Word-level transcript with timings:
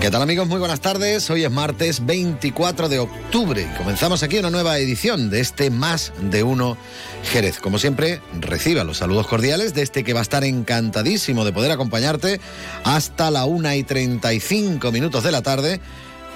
¿Qué 0.00 0.12
tal 0.12 0.22
amigos? 0.22 0.46
Muy 0.46 0.60
buenas 0.60 0.80
tardes. 0.80 1.28
Hoy 1.28 1.42
es 1.42 1.50
martes 1.50 2.06
24 2.06 2.88
de 2.88 3.00
octubre. 3.00 3.68
Comenzamos 3.76 4.22
aquí 4.22 4.38
una 4.38 4.48
nueva 4.48 4.78
edición 4.78 5.28
de 5.28 5.40
este 5.40 5.70
Más 5.70 6.12
de 6.22 6.44
Uno 6.44 6.78
Jerez. 7.24 7.58
Como 7.58 7.80
siempre, 7.80 8.20
reciba 8.40 8.84
los 8.84 8.98
saludos 8.98 9.26
cordiales 9.26 9.74
de 9.74 9.82
este 9.82 10.04
que 10.04 10.12
va 10.12 10.20
a 10.20 10.22
estar 10.22 10.44
encantadísimo 10.44 11.44
de 11.44 11.52
poder 11.52 11.72
acompañarte 11.72 12.40
hasta 12.84 13.32
la 13.32 13.44
1 13.44 13.74
y 13.74 13.82
35 13.82 14.92
minutos 14.92 15.24
de 15.24 15.32
la 15.32 15.42
tarde. 15.42 15.80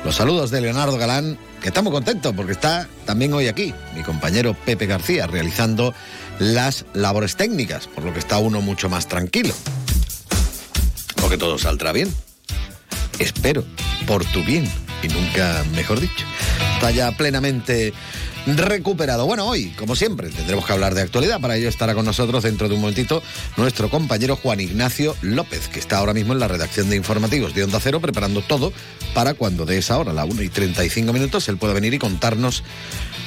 Los 0.04 0.16
saludos 0.16 0.50
de 0.50 0.60
Leonardo 0.60 0.98
Galán, 0.98 1.38
que 1.62 1.68
está 1.68 1.82
muy 1.82 1.92
contento 1.92 2.34
porque 2.34 2.52
está 2.52 2.88
también 3.06 3.32
hoy 3.32 3.46
aquí, 3.46 3.72
mi 3.94 4.02
compañero 4.02 4.54
Pepe 4.66 4.86
García, 4.86 5.28
realizando 5.28 5.94
las 6.40 6.84
labores 6.94 7.36
técnicas, 7.36 7.86
por 7.86 8.02
lo 8.02 8.12
que 8.12 8.18
está 8.18 8.38
uno 8.38 8.60
mucho 8.60 8.88
más 8.88 9.06
tranquilo. 9.06 9.54
Porque 11.20 11.38
todo 11.38 11.58
saldrá 11.58 11.92
bien 11.92 12.12
espero, 13.22 13.64
por 14.06 14.24
tu 14.26 14.42
bien, 14.44 14.68
y 15.02 15.08
nunca 15.08 15.64
mejor 15.74 16.00
dicho. 16.00 16.24
Está 16.74 16.90
ya 16.90 17.12
plenamente 17.12 17.92
recuperado. 18.46 19.26
Bueno, 19.26 19.46
hoy, 19.46 19.70
como 19.78 19.94
siempre, 19.94 20.28
tendremos 20.28 20.66
que 20.66 20.72
hablar 20.72 20.94
de 20.94 21.02
actualidad. 21.02 21.40
Para 21.40 21.56
ello 21.56 21.68
estará 21.68 21.94
con 21.94 22.04
nosotros 22.04 22.42
dentro 22.42 22.68
de 22.68 22.74
un 22.74 22.80
momentito 22.80 23.22
nuestro 23.56 23.88
compañero 23.88 24.36
Juan 24.36 24.60
Ignacio 24.60 25.16
López, 25.22 25.68
que 25.68 25.78
está 25.78 25.98
ahora 25.98 26.14
mismo 26.14 26.32
en 26.32 26.40
la 26.40 26.48
redacción 26.48 26.90
de 26.90 26.96
informativos 26.96 27.54
de 27.54 27.64
Onda 27.64 27.78
Cero, 27.80 28.00
preparando 28.00 28.42
todo 28.42 28.72
para 29.14 29.34
cuando 29.34 29.66
de 29.66 29.78
esa 29.78 29.98
hora, 29.98 30.12
la 30.12 30.24
1 30.24 30.42
y 30.42 30.48
35 30.48 31.12
minutos, 31.12 31.48
él 31.48 31.56
pueda 31.56 31.74
venir 31.74 31.94
y 31.94 31.98
contarnos 31.98 32.64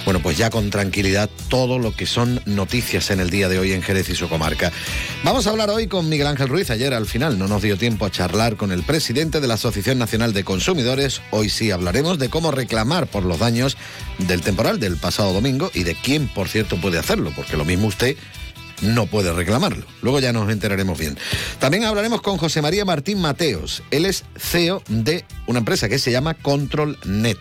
bueno, 0.05 0.21
pues 0.21 0.37
ya 0.37 0.51
con 0.51 0.69
tranquilidad 0.69 1.29
todo 1.49 1.79
lo 1.79 1.95
que 1.95 2.05
son 2.05 2.39
noticias 2.45 3.09
en 3.09 3.19
el 3.19 3.31
día 3.31 3.49
de 3.49 3.57
hoy 3.57 3.73
en 3.73 3.81
Jerez 3.81 4.07
y 4.09 4.15
su 4.15 4.29
comarca. 4.29 4.71
Vamos 5.23 5.47
a 5.47 5.49
hablar 5.49 5.71
hoy 5.71 5.87
con 5.87 6.07
Miguel 6.07 6.27
Ángel 6.27 6.47
Ruiz. 6.47 6.69
Ayer 6.69 6.93
al 6.93 7.07
final 7.07 7.39
no 7.39 7.47
nos 7.47 7.63
dio 7.63 7.77
tiempo 7.77 8.05
a 8.05 8.11
charlar 8.11 8.55
con 8.55 8.71
el 8.71 8.83
presidente 8.83 9.41
de 9.41 9.47
la 9.47 9.55
Asociación 9.55 9.97
Nacional 9.97 10.31
de 10.33 10.43
Consumidores. 10.43 11.21
Hoy 11.31 11.49
sí 11.49 11.71
hablaremos 11.71 12.19
de 12.19 12.29
cómo 12.29 12.51
reclamar 12.51 13.07
por 13.07 13.23
los 13.23 13.39
daños 13.39 13.77
del 14.19 14.41
temporal 14.41 14.79
del 14.79 14.97
pasado 14.97 15.33
domingo 15.33 15.71
y 15.73 15.83
de 15.83 15.95
quién, 15.95 16.27
por 16.27 16.49
cierto, 16.49 16.79
puede 16.79 16.99
hacerlo, 16.99 17.31
porque 17.35 17.57
lo 17.57 17.65
mismo 17.65 17.87
usted 17.87 18.15
no 18.81 19.07
puede 19.07 19.33
reclamarlo. 19.33 19.85
Luego 20.01 20.19
ya 20.19 20.33
nos 20.33 20.51
enteraremos 20.51 20.99
bien. 20.99 21.17
También 21.59 21.83
hablaremos 21.83 22.21
con 22.21 22.37
José 22.37 22.61
María 22.61 22.85
Martín 22.85 23.19
Mateos. 23.19 23.81
Él 23.89 24.05
es 24.05 24.23
CEO 24.37 24.83
de 24.87 25.25
una 25.47 25.59
empresa 25.59 25.89
que 25.89 25.97
se 25.97 26.11
llama 26.11 26.35
ControlNet. 26.35 27.39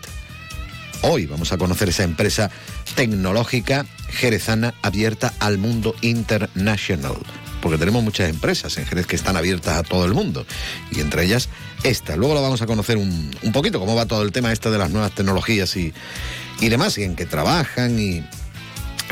Hoy 1.07 1.27
vamos 1.27 1.51
a 1.51 1.59
conocer 1.59 1.89
esa 1.89 2.01
empresa 2.01 2.49
tecnológica 2.95 3.85
jerezana 4.09 4.73
abierta 4.81 5.35
al 5.39 5.59
mundo 5.59 5.93
internacional. 6.01 7.15
Porque 7.61 7.77
tenemos 7.77 8.01
muchas 8.03 8.27
empresas 8.27 8.75
en 8.79 8.87
Jerez 8.87 9.05
que 9.05 9.15
están 9.15 9.37
abiertas 9.37 9.77
a 9.77 9.83
todo 9.83 10.05
el 10.05 10.15
mundo. 10.15 10.47
Y 10.91 11.01
entre 11.01 11.25
ellas 11.25 11.49
esta. 11.83 12.15
Luego 12.15 12.33
lo 12.33 12.41
vamos 12.41 12.63
a 12.63 12.65
conocer 12.65 12.97
un, 12.97 13.29
poquito, 13.53 13.79
cómo 13.79 13.93
va 13.93 14.07
todo 14.07 14.23
el 14.23 14.31
tema 14.31 14.51
este 14.51 14.71
de 14.71 14.79
las 14.79 14.89
nuevas 14.89 15.13
tecnologías 15.13 15.77
y, 15.77 15.93
y 16.59 16.69
demás, 16.69 16.97
y 16.97 17.03
en 17.03 17.15
qué 17.15 17.27
trabajan 17.27 17.99
y, 17.99 18.23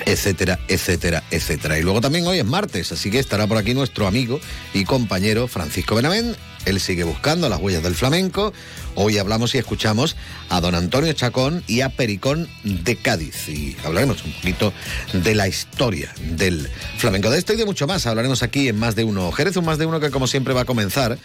etcétera, 0.07 0.59
etcétera, 0.67 1.23
etcétera. 1.30 1.78
Y 1.78 1.83
luego 1.83 2.02
también 2.02 2.25
hoy 2.25 2.39
es 2.39 2.45
martes, 2.45 2.91
así 2.91 3.12
que 3.12 3.19
estará 3.19 3.45
por 3.45 3.59
aquí 3.59 3.75
nuestro 3.75 4.07
amigo 4.07 4.39
y 4.73 4.84
compañero 4.84 5.47
Francisco 5.47 5.94
Benavent. 5.94 6.35
Él 6.66 6.79
sigue 6.79 7.03
buscando 7.03 7.50
las 7.50 7.59
huellas 7.59 7.84
del 7.84 7.96
flamenco. 7.96 8.53
Hoy 8.96 9.18
hablamos 9.18 9.56
y 9.56 9.57
escuchamos 9.57 10.16
a 10.50 10.62
don 10.62 10.75
Antonio 10.75 11.12
Chacón 11.13 11.63
y 11.68 11.81
a 11.81 11.90
Pericón 11.90 12.47
de 12.63 12.96
Cádiz. 12.96 13.50
Y 13.50 13.75
hablaremos 13.84 14.24
un 14.24 14.34
poquito 14.34 14.74
de 15.13 15.35
la 15.35 15.47
historia 15.47 16.13
del 16.38 16.69
flamenco. 16.97 17.29
De 17.29 17.38
esto 17.38 17.53
y 17.53 17.57
de 17.57 17.66
mucho 17.66 17.88
más 17.88 18.06
hablaremos 18.06 18.44
aquí 18.44 18.69
en 18.69 18.78
Más 18.78 18.96
de 18.96 19.03
Uno. 19.03 19.31
Jerez, 19.31 19.57
un 19.57 19.66
Más 19.66 19.78
de 19.78 19.85
Uno 19.85 20.00
que 20.00 20.12
como 20.12 20.28
siempre 20.28 20.53
va 20.53 20.62
a 20.62 20.66
comenzar 20.66 21.18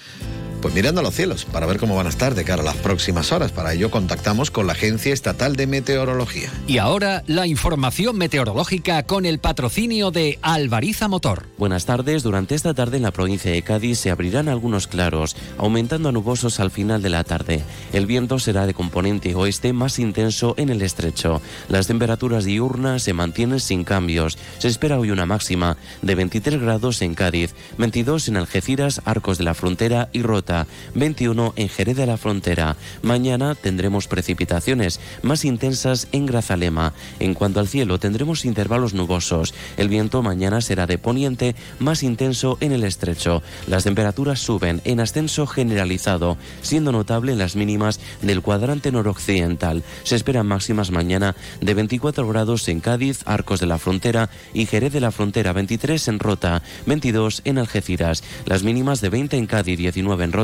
pues 0.60 0.74
mirando 0.74 1.00
a 1.00 1.04
los 1.04 1.14
cielos 1.14 1.44
para 1.44 1.66
ver 1.66 1.78
cómo 1.78 1.96
van 1.96 2.06
a 2.06 2.10
estar 2.10 2.34
de 2.34 2.44
cara 2.44 2.62
a 2.62 2.64
las 2.64 2.76
próximas 2.76 3.32
horas. 3.32 3.52
Para 3.52 3.72
ello 3.72 3.90
contactamos 3.90 4.50
con 4.50 4.66
la 4.66 4.72
Agencia 4.72 5.12
Estatal 5.12 5.56
de 5.56 5.66
Meteorología. 5.66 6.50
Y 6.66 6.78
ahora 6.78 7.22
la 7.26 7.46
información 7.46 8.16
meteorológica 8.16 9.02
con 9.04 9.26
el 9.26 9.38
patrocinio 9.38 10.10
de 10.10 10.38
Alvariza 10.42 11.08
Motor. 11.08 11.46
Buenas 11.58 11.86
tardes. 11.86 12.22
Durante 12.22 12.54
esta 12.54 12.74
tarde 12.74 12.96
en 12.96 13.04
la 13.04 13.12
provincia 13.12 13.50
de 13.50 13.62
Cádiz 13.62 13.98
se 13.98 14.10
abrirán 14.10 14.48
algunos 14.48 14.86
claros, 14.86 15.36
aumentando 15.58 16.08
a 16.08 16.12
nubosos 16.12 16.60
al 16.60 16.70
final 16.70 17.02
de 17.02 17.10
la 17.10 17.24
tarde. 17.24 17.62
El 17.92 18.06
viento 18.06 18.38
será 18.38 18.66
de 18.66 18.74
componente 18.74 19.34
oeste 19.34 19.72
más 19.72 19.98
intenso 19.98 20.54
en 20.56 20.70
el 20.70 20.82
estrecho. 20.82 21.40
Las 21.68 21.86
temperaturas 21.86 22.44
diurnas 22.44 23.02
se 23.02 23.12
mantienen 23.12 23.60
sin 23.60 23.84
cambios. 23.84 24.38
Se 24.58 24.68
espera 24.68 24.98
hoy 24.98 25.10
una 25.10 25.26
máxima 25.26 25.76
de 26.02 26.14
23 26.14 26.60
grados 26.60 27.02
en 27.02 27.14
Cádiz, 27.14 27.54
22 27.78 28.28
en 28.28 28.36
Algeciras, 28.36 29.02
Arcos 29.04 29.38
de 29.38 29.44
la 29.44 29.54
Frontera 29.54 30.08
y 30.12 30.22
Rota 30.22 30.47
21 30.94 31.52
en 31.56 31.68
Jerez 31.68 31.96
de 31.96 32.06
la 32.06 32.16
Frontera. 32.16 32.76
Mañana 33.02 33.54
tendremos 33.54 34.08
precipitaciones 34.08 35.00
más 35.22 35.44
intensas 35.44 36.08
en 36.12 36.26
Grazalema. 36.26 36.94
En 37.20 37.34
cuanto 37.34 37.60
al 37.60 37.68
cielo, 37.68 37.98
tendremos 37.98 38.44
intervalos 38.44 38.94
nubosos. 38.94 39.54
El 39.76 39.88
viento 39.88 40.22
mañana 40.22 40.60
será 40.60 40.86
de 40.86 40.98
poniente 40.98 41.54
más 41.78 42.02
intenso 42.02 42.56
en 42.60 42.72
el 42.72 42.84
estrecho. 42.84 43.42
Las 43.66 43.84
temperaturas 43.84 44.40
suben 44.40 44.80
en 44.84 45.00
ascenso 45.00 45.46
generalizado, 45.46 46.38
siendo 46.62 46.92
notable 46.92 47.36
las 47.36 47.56
mínimas 47.56 48.00
del 48.22 48.42
cuadrante 48.42 48.90
noroccidental. 48.90 49.82
Se 50.04 50.16
esperan 50.16 50.46
máximas 50.46 50.90
mañana 50.90 51.36
de 51.60 51.74
24 51.74 52.26
grados 52.28 52.68
en 52.68 52.80
Cádiz, 52.80 53.20
Arcos 53.26 53.60
de 53.60 53.66
la 53.66 53.78
Frontera 53.78 54.30
y 54.54 54.66
Jerez 54.66 54.92
de 54.92 55.00
la 55.00 55.12
Frontera, 55.12 55.52
23 55.52 56.08
en 56.08 56.18
Rota, 56.18 56.62
22 56.86 57.42
en 57.44 57.58
Algeciras. 57.58 58.24
Las 58.46 58.62
mínimas 58.62 59.00
de 59.00 59.10
20 59.10 59.36
en 59.36 59.46
Cádiz, 59.46 59.78
19 59.78 60.24
en 60.24 60.32
Rota 60.32 60.37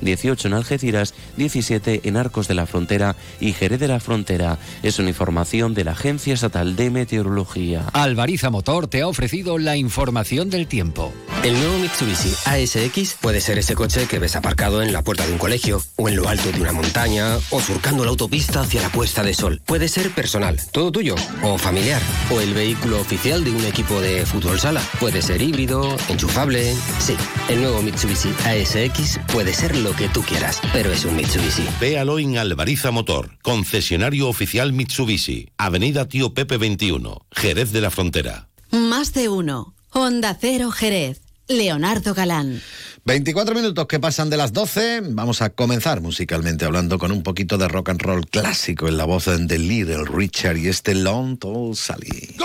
18 0.00 0.48
en 0.48 0.54
Algeciras, 0.54 1.14
17 1.36 2.02
en 2.04 2.16
Arcos 2.16 2.48
de 2.48 2.54
la 2.54 2.66
Frontera 2.66 3.16
y 3.40 3.52
Jerez 3.52 3.80
de 3.80 3.88
la 3.88 4.00
Frontera. 4.00 4.58
Es 4.82 4.98
una 4.98 5.08
información 5.08 5.74
de 5.74 5.84
la 5.84 5.92
Agencia 5.92 6.34
Estatal 6.34 6.76
de 6.76 6.90
Meteorología. 6.90 7.86
Alvariza 7.92 8.50
Motor 8.50 8.88
te 8.88 9.02
ha 9.02 9.08
ofrecido 9.08 9.58
la 9.58 9.76
información 9.76 10.50
del 10.50 10.66
tiempo. 10.66 11.12
El 11.42 11.54
nuevo 11.54 11.78
Mitsubishi 11.78 12.34
ASX 12.44 13.14
puede 13.20 13.40
ser 13.40 13.58
ese 13.58 13.74
coche 13.74 14.06
que 14.06 14.18
ves 14.18 14.34
aparcado 14.34 14.82
en 14.82 14.92
la 14.92 15.02
puerta 15.02 15.26
de 15.26 15.32
un 15.32 15.38
colegio, 15.38 15.82
o 15.96 16.08
en 16.08 16.16
lo 16.16 16.28
alto 16.28 16.50
de 16.50 16.60
una 16.60 16.72
montaña, 16.72 17.36
o 17.50 17.60
surcando 17.60 18.04
la 18.04 18.10
autopista 18.10 18.62
hacia 18.62 18.82
la 18.82 18.88
puesta 18.88 19.22
de 19.22 19.34
sol. 19.34 19.60
Puede 19.64 19.88
ser 19.88 20.10
personal, 20.10 20.60
todo 20.72 20.90
tuyo, 20.90 21.14
o 21.42 21.56
familiar, 21.58 22.02
o 22.30 22.40
el 22.40 22.52
vehículo 22.54 23.00
oficial 23.00 23.44
de 23.44 23.52
un 23.52 23.64
equipo 23.64 24.00
de 24.00 24.26
fútbol 24.26 24.58
sala. 24.58 24.82
Puede 24.98 25.22
ser 25.22 25.40
híbrido, 25.40 25.96
enchufable. 26.08 26.74
Sí, 26.98 27.16
el 27.48 27.62
nuevo 27.62 27.82
Mitsubishi 27.82 28.30
ASX 28.44 29.20
puede 29.36 29.52
ser 29.52 29.76
lo 29.76 29.92
que 29.92 30.08
tú 30.08 30.22
quieras, 30.22 30.62
pero 30.72 30.90
es 30.90 31.04
un 31.04 31.14
Mitsubishi. 31.14 31.68
Véalo 31.78 32.18
en 32.18 32.38
Alvariza 32.38 32.90
Motor, 32.90 33.36
concesionario 33.42 34.30
oficial 34.30 34.72
Mitsubishi, 34.72 35.50
Avenida 35.58 36.08
Tío 36.08 36.32
Pepe 36.32 36.56
21, 36.56 37.26
Jerez 37.32 37.70
de 37.70 37.82
la 37.82 37.90
Frontera. 37.90 38.48
Más 38.70 39.12
de 39.12 39.28
uno. 39.28 39.74
Honda 39.90 40.38
Cero 40.40 40.70
Jerez. 40.70 41.20
Leonardo 41.48 42.14
Galán. 42.14 42.62
24 43.04 43.54
minutos 43.54 43.86
que 43.86 44.00
pasan 44.00 44.30
de 44.30 44.38
las 44.38 44.54
12. 44.54 45.02
Vamos 45.10 45.42
a 45.42 45.50
comenzar 45.50 46.00
musicalmente 46.00 46.64
hablando 46.64 46.98
con 46.98 47.12
un 47.12 47.22
poquito 47.22 47.58
de 47.58 47.68
rock 47.68 47.90
and 47.90 48.00
roll 48.00 48.26
clásico 48.26 48.88
en 48.88 48.96
la 48.96 49.04
voz 49.04 49.26
de 49.26 49.58
Little 49.58 50.04
Richard 50.04 50.56
y 50.56 50.68
este 50.68 50.94
Long 50.94 51.38
Tall 51.38 51.76
Sally. 51.76 52.36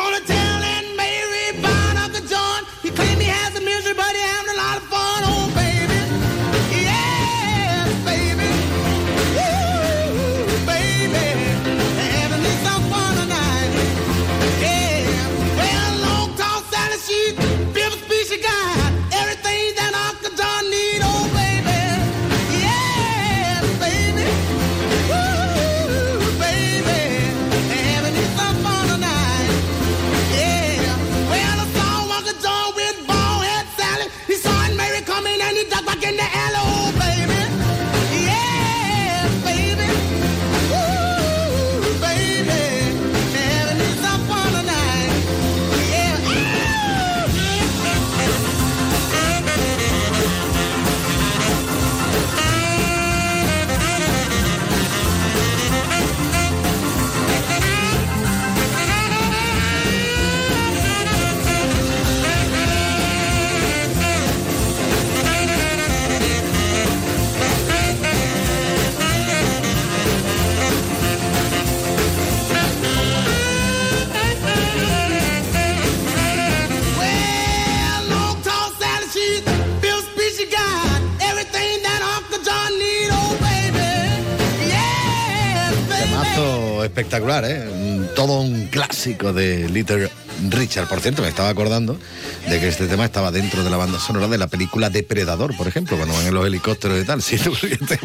Espectacular, 87.11 87.43
¿eh? 87.45 88.09
Todo 88.15 88.39
un 88.39 88.67
clásico 88.67 89.33
de 89.33 89.67
Little 89.67 90.09
Richard. 90.49 90.87
Por 90.87 91.01
cierto, 91.01 91.21
me 91.21 91.27
estaba 91.27 91.49
acordando 91.49 91.99
de 92.47 92.57
que 92.57 92.69
este 92.69 92.87
tema 92.87 93.03
estaba 93.03 93.31
dentro 93.31 93.65
de 93.65 93.69
la 93.69 93.75
banda 93.75 93.99
sonora 93.99 94.29
de 94.29 94.37
la 94.37 94.47
película 94.47 94.89
Depredador, 94.89 95.53
por 95.57 95.67
ejemplo, 95.67 95.97
cuando 95.97 96.15
van 96.15 96.27
en 96.27 96.33
los 96.33 96.45
helicópteros 96.45 97.01
y 97.01 97.05
tal. 97.05 97.21
Sí, 97.31 97.37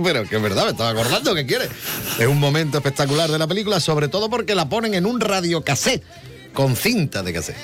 pero 0.02 0.24
que 0.24 0.36
es 0.36 0.42
verdad, 0.42 0.64
me 0.64 0.70
estaba 0.72 0.90
acordando, 0.90 1.36
¿qué 1.36 1.46
quiere? 1.46 1.68
Es 2.18 2.26
un 2.26 2.40
momento 2.40 2.78
espectacular 2.78 3.30
de 3.30 3.38
la 3.38 3.46
película, 3.46 3.78
sobre 3.78 4.08
todo 4.08 4.28
porque 4.28 4.56
la 4.56 4.68
ponen 4.68 4.94
en 4.94 5.06
un 5.06 5.20
radiocassette, 5.20 6.02
con 6.52 6.74
cinta 6.74 7.22
de 7.22 7.32
cassette. 7.32 7.56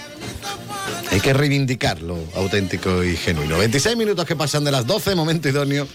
Hay 1.13 1.21
que 1.21 1.35
reivindicar 1.35 2.01
lo 2.01 2.17
auténtico 2.35 3.05
y 3.05 3.17
genuino. 3.19 3.59
26 3.59 3.99
minutos 3.99 4.25
que 4.25 4.35
pasan 4.35 4.65
de 4.65 4.71
las 4.71 4.87
12, 4.87 5.15
momento 5.15 5.47
idóneo 5.47 5.87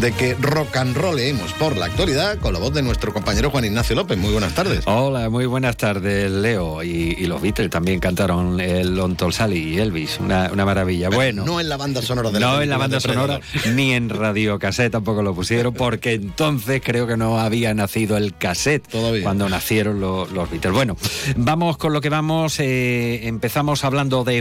de 0.00 0.12
que 0.12 0.34
rock 0.34 0.76
and 0.78 0.96
rolleemos 0.96 1.52
por 1.54 1.76
la 1.76 1.86
actualidad 1.86 2.38
con 2.38 2.54
la 2.54 2.58
voz 2.58 2.72
de 2.72 2.80
nuestro 2.80 3.12
compañero 3.12 3.50
Juan 3.50 3.66
Ignacio 3.66 3.94
López. 3.94 4.16
Muy 4.16 4.32
buenas 4.32 4.54
tardes. 4.54 4.84
Hola, 4.86 5.28
muy 5.28 5.44
buenas 5.44 5.76
tardes, 5.76 6.30
Leo. 6.30 6.82
Y, 6.82 7.26
los 7.26 7.42
Beatles 7.42 7.68
también 7.68 8.00
cantaron 8.00 8.60
el 8.60 8.96
Don 8.96 9.16
Sally 9.32 9.74
y 9.74 9.78
Elvis. 9.78 10.18
Una, 10.18 10.48
maravilla. 10.48 11.10
bueno. 11.10 11.44
No 11.44 11.60
en 11.60 11.68
la 11.68 11.76
banda 11.76 12.00
sonora 12.00 12.30
de 12.30 12.40
No 12.40 12.62
en 12.62 12.70
la 12.70 12.78
banda 12.78 13.00
sonora, 13.00 13.40
ni 13.74 13.92
en 13.92 14.08
radio 14.08 14.58
cassette 14.58 14.92
tampoco 14.92 15.22
lo 15.22 15.34
pusieron, 15.34 15.74
porque 15.74 16.14
entonces 16.14 16.80
creo 16.82 17.06
que 17.06 17.18
no 17.18 17.38
había 17.38 17.74
nacido 17.74 18.16
el 18.16 18.36
cassette 18.36 18.88
Todavía. 18.88 19.22
cuando 19.22 19.48
nacieron 19.50 20.00
los, 20.00 20.32
Beatles. 20.50 20.72
Bueno, 20.72 20.96
vamos 21.36 21.76
con 21.76 21.92
lo 21.92 22.00
que 22.00 22.08
vamos. 22.08 22.58
Eh, 22.58 23.28
empezamos 23.28 23.84
hablando 23.84 24.24
de 24.24 24.40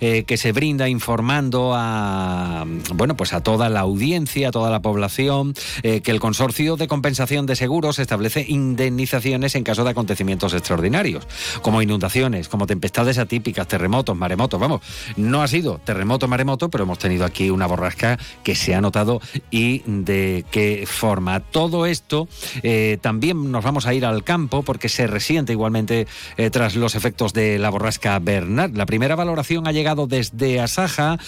Eh, 0.00 0.24
que 0.24 0.36
se 0.36 0.52
brinda 0.52 0.88
informando 0.88 1.72
a 1.74 2.64
bueno, 2.94 3.16
pues 3.16 3.32
a 3.32 3.42
toda 3.42 3.68
la 3.68 3.80
audiencia 3.80 4.48
a 4.48 4.50
toda 4.50 4.70
la 4.70 4.80
población 4.80 5.54
eh, 5.82 6.00
que 6.00 6.10
el 6.10 6.20
Consorcio 6.20 6.76
de 6.76 6.88
Compensación 6.88 7.46
de 7.46 7.56
Seguros 7.56 7.98
establece 7.98 8.44
indemnizaciones 8.48 9.54
en 9.54 9.64
caso 9.64 9.84
de 9.84 9.90
acontecimientos 9.90 10.54
extraordinarios, 10.54 11.26
como 11.62 11.82
inundaciones, 11.82 12.48
como 12.48 12.66
tempestades 12.66 13.18
atípicas, 13.18 13.68
terremotos, 13.68 14.16
maremotos. 14.16 14.60
Vamos, 14.60 14.80
no 15.16 15.42
ha 15.42 15.48
sido 15.48 15.80
terremoto, 15.84 16.28
maremoto, 16.28 16.68
pero 16.70 16.84
hemos 16.84 16.98
tenido 16.98 17.24
aquí 17.24 17.50
una 17.50 17.66
borrasca 17.66 18.18
que 18.42 18.54
se 18.54 18.74
ha 18.74 18.80
notado 18.80 19.20
y 19.50 19.82
de 19.86 20.44
qué 20.50 20.84
forma. 20.86 21.40
Todo 21.40 21.86
esto 21.86 22.28
eh, 22.62 22.98
también 23.00 23.50
nos 23.50 23.64
vamos 23.64 23.86
a 23.86 23.94
ir 23.94 24.04
al 24.04 24.24
campo 24.24 24.62
porque 24.62 24.88
se 24.88 25.06
resiente 25.06 25.52
igualmente 25.52 26.06
tras 26.50 26.76
los 26.76 26.94
efectos 26.94 27.32
de 27.32 27.58
la 27.58 27.70
borrasca 27.70 28.18
Bernard. 28.18 28.76
La 28.76 28.86
primera 28.86 29.16
valoración 29.18 29.66
ha 29.66 29.72
llegado 29.72 30.06
desde 30.06 30.60
Asaja, 30.60 31.18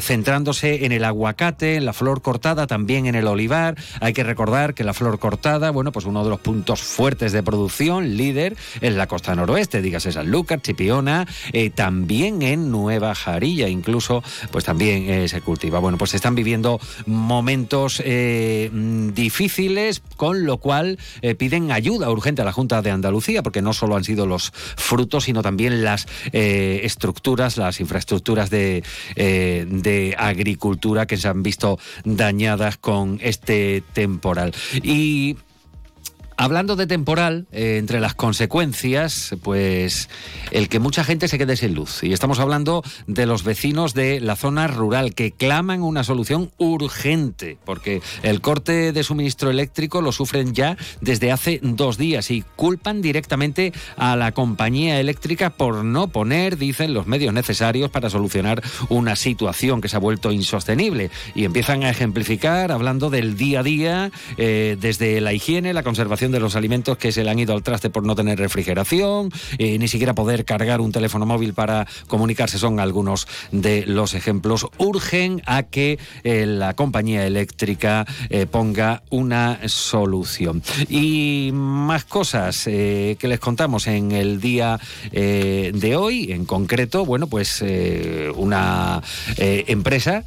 centrándose 0.00 0.84
en 0.84 0.92
el 0.92 1.04
aguacate, 1.04 1.74
en 1.76 1.84
la 1.84 1.92
flor 1.92 2.22
cortada 2.22 2.68
también 2.68 3.06
en 3.06 3.16
el 3.16 3.26
olivar. 3.26 3.76
Hay 4.00 4.12
que 4.12 4.22
recordar 4.22 4.74
que 4.74 4.84
la 4.84 4.94
flor 4.94 5.18
cortada, 5.18 5.70
bueno, 5.70 5.90
pues 5.90 6.06
uno 6.06 6.22
de 6.22 6.30
los 6.30 6.40
puntos 6.40 6.82
fuertes 6.82 7.32
de 7.32 7.42
producción, 7.42 8.16
líder, 8.16 8.56
es 8.80 8.94
la 8.94 9.06
costa 9.06 9.34
noroeste, 9.34 9.82
dígase 9.82 10.12
Sanlúcar, 10.12 10.62
Chipiona, 10.62 11.26
eh, 11.52 11.70
también 11.70 12.42
en 12.42 12.70
Nueva 12.70 13.14
Jarilla, 13.14 13.68
incluso, 13.68 14.22
pues 14.50 14.64
también 14.64 15.08
eh, 15.08 15.28
se 15.28 15.40
cultiva. 15.40 15.78
Bueno, 15.78 15.98
pues 15.98 16.14
están 16.14 16.34
viviendo 16.34 16.80
momentos 17.06 18.02
eh, 18.04 18.70
difíciles, 19.14 20.02
con 20.16 20.44
lo 20.44 20.58
cual 20.58 20.98
piden 21.38 21.72
ayuda 21.72 22.10
urgente 22.10 22.42
a 22.42 22.44
la 22.44 22.52
Junta 22.52 22.82
de 22.82 22.90
Andalucía, 22.90 23.42
porque 23.42 23.62
no 23.62 23.72
solo 23.72 23.96
han 23.96 24.04
sido 24.04 24.26
los 24.26 24.52
frutos, 24.52 25.24
sino 25.24 25.42
también 25.42 25.82
las 25.82 26.06
estructuras, 26.32 27.29
las 27.56 27.80
infraestructuras 27.80 28.50
de, 28.50 28.82
de 29.16 30.14
agricultura 30.18 31.06
que 31.06 31.16
se 31.16 31.28
han 31.28 31.42
visto 31.42 31.78
dañadas 32.04 32.76
con 32.76 33.18
este 33.22 33.82
temporal. 33.92 34.52
Y 34.82 35.36
Hablando 36.40 36.74
de 36.74 36.86
temporal, 36.86 37.46
eh, 37.52 37.76
entre 37.76 38.00
las 38.00 38.14
consecuencias, 38.14 39.36
pues 39.42 40.08
el 40.52 40.70
que 40.70 40.78
mucha 40.78 41.04
gente 41.04 41.28
se 41.28 41.36
quede 41.36 41.54
sin 41.54 41.74
luz. 41.74 42.02
Y 42.02 42.14
estamos 42.14 42.38
hablando 42.38 42.82
de 43.06 43.26
los 43.26 43.44
vecinos 43.44 43.92
de 43.92 44.20
la 44.20 44.36
zona 44.36 44.66
rural 44.66 45.14
que 45.14 45.32
claman 45.32 45.82
una 45.82 46.02
solución 46.02 46.50
urgente, 46.56 47.58
porque 47.66 48.00
el 48.22 48.40
corte 48.40 48.92
de 48.92 49.02
suministro 49.02 49.50
eléctrico 49.50 50.00
lo 50.00 50.12
sufren 50.12 50.54
ya 50.54 50.78
desde 51.02 51.30
hace 51.30 51.60
dos 51.62 51.98
días 51.98 52.30
y 52.30 52.42
culpan 52.56 53.02
directamente 53.02 53.74
a 53.98 54.16
la 54.16 54.32
compañía 54.32 54.98
eléctrica 54.98 55.50
por 55.50 55.84
no 55.84 56.08
poner, 56.08 56.56
dicen, 56.56 56.94
los 56.94 57.06
medios 57.06 57.34
necesarios 57.34 57.90
para 57.90 58.08
solucionar 58.08 58.62
una 58.88 59.14
situación 59.14 59.82
que 59.82 59.90
se 59.90 59.96
ha 59.96 60.00
vuelto 60.00 60.32
insostenible. 60.32 61.10
Y 61.34 61.44
empiezan 61.44 61.82
a 61.82 61.90
ejemplificar 61.90 62.72
hablando 62.72 63.10
del 63.10 63.36
día 63.36 63.60
a 63.60 63.62
día, 63.62 64.10
eh, 64.38 64.78
desde 64.80 65.20
la 65.20 65.34
higiene, 65.34 65.74
la 65.74 65.82
conservación 65.82 66.29
de 66.30 66.40
los 66.40 66.56
alimentos 66.56 66.98
que 66.98 67.12
se 67.12 67.24
le 67.24 67.30
han 67.30 67.38
ido 67.38 67.54
al 67.54 67.62
traste 67.62 67.90
por 67.90 68.04
no 68.04 68.14
tener 68.14 68.38
refrigeración, 68.38 69.30
eh, 69.58 69.78
ni 69.78 69.88
siquiera 69.88 70.14
poder 70.14 70.44
cargar 70.44 70.80
un 70.80 70.92
teléfono 70.92 71.26
móvil 71.26 71.54
para 71.54 71.86
comunicarse. 72.06 72.58
Son 72.58 72.80
algunos 72.80 73.26
de 73.52 73.84
los 73.86 74.14
ejemplos. 74.14 74.66
Urgen 74.78 75.42
a 75.46 75.64
que 75.64 75.98
eh, 76.24 76.46
la 76.46 76.74
compañía 76.74 77.26
eléctrica 77.26 78.06
eh, 78.28 78.46
ponga 78.46 79.02
una 79.10 79.60
solución. 79.68 80.62
Y 80.88 81.50
más 81.52 82.04
cosas 82.04 82.64
que 82.64 83.18
les 83.20 83.40
contamos 83.40 83.86
en 83.86 84.12
el 84.12 84.40
día 84.40 84.78
de 85.12 85.96
hoy, 85.96 86.32
en 86.32 86.44
concreto, 86.44 87.04
bueno, 87.04 87.26
pues 87.26 87.64
una 88.36 89.02
empresa 89.36 90.24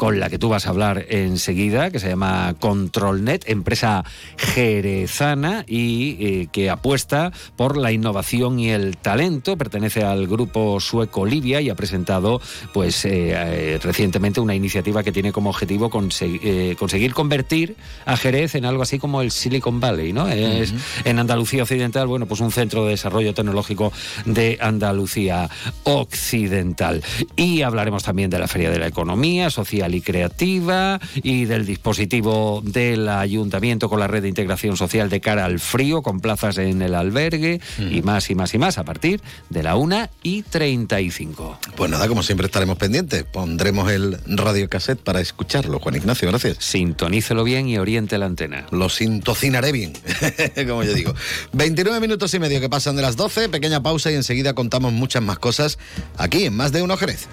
con 0.00 0.18
la 0.18 0.30
que 0.30 0.38
tú 0.38 0.48
vas 0.48 0.66
a 0.66 0.70
hablar 0.70 1.04
enseguida, 1.10 1.90
que 1.90 1.98
se 1.98 2.08
llama 2.08 2.54
ControlNet, 2.58 3.46
empresa 3.50 4.02
jerezana 4.38 5.66
y 5.68 6.16
eh, 6.18 6.48
que 6.50 6.70
apuesta 6.70 7.32
por 7.54 7.76
la 7.76 7.92
innovación 7.92 8.58
y 8.58 8.70
el 8.70 8.96
talento. 8.96 9.58
Pertenece 9.58 10.02
al 10.02 10.26
grupo 10.26 10.80
sueco 10.80 11.26
Libia 11.26 11.60
y 11.60 11.68
ha 11.68 11.74
presentado, 11.74 12.40
pues, 12.72 13.04
eh, 13.04 13.34
eh, 13.34 13.78
recientemente 13.82 14.40
una 14.40 14.54
iniciativa 14.54 15.02
que 15.02 15.12
tiene 15.12 15.32
como 15.32 15.50
objetivo 15.50 15.90
conseguir 15.90 17.12
convertir 17.12 17.76
a 18.06 18.16
Jerez 18.16 18.54
en 18.54 18.64
algo 18.64 18.82
así 18.82 18.98
como 18.98 19.20
el 19.20 19.30
Silicon 19.30 19.80
Valley, 19.80 20.14
¿no? 20.14 20.28
Es 20.28 20.72
en 21.04 21.18
Andalucía 21.18 21.64
Occidental, 21.64 22.06
bueno, 22.06 22.24
pues 22.24 22.40
un 22.40 22.52
centro 22.52 22.86
de 22.86 22.92
desarrollo 22.92 23.34
tecnológico 23.34 23.92
de 24.24 24.56
Andalucía 24.62 25.50
Occidental. 25.84 27.02
Y 27.36 27.60
hablaremos 27.60 28.02
también 28.02 28.30
de 28.30 28.38
la 28.38 28.48
Feria 28.48 28.70
de 28.70 28.78
la 28.78 28.86
Economía 28.86 29.50
Social 29.50 29.89
y 29.94 30.00
creativa 30.00 31.00
y 31.14 31.44
del 31.44 31.66
dispositivo 31.66 32.62
del 32.64 33.08
ayuntamiento 33.08 33.88
con 33.88 34.00
la 34.00 34.06
red 34.06 34.22
de 34.22 34.28
integración 34.28 34.76
social 34.76 35.08
de 35.10 35.20
cara 35.20 35.44
al 35.44 35.60
frío, 35.60 36.02
con 36.02 36.20
plazas 36.20 36.58
en 36.58 36.82
el 36.82 36.94
albergue 36.94 37.60
y 37.90 38.02
más 38.02 38.30
y 38.30 38.34
más 38.34 38.54
y 38.54 38.58
más 38.58 38.78
a 38.78 38.84
partir 38.84 39.20
de 39.48 39.62
la 39.62 39.76
1 39.76 40.08
y 40.22 40.42
35. 40.42 41.58
Pues 41.76 41.90
nada, 41.90 42.08
como 42.08 42.22
siempre 42.22 42.46
estaremos 42.46 42.78
pendientes. 42.78 43.24
Pondremos 43.24 43.90
el 43.90 44.18
radio 44.26 44.68
cassette 44.68 45.00
para 45.00 45.20
escucharlo. 45.20 45.78
Juan 45.80 45.96
Ignacio, 45.96 46.28
gracias. 46.28 46.58
Sintonícelo 46.60 47.44
bien 47.44 47.68
y 47.68 47.78
oriente 47.78 48.18
la 48.18 48.26
antena. 48.26 48.66
Lo 48.70 48.88
sintocinaré 48.88 49.72
bien, 49.72 49.92
como 50.68 50.84
yo 50.84 50.94
digo. 50.94 51.14
29 51.52 52.00
minutos 52.00 52.32
y 52.34 52.38
medio 52.38 52.60
que 52.60 52.68
pasan 52.68 52.96
de 52.96 53.02
las 53.02 53.16
12, 53.16 53.48
pequeña 53.48 53.82
pausa 53.82 54.10
y 54.10 54.14
enseguida 54.14 54.54
contamos 54.54 54.92
muchas 54.92 55.22
más 55.22 55.38
cosas 55.38 55.78
aquí 56.16 56.44
en 56.44 56.54
Más 56.54 56.72
de 56.72 56.82
Uno 56.82 56.96
Jerez. 56.96 57.28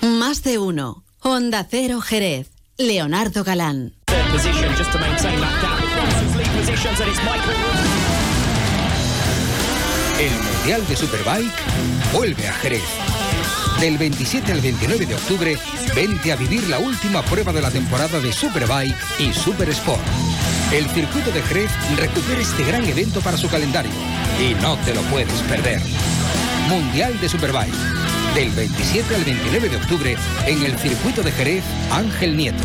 Más 0.00 0.42
de 0.42 0.58
uno. 0.58 1.04
Honda 1.20 1.66
Cero 1.68 2.00
Jerez. 2.00 2.50
Leonardo 2.76 3.42
Galán. 3.42 3.94
El 10.20 10.30
Mundial 10.30 10.86
de 10.86 10.96
Superbike 10.96 11.52
vuelve 12.12 12.46
a 12.46 12.52
Jerez. 12.54 12.82
Del 13.80 13.98
27 13.98 14.52
al 14.52 14.60
29 14.60 15.06
de 15.06 15.14
octubre, 15.14 15.58
vente 15.94 16.32
a 16.32 16.36
vivir 16.36 16.68
la 16.68 16.78
última 16.78 17.22
prueba 17.22 17.52
de 17.52 17.62
la 17.62 17.70
temporada 17.70 18.20
de 18.20 18.32
Superbike 18.32 18.96
y 19.18 19.32
Super 19.32 19.68
Sport. 19.70 20.02
El 20.72 20.88
circuito 20.90 21.30
de 21.32 21.42
Jerez 21.42 21.70
recupera 21.96 22.40
este 22.40 22.64
gran 22.64 22.84
evento 22.84 23.20
para 23.20 23.36
su 23.36 23.48
calendario 23.48 23.92
y 24.40 24.54
no 24.62 24.76
te 24.78 24.94
lo 24.94 25.02
puedes 25.02 25.40
perder. 25.42 25.80
Mundial 26.68 27.18
de 27.20 27.28
Superbike 27.28 28.07
del 28.34 28.50
27 28.50 29.14
al 29.14 29.24
29 29.24 29.68
de 29.68 29.76
octubre 29.76 30.16
en 30.46 30.64
el 30.64 30.78
circuito 30.78 31.22
de 31.22 31.32
Jerez 31.32 31.64
Ángel 31.90 32.36
Nieto. 32.36 32.64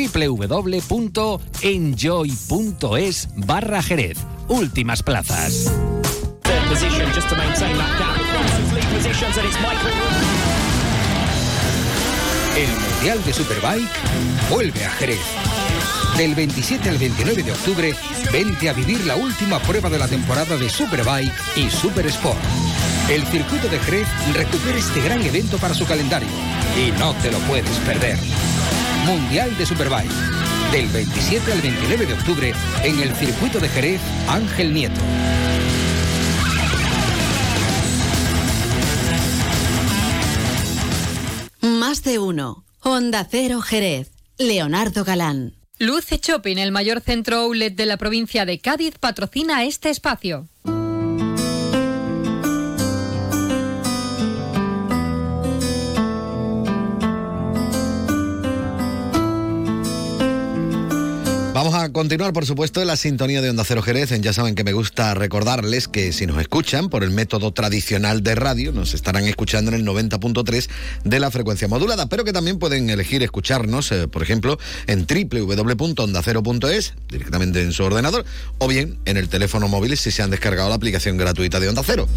www.enjoy.es 0.07 1.29
barra 3.35 3.83
Jerez. 3.83 4.17
Últimas 4.47 5.03
plazas. 5.03 5.71
El 12.57 12.69
Mundial 12.69 13.23
de 13.23 13.33
Superbike 13.33 13.89
vuelve 14.49 14.85
a 14.85 14.89
Jerez. 14.91 15.19
Del 16.17 16.35
27 16.35 16.89
al 16.89 16.97
29 16.97 17.43
de 17.43 17.51
octubre, 17.51 17.95
vente 18.31 18.69
a 18.69 18.73
vivir 18.73 19.05
la 19.05 19.15
última 19.15 19.59
prueba 19.59 19.89
de 19.89 19.97
la 19.97 20.07
temporada 20.07 20.57
de 20.57 20.69
Superbike 20.69 21.31
y 21.55 21.69
Super 21.69 22.05
Sport. 22.07 22.39
El 23.09 23.25
circuito 23.27 23.67
de 23.69 23.79
Jerez 23.79 24.07
recupera 24.33 24.77
este 24.77 25.01
gran 25.01 25.21
evento 25.21 25.57
para 25.57 25.73
su 25.73 25.85
calendario 25.85 26.29
y 26.77 26.91
no 26.99 27.13
te 27.15 27.31
lo 27.31 27.39
puedes 27.39 27.77
perder. 27.79 28.17
Mundial 29.05 29.57
de 29.57 29.65
Superbike. 29.65 30.13
Del 30.71 30.87
27 30.87 31.51
al 31.51 31.61
29 31.61 32.05
de 32.05 32.13
octubre 32.13 32.53
en 32.83 32.99
el 32.99 33.13
circuito 33.15 33.59
de 33.59 33.67
Jerez 33.69 34.01
Ángel 34.27 34.73
Nieto. 34.73 35.01
Más 41.61 42.03
de 42.03 42.19
uno. 42.19 42.63
Honda 42.81 43.27
Cero 43.29 43.61
Jerez. 43.61 44.11
Leonardo 44.37 45.03
Galán. 45.03 45.55
Luce 45.77 46.19
Shopping, 46.21 46.57
el 46.57 46.71
mayor 46.71 47.01
centro 47.01 47.37
outlet 47.37 47.75
de 47.75 47.87
la 47.87 47.97
provincia 47.97 48.45
de 48.45 48.59
Cádiz, 48.59 48.99
patrocina 48.99 49.63
este 49.63 49.89
espacio. 49.89 50.47
Continuar, 61.89 62.33
por 62.33 62.45
supuesto, 62.45 62.81
en 62.81 62.87
la 62.87 62.95
sintonía 62.95 63.41
de 63.41 63.49
Onda 63.49 63.63
Cero 63.63 63.81
Jerez. 63.81 64.11
Ya 64.21 64.33
saben 64.33 64.55
que 64.55 64.63
me 64.63 64.73
gusta 64.73 65.13
recordarles 65.13 65.87
que 65.87 66.11
si 66.13 66.27
nos 66.27 66.39
escuchan 66.39 66.89
por 66.89 67.03
el 67.03 67.09
método 67.11 67.51
tradicional 67.51 68.21
de 68.23 68.35
radio, 68.35 68.71
nos 68.71 68.93
estarán 68.93 69.25
escuchando 69.25 69.71
en 69.71 69.79
el 69.79 69.85
90.3 69.85 70.69
de 71.03 71.19
la 71.19 71.31
frecuencia 71.31 71.67
modulada, 71.67 72.07
pero 72.07 72.23
que 72.23 72.33
también 72.33 72.59
pueden 72.59 72.89
elegir 72.89 73.23
escucharnos, 73.23 73.91
eh, 73.91 74.07
por 74.07 74.21
ejemplo, 74.21 74.59
en 74.87 75.07
www.ondacero.es, 75.07 76.93
directamente 77.09 77.61
en 77.61 77.73
su 77.73 77.83
ordenador, 77.83 78.25
o 78.59 78.67
bien 78.67 78.99
en 79.05 79.17
el 79.17 79.27
teléfono 79.27 79.67
móvil 79.67 79.97
si 79.97 80.11
se 80.11 80.21
han 80.21 80.29
descargado 80.29 80.69
la 80.69 80.75
aplicación 80.75 81.17
gratuita 81.17 81.59
de 81.59 81.69
Onda 81.69 81.81
Cero. 81.85 82.07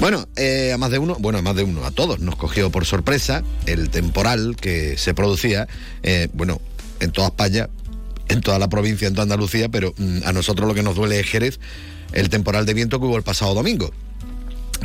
Bueno, 0.00 0.28
eh, 0.36 0.72
a 0.72 0.78
más 0.78 0.90
de 0.90 0.98
uno, 0.98 1.16
bueno, 1.18 1.38
a 1.38 1.42
más 1.42 1.56
de 1.56 1.64
uno, 1.64 1.84
a 1.84 1.90
todos 1.90 2.20
nos 2.20 2.36
cogió 2.36 2.70
por 2.70 2.86
sorpresa 2.86 3.42
el 3.66 3.90
temporal 3.90 4.56
que 4.60 4.96
se 4.96 5.14
producía, 5.14 5.66
eh, 6.02 6.28
bueno, 6.32 6.60
en 7.00 7.12
toda 7.12 7.28
España, 7.28 7.68
en 8.28 8.40
toda 8.40 8.58
la 8.58 8.68
provincia, 8.68 9.08
en 9.08 9.14
toda 9.14 9.24
Andalucía, 9.24 9.68
pero 9.68 9.94
mm, 9.96 10.20
a 10.24 10.32
nosotros 10.32 10.68
lo 10.68 10.74
que 10.74 10.82
nos 10.82 10.94
duele 10.94 11.20
es 11.20 11.26
Jerez, 11.26 11.60
el 12.12 12.28
temporal 12.28 12.66
de 12.66 12.74
viento 12.74 13.00
que 13.00 13.06
hubo 13.06 13.16
el 13.16 13.22
pasado 13.22 13.54
domingo. 13.54 13.90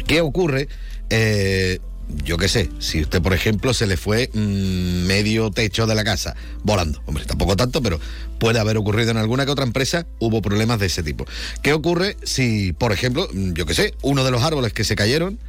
¿Qué 0.08 0.22
ocurre? 0.22 0.68
Eh, 1.10 1.80
yo 2.24 2.38
qué 2.38 2.48
sé, 2.48 2.70
si 2.80 3.02
usted, 3.02 3.22
por 3.22 3.34
ejemplo, 3.34 3.74
se 3.74 3.88
le 3.88 3.98
fue 3.98 4.30
mm, 4.34 5.06
medio 5.06 5.52
techo 5.52 5.88
de 5.88 5.96
la 5.96 6.04
casa 6.04 6.36
volando, 6.64 7.02
hombre, 7.06 7.26
tampoco 7.26 7.56
tanto, 7.56 7.82
pero 7.82 8.00
puede 8.40 8.60
haber 8.60 8.78
ocurrido 8.78 9.12
en 9.12 9.18
alguna 9.18 9.46
que 9.46 9.52
otra 9.52 9.66
empresa, 9.66 10.06
hubo 10.20 10.42
problemas 10.42 10.80
de 10.80 10.88
ese 10.88 11.04
tipo. 11.04 11.26
¿Qué 11.62 11.74
ocurre 11.74 12.18
si, 12.24 12.74
por 12.74 12.92
ejemplo, 12.92 13.28
mm, 13.32 13.54
yo 13.54 13.66
qué 13.66 13.74
sé, 13.74 13.94
uno 14.02 14.24
de 14.24 14.32
los 14.32 14.44
árboles 14.44 14.74
que 14.74 14.84
se 14.84 14.96
cayeron, 14.96 15.40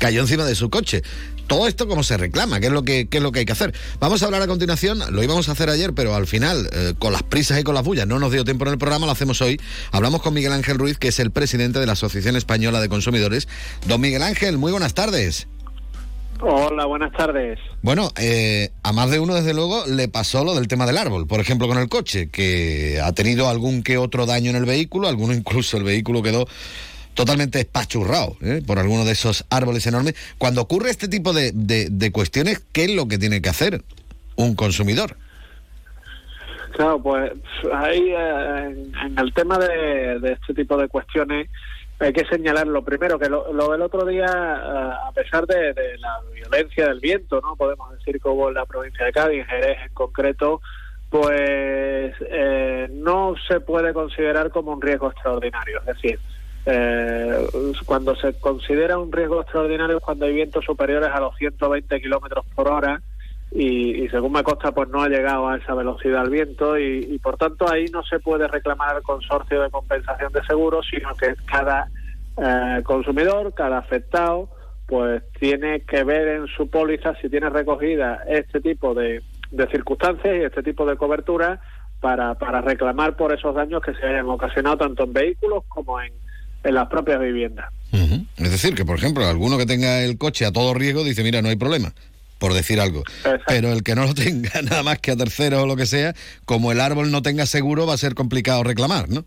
cayó 0.00 0.22
encima 0.22 0.44
de 0.44 0.56
su 0.56 0.68
coche. 0.70 1.02
Todo 1.46 1.68
esto 1.68 1.86
como 1.86 2.02
se 2.02 2.16
reclama, 2.16 2.58
¿qué 2.58 2.66
es 2.66 2.72
lo 2.72 2.82
que, 2.82 3.08
qué 3.08 3.18
es 3.18 3.22
lo 3.22 3.32
que 3.32 3.40
hay 3.40 3.44
que 3.44 3.52
hacer. 3.52 3.74
Vamos 3.98 4.22
a 4.22 4.26
hablar 4.26 4.42
a 4.42 4.46
continuación, 4.46 5.00
lo 5.10 5.22
íbamos 5.22 5.48
a 5.48 5.52
hacer 5.52 5.68
ayer, 5.68 5.92
pero 5.94 6.14
al 6.14 6.26
final, 6.26 6.68
eh, 6.72 6.94
con 6.98 7.12
las 7.12 7.22
prisas 7.22 7.60
y 7.60 7.64
con 7.64 7.74
las 7.74 7.84
bullas, 7.84 8.06
no 8.06 8.18
nos 8.18 8.32
dio 8.32 8.44
tiempo 8.44 8.64
en 8.66 8.72
el 8.72 8.78
programa, 8.78 9.06
lo 9.06 9.12
hacemos 9.12 9.40
hoy. 9.42 9.60
Hablamos 9.92 10.22
con 10.22 10.32
Miguel 10.32 10.52
Ángel 10.52 10.78
Ruiz, 10.78 10.96
que 10.96 11.08
es 11.08 11.18
el 11.18 11.30
presidente 11.30 11.80
de 11.80 11.86
la 11.86 11.92
Asociación 11.92 12.36
Española 12.36 12.80
de 12.80 12.88
Consumidores. 12.88 13.48
Don 13.86 14.00
Miguel 14.00 14.22
Ángel, 14.22 14.58
muy 14.58 14.72
buenas 14.72 14.94
tardes. 14.94 15.48
Hola, 16.42 16.86
buenas 16.86 17.12
tardes. 17.12 17.58
Bueno, 17.82 18.10
eh, 18.16 18.70
a 18.82 18.92
más 18.92 19.10
de 19.10 19.18
uno, 19.18 19.34
desde 19.34 19.52
luego, 19.52 19.84
le 19.86 20.08
pasó 20.08 20.44
lo 20.44 20.54
del 20.54 20.68
tema 20.68 20.86
del 20.86 20.96
árbol, 20.96 21.26
por 21.26 21.40
ejemplo, 21.40 21.68
con 21.68 21.76
el 21.78 21.88
coche, 21.88 22.30
que 22.30 23.00
ha 23.02 23.12
tenido 23.12 23.48
algún 23.48 23.82
que 23.82 23.98
otro 23.98 24.24
daño 24.24 24.50
en 24.50 24.56
el 24.56 24.64
vehículo, 24.64 25.08
alguno 25.08 25.34
incluso 25.34 25.76
el 25.76 25.82
vehículo 25.82 26.22
quedó 26.22 26.46
totalmente 27.14 27.60
espachurrado 27.60 28.36
¿eh? 28.40 28.62
por 28.66 28.78
alguno 28.78 29.04
de 29.04 29.12
esos 29.12 29.44
árboles 29.50 29.86
enormes. 29.86 30.14
Cuando 30.38 30.62
ocurre 30.62 30.90
este 30.90 31.08
tipo 31.08 31.32
de, 31.32 31.52
de, 31.52 32.12
cuestiones, 32.12 32.64
¿qué 32.72 32.84
es 32.84 32.94
lo 32.94 33.08
que 33.08 33.18
tiene 33.18 33.42
que 33.42 33.48
hacer 33.48 33.82
un 34.36 34.54
consumidor? 34.54 35.16
Claro, 36.72 37.02
pues 37.02 37.32
ahí 37.72 38.14
eh, 38.16 38.92
en, 39.04 39.18
el 39.18 39.34
tema 39.34 39.58
de, 39.58 40.16
este 40.32 40.54
tipo 40.54 40.76
de 40.76 40.88
cuestiones 40.88 41.48
hay 41.98 42.14
que 42.14 42.24
señalar 42.24 42.66
lo 42.66 42.82
primero, 42.82 43.18
que 43.18 43.28
lo, 43.28 43.44
del 43.70 43.82
otro 43.82 44.06
día, 44.06 44.24
eh, 44.24 44.92
a 45.06 45.12
pesar 45.12 45.46
de, 45.46 45.74
la 45.98 46.20
violencia 46.32 46.86
del 46.86 47.00
viento, 47.00 47.40
no 47.42 47.56
podemos 47.56 47.92
decir 47.92 48.18
que 48.20 48.28
hubo 48.28 48.48
en 48.48 48.54
la 48.54 48.64
provincia 48.64 49.04
de 49.04 49.12
Cádiz, 49.12 49.46
Jerez 49.46 49.78
en 49.84 49.92
concreto, 49.92 50.62
pues 51.10 52.14
eh, 52.20 52.88
no 52.92 53.34
se 53.48 53.60
puede 53.60 53.92
considerar 53.92 54.50
como 54.50 54.72
un 54.72 54.80
riesgo 54.80 55.10
extraordinario. 55.10 55.80
Es 55.80 55.86
decir, 55.86 56.18
eh, 56.66 57.46
cuando 57.86 58.14
se 58.16 58.38
considera 58.38 58.98
un 58.98 59.10
riesgo 59.10 59.40
extraordinario 59.40 59.96
es 59.96 60.02
cuando 60.02 60.26
hay 60.26 60.34
vientos 60.34 60.64
superiores 60.64 61.08
a 61.10 61.20
los 61.20 61.34
120 61.36 62.00
kilómetros 62.00 62.44
por 62.54 62.68
hora 62.68 63.00
y, 63.50 64.04
y, 64.04 64.08
según 64.10 64.32
me 64.32 64.42
consta 64.42 64.70
pues 64.72 64.88
no 64.90 65.02
ha 65.02 65.08
llegado 65.08 65.48
a 65.48 65.56
esa 65.56 65.74
velocidad 65.74 66.22
el 66.22 66.30
viento 66.30 66.78
y, 66.78 67.08
y, 67.10 67.18
por 67.18 67.36
tanto 67.36 67.68
ahí 67.68 67.86
no 67.86 68.02
se 68.04 68.20
puede 68.20 68.46
reclamar 68.46 68.96
al 68.96 69.02
consorcio 69.02 69.62
de 69.62 69.70
compensación 69.70 70.32
de 70.32 70.44
seguros 70.44 70.86
sino 70.88 71.14
que 71.14 71.34
cada 71.46 71.88
eh, 72.36 72.82
consumidor 72.84 73.54
cada 73.54 73.78
afectado 73.78 74.50
pues 74.86 75.22
tiene 75.38 75.80
que 75.80 76.04
ver 76.04 76.28
en 76.28 76.46
su 76.46 76.68
póliza 76.68 77.14
si 77.22 77.28
tiene 77.28 77.48
recogida 77.48 78.22
este 78.28 78.60
tipo 78.60 78.92
de, 78.92 79.22
de 79.50 79.66
circunstancias 79.68 80.36
y 80.36 80.44
este 80.44 80.62
tipo 80.62 80.84
de 80.84 80.96
cobertura 80.96 81.60
para, 82.00 82.34
para 82.34 82.60
reclamar 82.60 83.16
por 83.16 83.32
esos 83.32 83.54
daños 83.54 83.82
que 83.82 83.94
se 83.94 84.06
hayan 84.06 84.28
ocasionado 84.28 84.76
tanto 84.78 85.04
en 85.04 85.12
vehículos 85.12 85.64
como 85.68 86.00
en, 86.00 86.12
en 86.64 86.74
las 86.74 86.88
propias 86.88 87.20
viviendas. 87.20 87.70
Uh 87.92 87.96
-huh. 87.96 88.26
Es 88.36 88.50
decir, 88.50 88.74
que 88.74 88.84
por 88.84 88.96
ejemplo, 88.96 89.26
alguno 89.26 89.58
que 89.58 89.66
tenga 89.66 90.02
el 90.02 90.18
coche 90.18 90.46
a 90.46 90.52
todo 90.52 90.74
riesgo 90.74 91.04
dice, 91.04 91.22
mira, 91.22 91.42
no 91.42 91.48
hay 91.48 91.56
problema 91.56 91.92
por 92.40 92.54
decir 92.54 92.80
algo. 92.80 93.00
Exacto. 93.00 93.44
Pero 93.46 93.70
el 93.70 93.84
que 93.84 93.94
no 93.94 94.06
lo 94.06 94.14
tenga 94.26 94.62
nada 94.62 94.82
más 94.82 94.98
que 94.98 95.12
a 95.12 95.16
terceros 95.16 95.62
o 95.62 95.66
lo 95.66 95.76
que 95.76 95.86
sea, 95.86 96.14
como 96.44 96.72
el 96.72 96.80
árbol 96.80 97.12
no 97.12 97.22
tenga 97.22 97.46
seguro, 97.46 97.86
va 97.86 97.94
a 97.94 97.98
ser 97.98 98.14
complicado 98.14 98.64
reclamar, 98.64 99.08
¿no? 99.08 99.24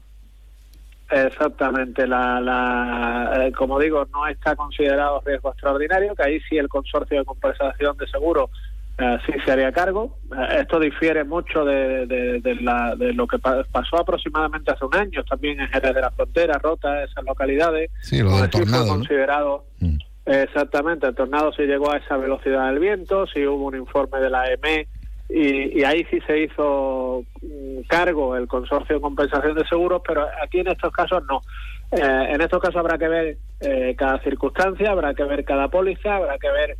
Exactamente, 1.12 2.08
la, 2.08 2.42
la 2.42 3.46
eh, 3.46 3.52
como 3.52 3.80
digo, 3.80 4.08
no 4.12 4.28
está 4.28 4.56
considerado 4.56 5.22
riesgo 5.24 5.52
extraordinario, 5.52 6.16
que 6.16 6.24
ahí 6.24 6.40
sí 6.50 6.58
el 6.58 6.68
consorcio 6.68 7.20
de 7.20 7.25
compensación 7.25 7.96
de 7.98 8.08
seguro 8.08 8.50
eh, 8.98 9.18
sí 9.26 9.34
se 9.44 9.52
haría 9.52 9.72
cargo. 9.72 10.18
Eh, 10.32 10.62
esto 10.62 10.80
difiere 10.80 11.24
mucho 11.24 11.66
de, 11.66 12.06
de, 12.06 12.40
de, 12.42 12.56
la, 12.56 12.96
de, 12.96 13.14
lo 13.14 13.28
que 13.28 13.40
pa 13.40 13.64
pasó 13.72 13.98
aproximadamente 14.00 14.72
hace 14.72 14.86
un 14.86 14.96
año, 14.96 15.24
también 15.24 15.60
en 15.60 15.68
Jerez 15.68 15.94
de 15.94 16.02
la 16.02 16.12
Frontera, 16.12 16.60
Rota, 16.60 17.04
esas 17.04 17.24
localidades. 17.24 17.90
Sí, 18.02 18.22
lo 18.22 18.38
del 18.38 18.50
tornado. 18.50 18.88
considerado. 18.88 19.66
¿no? 19.80 19.88
Mm. 19.88 19.98
Exactamente, 20.26 21.08
el 21.08 21.16
tornado 21.16 21.52
sí 21.54 21.64
llegó 21.64 21.92
a 21.92 21.98
esa 21.98 22.16
velocidad 22.16 22.68
del 22.68 22.80
viento, 22.80 23.28
sí 23.28 23.46
hubo 23.46 23.66
un 23.66 23.76
informe 23.76 24.20
de 24.20 24.30
la 24.30 24.46
EME 24.54 24.88
y, 25.30 25.80
y, 25.80 25.84
ahí 25.84 26.06
sí 26.10 26.20
se 26.28 26.44
hizo 26.44 27.26
mm, 27.42 27.82
cargo 27.90 28.38
el 28.38 28.48
consorcio 28.48 28.96
de 28.96 29.02
compensación 29.02 29.56
de 29.56 29.68
seguros, 29.68 30.02
pero 30.08 30.26
aquí 30.42 30.60
en 30.60 30.68
estos 30.68 30.92
casos 30.94 31.24
no. 31.28 31.42
Eh, 31.92 32.34
en 32.34 32.42
estos 32.42 32.62
casos 32.62 32.78
habrá 32.78 32.98
que 32.98 33.08
ver 33.08 33.38
eh, 33.60 33.96
cada 33.98 34.20
circunstancia, 34.20 34.92
habrá 34.92 35.14
que 35.14 35.24
ver 35.24 35.44
cada 35.44 35.68
póliza, 35.68 36.16
habrá 36.16 36.38
que 36.38 36.50
ver 36.50 36.78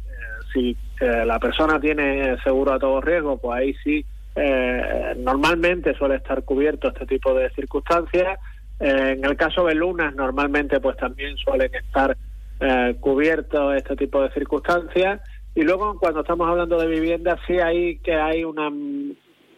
si 0.54 0.78
eh, 1.00 1.26
la 1.26 1.40
persona 1.40 1.80
tiene 1.80 2.38
seguro 2.44 2.74
a 2.74 2.80
todo 2.80 3.02
riesgo, 3.02 3.38
pues 3.38 3.60
ahí 3.60 3.74
sí 3.84 4.06
eh, 4.36 5.14
normalmente 5.18 5.94
suele 5.96 6.16
estar 6.16 6.44
cubierto 6.44 6.88
este 6.88 7.06
tipo 7.06 7.34
de 7.34 7.50
circunstancias. 7.52 8.40
Eh, 8.80 9.16
en 9.18 9.24
el 9.26 9.36
caso 9.38 9.66
de 9.66 9.76
lunas 9.76 10.16
normalmente 10.16 10.80
pues 10.80 10.98
también 10.98 11.38
suelen 11.38 11.74
estar 11.76 12.18
eh, 12.60 12.96
cubiertos 13.00 13.76
este 13.76 13.96
tipo 13.96 14.22
de 14.22 14.32
circunstancias 14.32 15.22
y 15.54 15.62
luego 15.62 16.00
cuando 16.00 16.22
estamos 16.22 16.50
hablando 16.50 16.80
de 16.80 16.88
viviendas 16.88 17.40
sí 17.46 17.60
hay 17.60 18.00
que 18.00 18.16
hay 18.16 18.44
una 18.44 18.72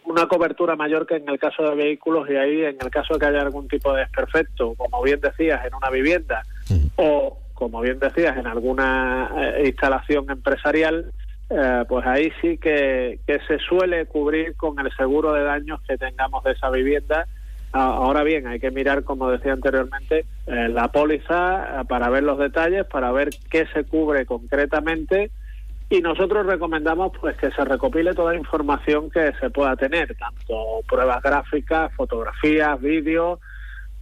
una 0.04 0.28
cobertura 0.28 0.76
mayor 0.76 1.06
que 1.06 1.16
en 1.16 1.28
el 1.28 1.38
caso 1.38 1.62
de 1.62 1.74
vehículos 1.74 2.28
y 2.28 2.36
ahí 2.36 2.62
en 2.62 2.76
el 2.80 2.90
caso 2.90 3.14
de 3.14 3.20
que 3.20 3.26
haya 3.26 3.40
algún 3.40 3.66
tipo 3.68 3.92
de 3.92 4.00
desperfecto, 4.00 4.74
como 4.74 5.02
bien 5.02 5.20
decías, 5.20 5.64
en 5.64 5.74
una 5.74 5.90
vivienda 5.90 6.42
o 6.96 7.38
como 7.56 7.80
bien 7.80 7.98
decías, 7.98 8.36
en 8.36 8.46
alguna 8.46 9.30
eh, 9.36 9.62
instalación 9.66 10.30
empresarial, 10.30 11.10
eh, 11.50 11.84
pues 11.88 12.06
ahí 12.06 12.30
sí 12.40 12.58
que, 12.58 13.18
que 13.26 13.40
se 13.48 13.58
suele 13.58 14.06
cubrir 14.06 14.54
con 14.56 14.78
el 14.78 14.94
seguro 14.94 15.32
de 15.32 15.42
daños 15.42 15.80
que 15.88 15.96
tengamos 15.96 16.44
de 16.44 16.52
esa 16.52 16.70
vivienda. 16.70 17.26
Ahora 17.72 18.22
bien, 18.22 18.46
hay 18.46 18.60
que 18.60 18.70
mirar, 18.70 19.04
como 19.04 19.30
decía 19.30 19.52
anteriormente, 19.52 20.24
eh, 20.46 20.68
la 20.68 20.88
póliza 20.88 21.84
para 21.88 22.08
ver 22.10 22.22
los 22.22 22.38
detalles, 22.38 22.86
para 22.86 23.10
ver 23.10 23.30
qué 23.50 23.66
se 23.72 23.84
cubre 23.84 24.24
concretamente. 24.24 25.30
Y 25.88 26.00
nosotros 26.00 26.46
recomendamos 26.46 27.12
pues 27.20 27.36
que 27.36 27.50
se 27.52 27.64
recopile 27.64 28.12
toda 28.12 28.32
la 28.32 28.38
información 28.38 29.10
que 29.10 29.32
se 29.40 29.50
pueda 29.50 29.76
tener, 29.76 30.14
tanto 30.16 30.80
pruebas 30.88 31.22
gráficas, 31.22 31.92
fotografías, 31.94 32.80
vídeos, 32.80 33.38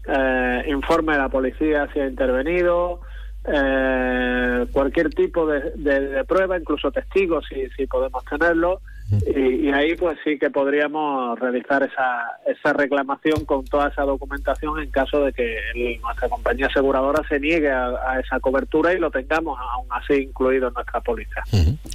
eh, 0.07 0.65
informe 0.69 1.13
de 1.13 1.19
la 1.19 1.29
policía 1.29 1.89
si 1.93 2.01
ha 2.01 2.07
intervenido, 2.07 3.01
eh, 3.47 4.67
cualquier 4.73 5.11
tipo 5.11 5.47
de, 5.47 6.25
prueba, 6.27 6.59
incluso 6.59 6.91
testigos 6.91 7.45
si, 7.49 7.69
si 7.71 7.87
podemos 7.87 8.25
tenerlo. 8.25 8.81
Y, 9.11 9.71
ahí 9.71 9.95
pues 9.97 10.19
sí 10.25 10.39
que 10.39 10.51
podríamos 10.51 11.39
realizar 11.39 11.83
esa, 11.83 12.39
esa 12.47 12.73
reclamación 12.73 13.45
con 13.45 13.65
toda 13.65 13.89
esa 13.89 14.03
documentación 14.03 14.81
en 14.81 14.91
caso 14.91 15.25
de 15.25 15.33
que 15.33 15.59
nuestra 16.01 16.29
compañía 16.29 16.67
aseguradora 16.67 17.23
se 17.29 17.39
niegue 17.39 17.71
a, 17.71 18.21
esa 18.25 18.41
cobertura 18.41 18.93
y 18.93 18.99
lo 18.99 19.11
tengamos 19.11 19.59
aún 19.61 19.87
así 19.91 20.15
incluido 20.23 20.69
en 20.69 20.75
nuestra 20.75 21.01
póliza. 21.01 21.43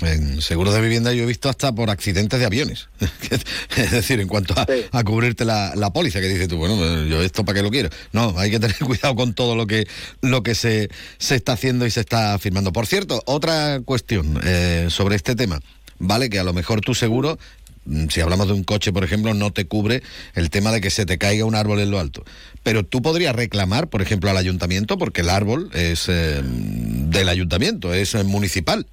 En 0.02 0.42
seguro 0.42 0.72
de 0.72 0.82
vivienda 0.82 1.14
yo 1.14 1.24
he 1.24 1.26
visto 1.26 1.50
hasta 1.50 1.74
por 1.74 1.90
accidentes 1.90 2.40
de 2.40 2.46
aviones. 2.46 2.90
es 3.78 3.92
decir, 3.92 4.20
en 4.20 4.28
cuanto 4.28 4.54
a, 4.92 5.04
cubrirte 5.04 5.46
la, 5.46 5.74
la, 5.76 5.92
póliza, 5.92 6.20
que 6.22 6.28
dices 6.28 6.48
tú, 6.48 6.58
bueno, 6.58 6.76
yo 7.06 7.22
esto 7.22 7.44
para 7.44 7.58
qué 7.58 7.64
lo 7.64 7.72
quiero. 7.72 7.90
No, 8.12 8.36
hay 8.38 8.52
que 8.52 8.60
tener 8.60 8.78
cuidado 8.86 9.16
con 9.16 9.34
todo 9.34 9.56
lo 9.56 9.66
que, 9.66 9.88
lo 10.22 10.44
que 10.44 10.54
se, 10.54 10.90
se 11.18 11.36
está 11.36 11.54
haciendo 11.54 11.86
y 11.86 11.92
se 11.92 12.02
está 12.02 12.38
firmando. 12.40 12.72
Por 12.72 12.86
cierto, 12.86 13.22
otra 13.26 13.80
cuestión 13.84 14.40
eh, 14.44 14.88
sobre 14.90 15.16
este 15.16 15.36
tema. 15.36 15.60
Vale, 16.00 16.30
que 16.30 16.40
a 16.40 16.44
lo 16.44 16.54
mejor 16.54 16.82
tu 16.82 16.96
seguro 16.96 17.38
mm, 17.86 18.08
si 18.08 18.22
hablamos 18.22 18.48
de 18.48 18.54
un 18.54 18.64
coche, 18.64 18.92
por 18.92 19.04
ejemplo, 19.04 19.34
no 19.34 19.52
te 19.52 19.68
cubre 19.68 20.02
el 20.34 20.50
tema 20.50 20.72
de 20.72 20.82
que 20.82 20.90
se 20.90 21.06
te 21.06 21.18
caiga 21.18 21.46
un 21.46 21.56
árbol 21.56 21.80
en 21.80 21.92
lo 21.92 22.00
alto. 22.00 22.24
Pero 22.64 22.84
tú 22.84 23.02
podrías 23.02 23.36
reclamar, 23.36 23.88
por 23.90 24.02
ejemplo, 24.02 24.30
al 24.30 24.38
ayuntamiento, 24.38 24.98
porque 24.98 25.22
el 25.22 25.30
árbol 25.30 25.70
es 25.74 26.08
eh, 26.10 26.42
del 26.44 27.30
ayuntamiento, 27.30 27.94
es 27.94 28.16
eh, 28.16 28.24
municipal. 28.24 28.86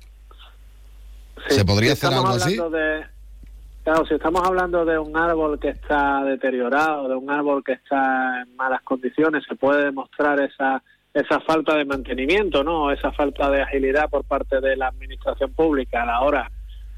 ¿Se 1.49 1.65
podría 1.65 1.93
hacer 1.93 2.13
algo 2.13 2.29
así? 2.29 2.59
claro, 3.85 4.05
si 4.05 4.15
estamos 4.15 4.43
hablando 4.45 4.85
de 4.85 4.99
un 4.99 5.17
árbol 5.17 5.61
que 5.61 5.69
está 5.69 6.25
deteriorado, 6.25 7.09
de 7.09 7.15
un 7.15 7.31
árbol 7.31 7.63
que 7.63 7.75
está 7.75 8.43
en 8.43 8.57
malas 8.57 8.83
condiciones, 8.83 9.45
se 9.49 9.55
puede 9.55 9.85
demostrar 9.85 10.41
esa 10.41 10.83
esa 11.17 11.41
falta 11.41 11.75
de 11.75 11.87
mantenimiento, 11.87 12.63
¿no? 12.63 12.91
Esa 12.91 13.11
falta 13.11 13.51
de 13.51 13.63
agilidad 13.63 14.11
por 14.11 14.25
parte 14.25 14.61
de 14.61 14.77
la 14.77 14.89
administración 14.89 15.51
pública 15.55 16.03
a 16.03 16.07
la 16.07 16.21
hora 16.21 16.51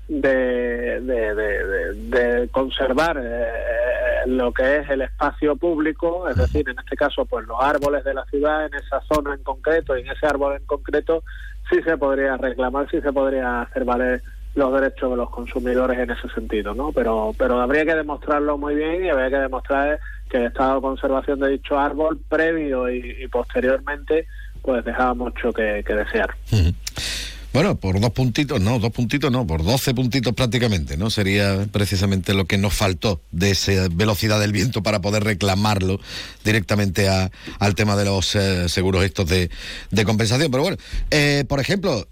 de, 0.08 1.00
de, 1.00 2.48
conservar 2.50 3.20
eh, 3.22 4.26
lo 4.26 4.52
que 4.52 4.78
es 4.78 4.90
el 4.90 5.02
espacio 5.02 5.54
público, 5.56 6.28
es 6.28 6.36
decir, 6.36 6.68
en 6.68 6.78
este 6.78 6.96
caso, 6.96 7.26
pues 7.26 7.46
los 7.46 7.58
árboles 7.60 8.04
de 8.04 8.14
la 8.14 8.24
ciudad 8.26 8.66
en 8.66 8.74
esa 8.74 9.00
zona 9.02 9.34
en 9.34 9.42
concreto 9.42 9.96
y 9.96 10.00
en 10.00 10.08
ese 10.08 10.26
árbol 10.26 10.56
en 10.56 10.64
concreto, 10.64 11.22
sí 11.70 11.82
se 11.82 11.98
podría 11.98 12.36
reclamar, 12.36 12.88
sí 12.90 13.00
se 13.00 13.12
podría 13.12 13.62
hacer 13.62 13.84
valer 13.84 14.22
los 14.54 14.72
derechos 14.72 15.10
de 15.10 15.16
los 15.16 15.30
consumidores 15.30 15.98
en 15.98 16.10
ese 16.10 16.28
sentido, 16.30 16.74
¿no? 16.74 16.90
Pero, 16.92 17.32
pero 17.38 17.60
habría 17.60 17.84
que 17.84 17.94
demostrarlo 17.94 18.58
muy 18.58 18.74
bien 18.74 19.04
y 19.04 19.08
habría 19.10 19.30
que 19.30 19.36
demostrar 19.36 20.00
que 20.28 20.38
el 20.38 20.46
estado 20.46 20.76
de 20.76 20.80
conservación 20.80 21.40
de 21.40 21.50
dicho 21.50 21.78
árbol 21.78 22.18
previo 22.28 22.90
y, 22.90 23.26
posteriormente 23.28 24.26
pues 24.62 24.84
dejaba 24.84 25.14
mucho 25.14 25.52
que, 25.52 25.82
desear. 25.86 26.34
Bueno, 27.52 27.76
por 27.76 27.98
dos 27.98 28.10
puntitos, 28.10 28.60
no, 28.60 28.78
dos 28.78 28.92
puntitos 28.92 29.32
no, 29.32 29.46
por 29.46 29.64
doce 29.64 29.94
puntitos 29.94 30.34
prácticamente, 30.34 30.98
¿no? 30.98 31.08
Sería 31.08 31.66
precisamente 31.72 32.34
lo 32.34 32.44
que 32.44 32.58
nos 32.58 32.74
faltó 32.74 33.22
de 33.32 33.52
esa 33.52 33.88
velocidad 33.90 34.38
del 34.38 34.52
viento 34.52 34.82
para 34.82 35.00
poder 35.00 35.24
reclamarlo 35.24 35.98
directamente 36.44 37.08
a, 37.08 37.30
al 37.58 37.74
tema 37.74 37.96
de 37.96 38.04
los 38.04 38.34
eh, 38.34 38.68
seguros 38.68 39.02
estos 39.02 39.26
de, 39.28 39.50
de, 39.90 40.04
compensación. 40.04 40.50
Pero 40.50 40.62
bueno, 40.62 40.76
eh, 41.10 41.44
por 41.48 41.58
ejemplo, 41.58 42.06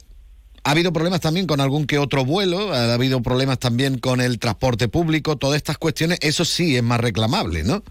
ha 0.64 0.70
habido 0.70 0.90
problemas 0.92 1.20
también 1.20 1.46
con 1.46 1.61
algún 1.61 1.87
que 1.87 1.99
otro 1.99 2.25
vuelo, 2.25 2.72
ha 2.72 2.94
habido 2.94 3.20
problemas 3.20 3.59
también 3.59 3.99
con 3.99 4.22
el 4.22 4.38
transporte 4.38 4.88
público, 4.88 5.37
todas 5.37 5.59
estas 5.59 5.77
cuestiones, 5.77 6.18
eso 6.22 6.46
sí 6.46 6.77
es 6.77 6.83
más 6.83 7.01
reclamable, 7.01 7.62
¿no? 7.62 7.83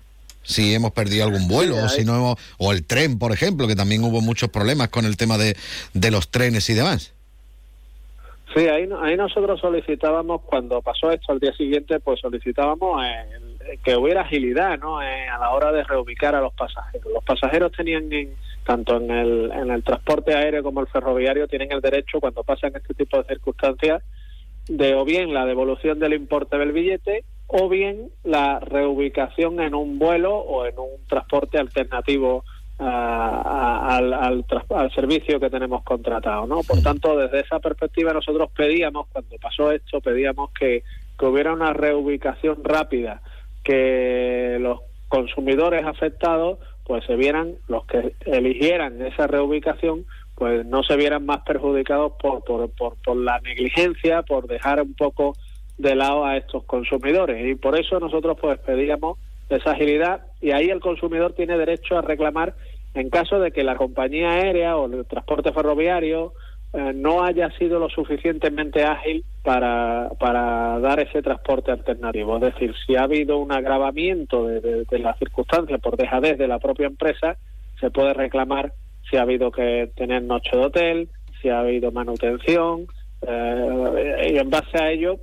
si 0.48 0.76
hemos 0.76 0.92
perdido 0.92 1.26
algún 1.26 1.48
vuelo 1.48 1.84
o 1.84 1.90
si 1.90 2.06
no 2.06 2.16
hemos, 2.16 2.40
o 2.60 2.72
el 2.72 2.86
tren, 2.86 3.18
por 3.18 3.32
ejemplo, 3.32 3.68
que 3.68 3.76
también 3.76 4.04
hubo 4.04 4.22
muchos 4.22 4.50
problemas 4.50 4.90
con 4.90 5.06
el 5.06 5.18
tema 5.18 5.40
de, 5.40 5.58
de 5.94 6.12
los 6.12 6.30
trenes 6.30 6.70
y 6.70 6.76
demás. 6.76 7.15
Sí, 8.56 8.70
ahí, 8.70 8.88
nosotros 9.18 9.60
solicitábamos, 9.60 10.42
cuando 10.44 10.82
pasó 10.82 11.12
esto 11.12 11.34
al 11.34 11.42
día 11.42 11.52
siguiente, 11.54 12.00
pues 12.00 12.22
solicitábamos 12.22 13.04
eh, 13.04 13.78
que 13.84 13.98
hubiera 13.98 14.22
agilidad 14.22 14.80
¿no? 14.80 15.02
Eh, 15.02 15.28
a 15.28 15.38
la 15.38 15.50
hora 15.50 15.74
de 15.74 15.84
reubicar 15.84 16.36
a 16.36 16.40
los 16.40 16.54
pasajeros. 16.54 17.12
Los 17.12 17.24
pasajeros 17.26 17.74
tenían, 17.74 18.10
tanto 18.66 18.96
en 18.96 19.12
el, 19.12 19.52
en 19.52 19.72
el 19.72 19.84
transporte 19.84 20.34
aéreo 20.34 20.64
como 20.64 20.80
el 20.80 20.88
ferroviario, 20.88 21.50
tienen 21.50 21.74
el 21.74 21.82
derecho, 21.82 22.22
cuando 22.22 22.46
pasan 22.46 22.72
este 22.78 22.94
tipo 22.94 23.18
de 23.18 23.26
circunstancias, 23.26 24.02
de 24.70 24.96
o 24.96 25.04
bien 25.04 25.34
la 25.34 25.46
devolución 25.46 26.00
del 26.00 26.14
importe 26.14 26.58
del 26.58 26.72
billete 26.72 27.26
o 27.48 27.68
bien 27.68 28.10
la 28.24 28.62
reubicación 28.62 29.60
en 29.60 29.76
un 29.76 30.00
vuelo 30.00 30.34
o 30.34 30.66
en 30.66 30.80
un 30.80 31.06
transporte 31.08 31.60
alternativo 31.60 32.46
al, 32.78 34.14
al, 34.14 34.46
servicio 34.94 35.40
que 35.40 35.50
tenemos 35.50 35.84
contratado, 35.84 36.46
¿no? 36.46 36.62
Por 36.64 36.82
tanto, 36.82 37.18
desde 37.18 37.40
esa 37.40 37.60
perspectiva 37.60 38.14
nosotros 38.14 38.50
pedíamos, 38.56 39.08
cuando 39.12 39.38
pasó 39.38 39.72
esto, 39.72 40.02
pedíamos 40.02 40.52
que, 40.52 40.84
que 41.18 41.26
hubiera 41.26 41.54
una 41.54 41.74
reubicación 41.74 42.64
rápida, 42.64 43.22
que 43.64 44.58
los 44.60 44.82
consumidores 45.08 45.86
afectados 45.86 46.60
pues 46.86 47.04
se 47.06 47.16
vieran, 47.16 47.56
los 47.68 47.86
que 47.86 48.14
eligieran 48.26 49.02
esa 49.02 49.26
reubicación, 49.26 50.06
pues 50.36 50.66
no 50.66 50.84
se 50.84 50.96
vieran 50.98 51.26
más 51.26 51.42
perjudicados 51.42 52.14
por, 52.22 52.44
por, 52.44 52.70
por, 52.72 52.96
por 53.04 53.18
la 53.18 53.40
negligencia, 53.40 54.22
por 54.22 54.48
dejar 54.48 54.82
un 54.82 54.94
poco 54.94 55.36
de 55.78 55.96
lado 55.96 56.26
a 56.26 56.38
estos 56.38 56.64
consumidores. 56.66 57.48
Y 57.48 57.56
por 57.56 57.80
eso 57.80 58.00
nosotros 58.00 58.38
pues 58.40 58.60
pedíamos 58.60 59.18
esa 59.50 59.72
agilidad 59.72 60.22
y 60.42 60.52
ahí 60.52 60.70
el 60.70 60.80
consumidor 60.80 61.34
tiene 61.34 61.58
derecho 61.58 61.98
a 61.98 62.02
reclamar 62.02 62.56
en 62.94 63.10
caso 63.10 63.40
de 63.40 63.52
que 63.52 63.64
la 63.64 63.76
compañía 63.76 64.32
aérea 64.32 64.78
o 64.78 64.86
el 64.86 65.06
transporte 65.06 65.52
ferroviario 65.52 66.34
eh, 66.74 66.94
no 66.94 67.24
haya 67.24 67.50
sido 67.58 67.80
lo 67.80 67.90
suficientemente 67.90 68.84
ágil 68.84 69.24
para, 69.44 70.10
para 70.20 70.80
dar 70.80 71.00
ese 71.00 71.22
transporte 71.22 71.72
alternativo. 71.72 72.36
Es 72.38 72.54
decir, 72.54 72.74
si 72.86 72.96
ha 72.96 73.04
habido 73.04 73.38
un 73.38 73.52
agravamiento 73.52 74.48
de, 74.48 74.86
de, 74.86 75.00
las 75.00 75.18
circunstancias 75.20 75.80
por 75.80 75.98
dejadez 75.98 76.38
de 76.38 76.48
la 76.48 76.60
propia 76.60 76.88
empresa, 76.88 77.38
se 77.80 77.92
puede 77.92 78.14
reclamar 78.14 78.74
si 79.10 79.18
ha 79.18 79.22
habido 79.22 79.52
que 79.52 79.92
tener 79.96 80.24
noche 80.24 80.58
de 80.58 80.66
hotel, 80.66 81.10
si 81.42 81.50
ha 81.50 81.60
habido 81.60 81.92
manutención, 81.92 82.88
eh, 83.28 84.32
y 84.34 84.38
en 84.38 84.50
base 84.50 84.82
a 84.82 84.92
ello, 84.92 85.18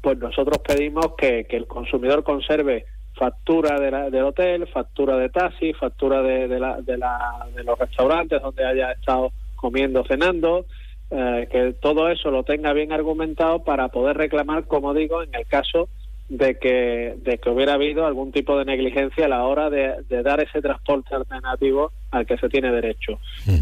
pues 0.00 0.18
nosotros 0.18 0.58
pedimos 0.58 1.14
que, 1.16 1.44
que 1.44 1.56
el 1.56 1.66
consumidor 1.66 2.24
conserve 2.24 2.84
factura 3.14 3.78
de 3.78 3.90
la, 3.90 4.10
del 4.10 4.24
hotel, 4.24 4.66
factura 4.66 5.16
de 5.16 5.28
taxi, 5.28 5.72
factura 5.72 6.22
de, 6.22 6.48
de, 6.48 6.60
la, 6.60 6.80
de, 6.80 6.98
la, 6.98 7.46
de 7.54 7.64
los 7.64 7.78
restaurantes 7.78 8.42
donde 8.42 8.64
haya 8.64 8.92
estado 8.92 9.32
comiendo, 9.56 10.04
cenando, 10.04 10.66
eh, 11.10 11.48
que 11.50 11.74
todo 11.80 12.08
eso 12.08 12.30
lo 12.30 12.42
tenga 12.42 12.72
bien 12.72 12.92
argumentado 12.92 13.62
para 13.62 13.88
poder 13.88 14.16
reclamar, 14.16 14.64
como 14.66 14.94
digo, 14.94 15.22
en 15.22 15.34
el 15.34 15.46
caso 15.46 15.88
de 16.28 16.58
que, 16.58 17.14
de 17.18 17.38
que 17.38 17.50
hubiera 17.50 17.74
habido 17.74 18.06
algún 18.06 18.32
tipo 18.32 18.58
de 18.58 18.64
negligencia 18.64 19.26
a 19.26 19.28
la 19.28 19.44
hora 19.44 19.68
de, 19.70 20.02
dar 20.22 20.40
ese 20.40 20.60
transporte 20.62 21.14
alternativo 21.14 21.92
al 22.10 22.26
que 22.26 22.38
se 22.38 22.48
tiene 22.48 22.72
derecho. 22.72 23.18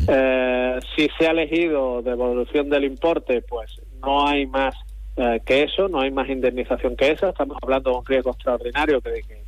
Eh, 0.08 0.78
si 0.96 1.08
se 1.18 1.26
ha 1.26 1.32
elegido 1.32 2.02
devolución 2.02 2.70
del 2.70 2.84
importe, 2.84 3.42
pues 3.42 3.80
no 4.00 4.26
hay 4.26 4.46
más 4.46 4.74
eh, 5.16 5.40
que 5.44 5.64
eso, 5.64 5.88
no 5.88 6.00
hay 6.00 6.10
más 6.10 6.28
indemnización 6.28 6.96
que 6.96 7.10
esa. 7.10 7.30
Estamos 7.30 7.58
hablando 7.62 7.90
de 7.90 7.96
un 7.98 8.06
riesgo 8.06 8.30
extraordinario 8.30 9.00
que, 9.00 9.20
que, 9.28 9.41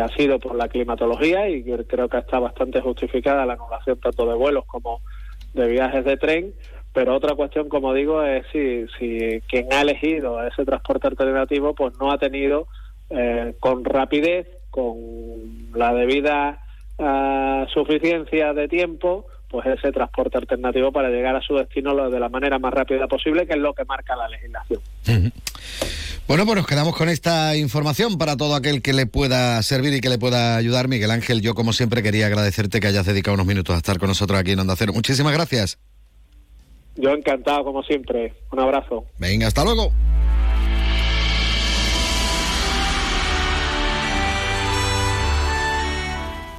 ha 0.00 0.08
sido 0.08 0.38
por 0.38 0.54
la 0.54 0.68
climatología 0.68 1.48
y 1.48 1.62
creo 1.62 2.08
que 2.08 2.18
está 2.18 2.38
bastante 2.38 2.80
justificada 2.80 3.46
la 3.46 3.54
anulación 3.54 3.98
tanto 4.00 4.26
de 4.26 4.34
vuelos 4.34 4.64
como 4.66 5.00
de 5.54 5.66
viajes 5.68 6.04
de 6.04 6.16
tren. 6.16 6.54
Pero 6.92 7.14
otra 7.16 7.34
cuestión, 7.34 7.68
como 7.68 7.94
digo, 7.94 8.22
es 8.22 8.44
si, 8.52 8.86
si 8.98 9.40
quien 9.48 9.72
ha 9.72 9.80
elegido 9.80 10.46
ese 10.46 10.64
transporte 10.64 11.08
alternativo 11.08 11.74
pues 11.74 11.94
no 11.98 12.12
ha 12.12 12.18
tenido 12.18 12.68
eh, 13.10 13.54
con 13.60 13.84
rapidez, 13.84 14.46
con 14.70 15.70
la 15.74 15.92
debida 15.92 16.62
uh, 16.98 17.66
suficiencia 17.68 18.54
de 18.54 18.68
tiempo, 18.68 19.26
pues 19.48 19.66
ese 19.66 19.92
transporte 19.92 20.38
alternativo 20.38 20.92
para 20.92 21.10
llegar 21.10 21.36
a 21.36 21.42
su 21.42 21.54
destino 21.54 22.08
de 22.08 22.18
la 22.18 22.30
manera 22.30 22.58
más 22.58 22.72
rápida 22.72 23.06
posible, 23.06 23.46
que 23.46 23.52
es 23.52 23.58
lo 23.58 23.74
que 23.74 23.84
marca 23.84 24.16
la 24.16 24.28
legislación. 24.28 24.80
Bueno, 26.28 26.46
pues 26.46 26.56
nos 26.56 26.66
quedamos 26.66 26.96
con 26.96 27.08
esta 27.08 27.56
información 27.56 28.16
para 28.16 28.36
todo 28.36 28.54
aquel 28.54 28.80
que 28.80 28.92
le 28.92 29.06
pueda 29.06 29.60
servir 29.62 29.92
y 29.92 30.00
que 30.00 30.08
le 30.08 30.18
pueda 30.18 30.56
ayudar. 30.56 30.88
Miguel 30.88 31.10
Ángel, 31.10 31.42
yo 31.42 31.54
como 31.54 31.72
siempre 31.72 32.02
quería 32.02 32.26
agradecerte 32.26 32.80
que 32.80 32.86
hayas 32.86 33.04
dedicado 33.04 33.34
unos 33.34 33.46
minutos 33.46 33.74
a 33.74 33.78
estar 33.78 33.98
con 33.98 34.08
nosotros 34.08 34.38
aquí 34.38 34.52
en 34.52 34.60
Onda 34.60 34.76
Cero. 34.76 34.92
Muchísimas 34.94 35.32
gracias. 35.32 35.78
Yo 36.96 37.10
encantado, 37.10 37.64
como 37.64 37.82
siempre. 37.82 38.34
Un 38.52 38.60
abrazo. 38.60 39.04
Venga, 39.18 39.48
hasta 39.48 39.64
luego. 39.64 39.92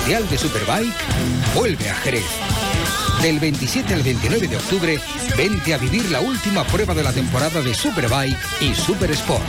Mundial 0.00 0.28
de 0.30 0.38
Superbike 0.38 0.94
vuelve 1.54 1.90
a 1.90 1.94
Jerez. 1.94 2.24
Del 3.20 3.38
27 3.38 3.92
al 3.92 4.02
29 4.02 4.48
de 4.48 4.56
octubre, 4.56 4.98
vente 5.36 5.74
a 5.74 5.78
vivir 5.78 6.10
la 6.10 6.20
última 6.20 6.64
prueba 6.64 6.94
de 6.94 7.02
la 7.02 7.12
temporada 7.12 7.60
de 7.60 7.74
Superbike 7.74 8.36
y 8.62 8.74
Super 8.74 9.10
Sport. 9.10 9.44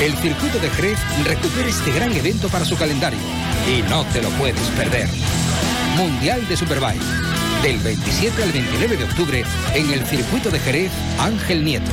El 0.00 0.12
circuito 0.16 0.58
de 0.58 0.70
Jerez 0.70 0.98
recupera 1.24 1.68
este 1.68 1.92
gran 1.92 2.12
evento 2.12 2.48
para 2.48 2.64
su 2.64 2.76
calendario 2.76 3.20
y 3.68 3.82
no 3.88 4.04
te 4.06 4.22
lo 4.22 4.28
puedes 4.30 4.68
perder. 4.70 5.08
Mundial 5.96 6.46
de 6.48 6.56
Superbike. 6.56 7.02
Del 7.62 7.78
27 7.78 8.42
al 8.42 8.52
29 8.52 8.96
de 8.96 9.04
octubre 9.04 9.44
en 9.72 9.92
el 9.92 10.04
circuito 10.04 10.50
de 10.50 10.58
Jerez 10.58 10.90
Ángel 11.20 11.64
Nieto. 11.64 11.92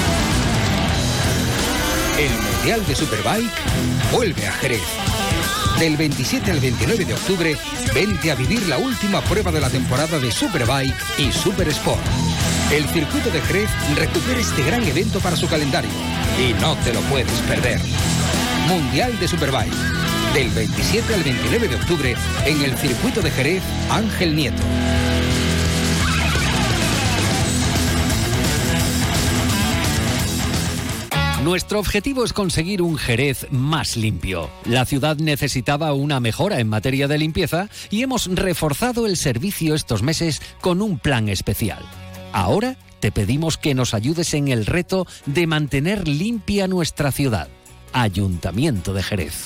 El 2.21 2.29
Mundial 2.39 2.85
de 2.85 2.93
Superbike 2.93 3.49
vuelve 4.11 4.45
a 4.45 4.51
Jerez. 4.51 4.83
Del 5.79 5.97
27 5.97 6.51
al 6.51 6.59
29 6.59 7.05
de 7.05 7.15
octubre, 7.15 7.57
vente 7.95 8.29
a 8.29 8.35
vivir 8.35 8.61
la 8.67 8.77
última 8.77 9.21
prueba 9.21 9.51
de 9.51 9.59
la 9.59 9.71
temporada 9.71 10.19
de 10.19 10.31
Superbike 10.31 10.93
y 11.17 11.31
Super 11.31 11.67
Sport. 11.69 12.03
El 12.71 12.87
circuito 12.89 13.31
de 13.31 13.41
Jerez 13.41 13.69
recupera 13.95 14.39
este 14.39 14.61
gran 14.61 14.83
evento 14.83 15.19
para 15.19 15.35
su 15.35 15.47
calendario 15.47 15.89
y 16.37 16.53
no 16.61 16.75
te 16.83 16.93
lo 16.93 17.01
puedes 17.01 17.39
perder. 17.47 17.79
Mundial 18.67 19.19
de 19.19 19.27
Superbike. 19.27 19.73
Del 20.35 20.51
27 20.51 21.15
al 21.15 21.23
29 21.23 21.69
de 21.69 21.75
octubre 21.75 22.15
en 22.45 22.61
el 22.61 22.77
circuito 22.77 23.21
de 23.21 23.31
Jerez 23.31 23.63
Ángel 23.89 24.35
Nieto. 24.35 24.61
Nuestro 31.43 31.79
objetivo 31.79 32.23
es 32.23 32.33
conseguir 32.33 32.83
un 32.83 32.97
Jerez 32.97 33.47
más 33.49 33.97
limpio. 33.97 34.51
La 34.63 34.85
ciudad 34.85 35.17
necesitaba 35.17 35.91
una 35.93 36.19
mejora 36.19 36.59
en 36.59 36.69
materia 36.69 37.07
de 37.07 37.17
limpieza 37.17 37.67
y 37.89 38.03
hemos 38.03 38.27
reforzado 38.27 39.07
el 39.07 39.17
servicio 39.17 39.73
estos 39.73 40.03
meses 40.03 40.39
con 40.61 40.83
un 40.83 40.99
plan 40.99 41.29
especial. 41.29 41.83
Ahora 42.31 42.77
te 42.99 43.11
pedimos 43.11 43.57
que 43.57 43.73
nos 43.73 43.95
ayudes 43.95 44.35
en 44.35 44.49
el 44.49 44.67
reto 44.67 45.07
de 45.25 45.47
mantener 45.47 46.07
limpia 46.07 46.67
nuestra 46.67 47.11
ciudad. 47.11 47.47
Ayuntamiento 47.91 48.93
de 48.93 49.01
Jerez. 49.01 49.43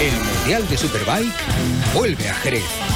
El 0.00 0.16
Mundial 0.16 0.68
de 0.68 0.76
Superbike 0.78 1.34
vuelve 1.94 2.28
a 2.30 2.34
Jerez. 2.36 2.93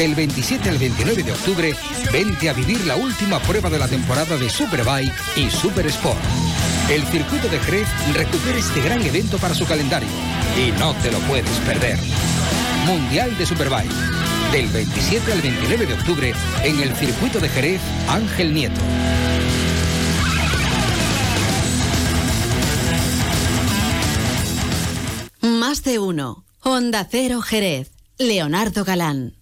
Del 0.00 0.14
27 0.14 0.70
al 0.70 0.78
29 0.78 1.22
de 1.24 1.32
octubre, 1.32 1.76
vente 2.10 2.48
a 2.48 2.54
vivir 2.54 2.86
la 2.86 2.96
última 2.96 3.38
prueba 3.38 3.68
de 3.68 3.78
la 3.78 3.86
temporada 3.86 4.38
de 4.38 4.48
Superbike 4.48 5.12
y 5.36 5.50
Super 5.50 5.86
Sport. 5.88 6.18
El 6.88 7.04
circuito 7.08 7.48
de 7.48 7.60
Jerez 7.60 7.86
recupera 8.14 8.56
este 8.56 8.80
gran 8.80 9.02
evento 9.02 9.36
para 9.36 9.54
su 9.54 9.66
calendario 9.66 10.08
y 10.56 10.72
no 10.78 10.94
te 11.02 11.12
lo 11.12 11.18
puedes 11.28 11.54
perder. 11.66 11.98
Mundial 12.86 13.36
de 13.36 13.44
Superbike. 13.44 13.92
Del 14.52 14.68
27 14.68 15.32
al 15.32 15.42
29 15.42 15.84
de 15.84 15.92
octubre 15.92 16.32
en 16.64 16.80
el 16.80 16.96
circuito 16.96 17.38
de 17.38 17.50
Jerez 17.50 17.82
Ángel 18.08 18.54
Nieto. 18.54 18.80
Más 25.42 25.84
de 25.84 25.98
uno. 25.98 26.46
Honda 26.62 27.06
Cero 27.10 27.42
Jerez. 27.42 27.90
Leonardo 28.16 28.82
Galán. 28.84 29.39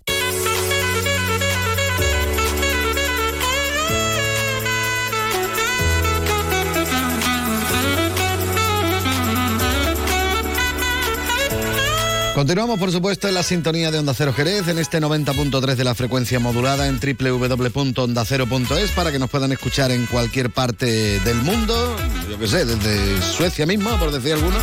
Continuamos, 12.39 12.79
por 12.79 12.93
supuesto, 12.93 13.27
en 13.27 13.35
la 13.35 13.43
sintonía 13.43 13.91
de 13.91 13.99
Onda 13.99 14.15
Cero 14.15 14.33
Jerez, 14.33 14.69
en 14.69 14.79
este 14.79 15.01
90.3 15.01 15.75
de 15.75 15.83
la 15.83 15.97
frecuencia 15.97 16.39
modulada 16.39 16.87
en 16.87 17.01
www.ondacero.es 17.01 18.93
para 18.93 19.11
que 19.11 19.19
nos 19.19 19.29
puedan 19.29 19.51
escuchar 19.51 19.91
en 19.91 20.07
cualquier 20.07 20.51
parte 20.51 21.19
del 21.19 21.43
mundo, 21.43 21.97
yo 22.31 22.39
que 22.39 22.47
sé, 22.47 22.65
desde 22.65 23.21
Suecia 23.23 23.67
mismo, 23.67 23.91
por 23.99 24.13
decir 24.13 24.35
alguno. 24.35 24.57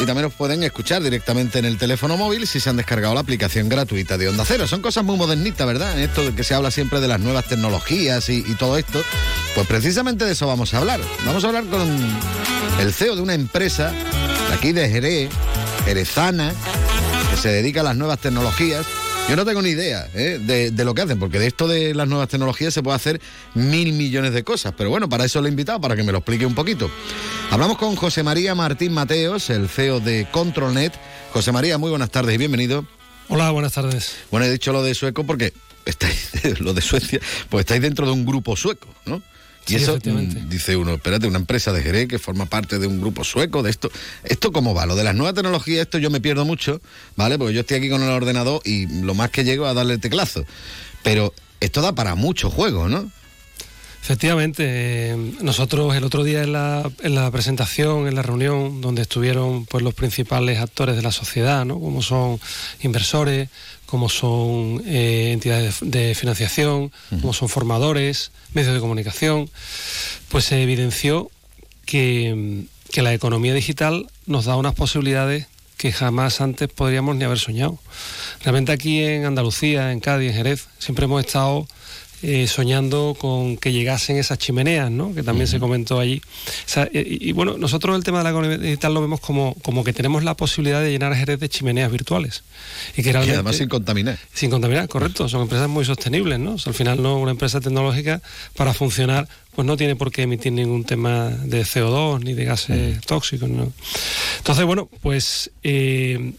Y 0.00 0.06
también 0.06 0.24
nos 0.24 0.34
pueden 0.34 0.62
escuchar 0.62 1.02
directamente 1.02 1.58
en 1.58 1.64
el 1.64 1.78
teléfono 1.78 2.16
móvil 2.16 2.46
si 2.46 2.60
se 2.60 2.68
han 2.68 2.76
descargado 2.76 3.14
la 3.14 3.20
aplicación 3.20 3.68
gratuita 3.68 4.18
de 4.18 4.28
Onda 4.28 4.44
Cero. 4.46 4.66
Son 4.66 4.82
cosas 4.82 5.04
muy 5.04 5.16
modernitas, 5.16 5.66
¿verdad? 5.66 5.98
Esto 5.98 6.24
de 6.24 6.34
que 6.34 6.44
se 6.44 6.54
habla 6.54 6.70
siempre 6.70 7.00
de 7.00 7.08
las 7.08 7.20
nuevas 7.20 7.44
tecnologías 7.44 8.28
y, 8.28 8.42
todo 8.54 8.76
esto. 8.76 9.02
Pues 9.54 9.66
precisamente 9.66 10.24
de 10.24 10.32
eso 10.32 10.46
vamos 10.46 10.74
a 10.74 10.78
hablar. 10.78 11.00
Vamos 11.24 11.44
a 11.44 11.48
hablar 11.48 11.64
con 11.66 11.88
el 12.80 12.92
CEO 12.92 13.16
de 13.16 13.22
una 13.22 13.34
empresa 13.34 13.92
aquí 14.52 14.72
de 14.72 14.88
Jerez, 14.88 15.30
Jerezana, 15.84 16.52
que 17.30 17.36
se 17.36 17.48
dedica 17.48 17.80
a 17.80 17.84
las 17.84 17.96
nuevas 17.96 18.18
tecnologías. 18.18 18.86
Yo 19.28 19.36
no 19.36 19.46
tengo 19.46 19.62
ni 19.62 19.70
idea 19.70 20.06
¿eh? 20.12 20.38
de, 20.38 20.70
de, 20.70 20.84
lo 20.84 20.94
que 20.94 21.00
hacen, 21.00 21.18
porque 21.18 21.38
de 21.38 21.46
esto 21.46 21.66
de 21.66 21.94
las 21.94 22.06
nuevas 22.06 22.28
tecnologías 22.28 22.74
se 22.74 22.82
puede 22.82 22.96
hacer 22.96 23.20
mil 23.54 23.94
millones 23.94 24.34
de 24.34 24.44
cosas. 24.44 24.74
Pero 24.76 24.90
bueno, 24.90 25.08
para 25.08 25.24
eso 25.24 25.40
lo 25.40 25.46
he 25.46 25.50
invitado, 25.50 25.80
para 25.80 25.96
que 25.96 26.02
me 26.02 26.12
lo 26.12 26.18
explique 26.18 26.44
un 26.44 26.54
poquito. 26.54 26.90
Hablamos 27.50 27.78
con 27.78 27.96
José 27.96 28.22
María 28.22 28.54
Martín 28.54 28.92
Mateos, 28.92 29.48
el 29.48 29.68
CEO 29.70 30.00
de 30.00 30.28
ControlNet. 30.30 30.92
José 31.32 31.52
María, 31.52 31.78
muy 31.78 31.88
buenas 31.88 32.10
tardes 32.10 32.34
y 32.34 32.38
bienvenido. 32.38 32.86
Hola, 33.28 33.50
buenas 33.50 33.72
tardes. 33.72 34.14
Bueno, 34.30 34.44
he 34.44 34.52
dicho 34.52 34.72
lo 34.72 34.82
de 34.82 34.94
sueco 34.94 35.24
porque 35.24 35.54
estáis, 35.86 36.30
lo 36.60 36.74
de 36.74 36.82
Suecia, 36.82 37.18
pues 37.48 37.62
estáis 37.62 37.80
dentro 37.80 38.04
de 38.04 38.12
un 38.12 38.26
grupo 38.26 38.56
sueco, 38.56 38.88
¿no? 39.06 39.22
Y 39.66 39.70
Sí, 39.70 39.76
eso 39.76 39.96
mm, 39.96 40.48
dice 40.48 40.76
uno, 40.76 40.94
espérate, 40.94 41.26
una 41.26 41.38
empresa 41.38 41.72
de 41.72 41.82
Jerez 41.82 42.08
que 42.08 42.18
forma 42.18 42.46
parte 42.46 42.78
de 42.78 42.86
un 42.86 43.00
grupo 43.00 43.24
sueco, 43.24 43.62
de 43.62 43.70
esto. 43.70 43.90
¿Esto 44.22 44.52
cómo 44.52 44.74
va? 44.74 44.86
Lo 44.86 44.96
de 44.96 45.04
las 45.04 45.14
nuevas 45.14 45.34
tecnologías, 45.34 45.82
esto 45.82 45.98
yo 45.98 46.10
me 46.10 46.20
pierdo 46.20 46.44
mucho, 46.44 46.80
¿vale? 47.16 47.38
Porque 47.38 47.54
yo 47.54 47.60
estoy 47.60 47.78
aquí 47.78 47.88
con 47.88 48.02
el 48.02 48.10
ordenador 48.10 48.60
y 48.64 48.86
lo 48.86 49.14
más 49.14 49.30
que 49.30 49.44
llego 49.44 49.64
es 49.64 49.70
a 49.70 49.74
darle 49.74 49.94
el 49.94 50.00
teclazo. 50.00 50.44
Pero 51.02 51.32
esto 51.60 51.80
da 51.80 51.94
para 51.94 52.14
mucho 52.14 52.50
juego, 52.50 52.88
¿no? 52.88 53.10
Efectivamente, 54.04 54.64
eh, 54.66 55.16
nosotros 55.40 55.96
el 55.96 56.04
otro 56.04 56.24
día 56.24 56.42
en 56.42 56.52
la, 56.52 56.90
en 57.02 57.14
la 57.14 57.30
presentación, 57.30 58.06
en 58.06 58.14
la 58.14 58.20
reunión, 58.20 58.82
donde 58.82 59.00
estuvieron 59.00 59.64
pues 59.64 59.82
los 59.82 59.94
principales 59.94 60.58
actores 60.58 60.94
de 60.96 61.00
la 61.00 61.10
sociedad, 61.10 61.64
¿no? 61.64 61.80
como 61.80 62.02
son 62.02 62.38
inversores, 62.82 63.48
como 63.86 64.08
son 64.08 64.82
eh, 64.86 65.30
entidades 65.32 65.80
de, 65.80 66.08
de 66.08 66.14
financiación, 66.14 66.92
como 67.20 67.32
son 67.32 67.48
formadores, 67.48 68.32
medios 68.52 68.74
de 68.74 68.80
comunicación, 68.80 69.50
pues 70.28 70.46
se 70.46 70.62
evidenció 70.62 71.30
que, 71.84 72.64
que 72.90 73.02
la 73.02 73.12
economía 73.14 73.54
digital 73.54 74.06
nos 74.26 74.46
da 74.46 74.56
unas 74.56 74.74
posibilidades 74.74 75.46
que 75.76 75.92
jamás 75.92 76.40
antes 76.40 76.68
podríamos 76.68 77.16
ni 77.16 77.24
haber 77.24 77.38
soñado. 77.38 77.78
Realmente 78.42 78.72
aquí 78.72 79.02
en 79.02 79.26
Andalucía, 79.26 79.92
en 79.92 80.00
Cádiz, 80.00 80.30
en 80.30 80.36
Jerez, 80.36 80.66
siempre 80.78 81.04
hemos 81.04 81.24
estado 81.24 81.66
eh, 82.26 82.46
soñando 82.46 83.14
con 83.18 83.58
que 83.58 83.70
llegasen 83.70 84.16
esas 84.16 84.38
chimeneas, 84.38 84.90
¿no? 84.90 85.14
que 85.14 85.22
también 85.22 85.46
se 85.46 85.60
comentó 85.60 86.00
allí. 86.00 86.22
y, 86.90 87.32
bueno, 87.32 87.58
nosotros 87.58 87.94
el 87.94 88.02
tema 88.02 88.18
de 88.18 88.24
la 88.24 88.30
economía 88.30 88.56
digital 88.56 88.94
lo 88.94 89.02
vemos 89.02 89.20
como, 89.20 89.54
como 89.62 89.84
que 89.84 89.92
tenemos 89.92 90.24
la 90.24 90.34
posibilidad 90.34 90.80
de 90.80 90.90
llenar 90.90 91.14
Jerez 91.14 91.38
de 91.38 91.50
chimeneas 91.50 91.92
virtuales. 91.92 92.42
Y 92.96 93.02
que 93.02 93.10
además 93.10 93.56
sin 93.56 93.68
contaminar. 93.68 94.18
Sin 94.32 94.50
contaminar, 94.50 94.88
correcto. 94.88 95.28
Son 95.28 95.42
empresas 95.42 95.68
muy 95.68 95.84
sostenibles, 95.84 96.38
¿no? 96.38 96.56
al 96.64 96.72
final 96.72 97.02
no 97.02 97.18
una 97.18 97.32
empresa 97.32 97.60
tecnológica 97.60 98.22
para 98.56 98.72
funcionar 98.72 99.28
pues 99.54 99.66
no 99.66 99.76
tiene 99.76 99.94
por 99.94 100.10
qué 100.10 100.22
emitir 100.22 100.52
ningún 100.52 100.84
tema 100.84 101.28
de 101.28 101.62
CO2 101.62 102.24
ni 102.24 102.32
de 102.32 102.44
gases 102.46 103.00
tóxicos. 103.02 103.50
¿no? 103.50 103.70
Entonces, 104.38 104.64
bueno, 104.64 104.88
pues 105.02 105.50
eh, 105.62 106.32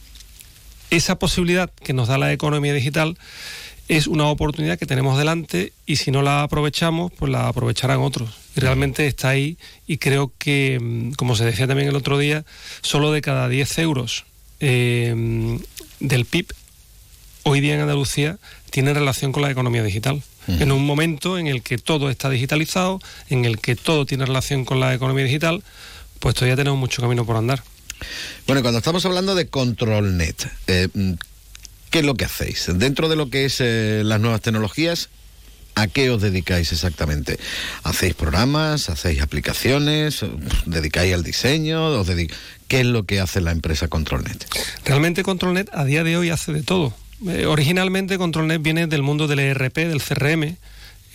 esa 0.89 1.19
posibilidad 1.19 1.69
que 1.83 1.93
nos 1.93 2.07
da 2.07 2.17
la 2.17 2.33
economía 2.33 2.73
digital 2.73 3.17
es 3.87 4.07
una 4.07 4.25
oportunidad 4.27 4.79
que 4.79 4.85
tenemos 4.85 5.17
delante 5.17 5.73
y 5.85 5.97
si 5.97 6.11
no 6.11 6.21
la 6.21 6.43
aprovechamos, 6.43 7.11
pues 7.13 7.31
la 7.31 7.47
aprovecharán 7.47 7.99
otros. 7.99 8.29
Y 8.55 8.61
realmente 8.61 9.05
está 9.07 9.29
ahí 9.29 9.57
y 9.85 9.97
creo 9.97 10.31
que, 10.37 10.79
mm, 10.81 11.11
como 11.13 11.35
se 11.35 11.45
decía 11.45 11.67
también 11.67 11.89
el 11.89 11.95
otro 11.95 12.17
día, 12.17 12.45
solo 12.81 13.11
de 13.11 13.21
cada 13.21 13.47
10 13.47 13.77
euros 13.79 14.25
eh, 14.59 15.59
del 15.99 16.25
PIB 16.25 16.47
hoy 17.43 17.61
día 17.61 17.75
en 17.75 17.81
Andalucía 17.81 18.37
tiene 18.71 18.93
relación 18.93 19.31
con 19.31 19.43
la 19.43 19.51
economía 19.51 19.83
digital. 19.83 20.21
En 20.47 20.71
un 20.71 20.85
momento 20.85 21.39
en 21.39 21.47
el 21.47 21.63
que 21.63 21.79
todo 21.79 22.11
está 22.11 22.29
digitalizado, 22.29 22.99
en 23.29 23.45
el 23.45 23.57
que 23.59 23.75
todo 23.75 24.05
tiene 24.05 24.27
relación 24.27 24.63
con 24.63 24.79
la 24.79 24.93
economía 24.93 25.23
digital, 25.25 25.63
pues 26.19 26.35
todavía 26.35 26.55
tenemos 26.55 26.77
mucho 26.77 27.01
camino 27.01 27.25
por 27.25 27.35
andar. 27.35 27.63
Bueno, 28.45 28.61
cuando 28.61 28.77
estamos 28.77 29.03
hablando 29.05 29.33
de 29.33 29.47
ControlNet, 29.47 30.47
eh, 30.67 30.87
¿Qué 31.95 31.99
es 31.99 32.05
lo 32.05 32.15
que 32.15 32.25
hacéis? 32.25 32.67
Dentro 32.73 33.07
de 33.07 33.15
lo 33.15 33.29
que 33.29 33.45
es 33.45 33.61
eh, 33.61 34.01
las 34.03 34.19
nuevas 34.19 34.41
tecnologías, 34.41 35.07
¿a 35.75 35.87
qué 35.87 36.09
os 36.09 36.21
dedicáis 36.21 36.73
exactamente? 36.73 37.39
¿Hacéis 37.83 38.15
programas? 38.15 38.89
¿Hacéis 38.89 39.21
aplicaciones? 39.21 40.25
¿Dedicáis 40.65 41.13
al 41.13 41.23
diseño? 41.23 41.85
¿Os 41.97 42.07
¿Qué 42.67 42.81
es 42.81 42.85
lo 42.85 43.05
que 43.05 43.21
hace 43.21 43.39
la 43.39 43.53
empresa 43.53 43.87
ControlNet? 43.87 44.45
Realmente 44.83 45.23
ControlNet 45.23 45.69
a 45.71 45.85
día 45.85 46.03
de 46.03 46.17
hoy 46.17 46.31
hace 46.31 46.51
de 46.51 46.63
todo. 46.63 46.93
Eh, 47.29 47.45
originalmente 47.45 48.17
ControlNet 48.17 48.61
viene 48.61 48.87
del 48.87 49.01
mundo 49.01 49.29
del 49.29 49.39
ERP, 49.39 49.77
del 49.77 50.01
CRM, 50.01 50.57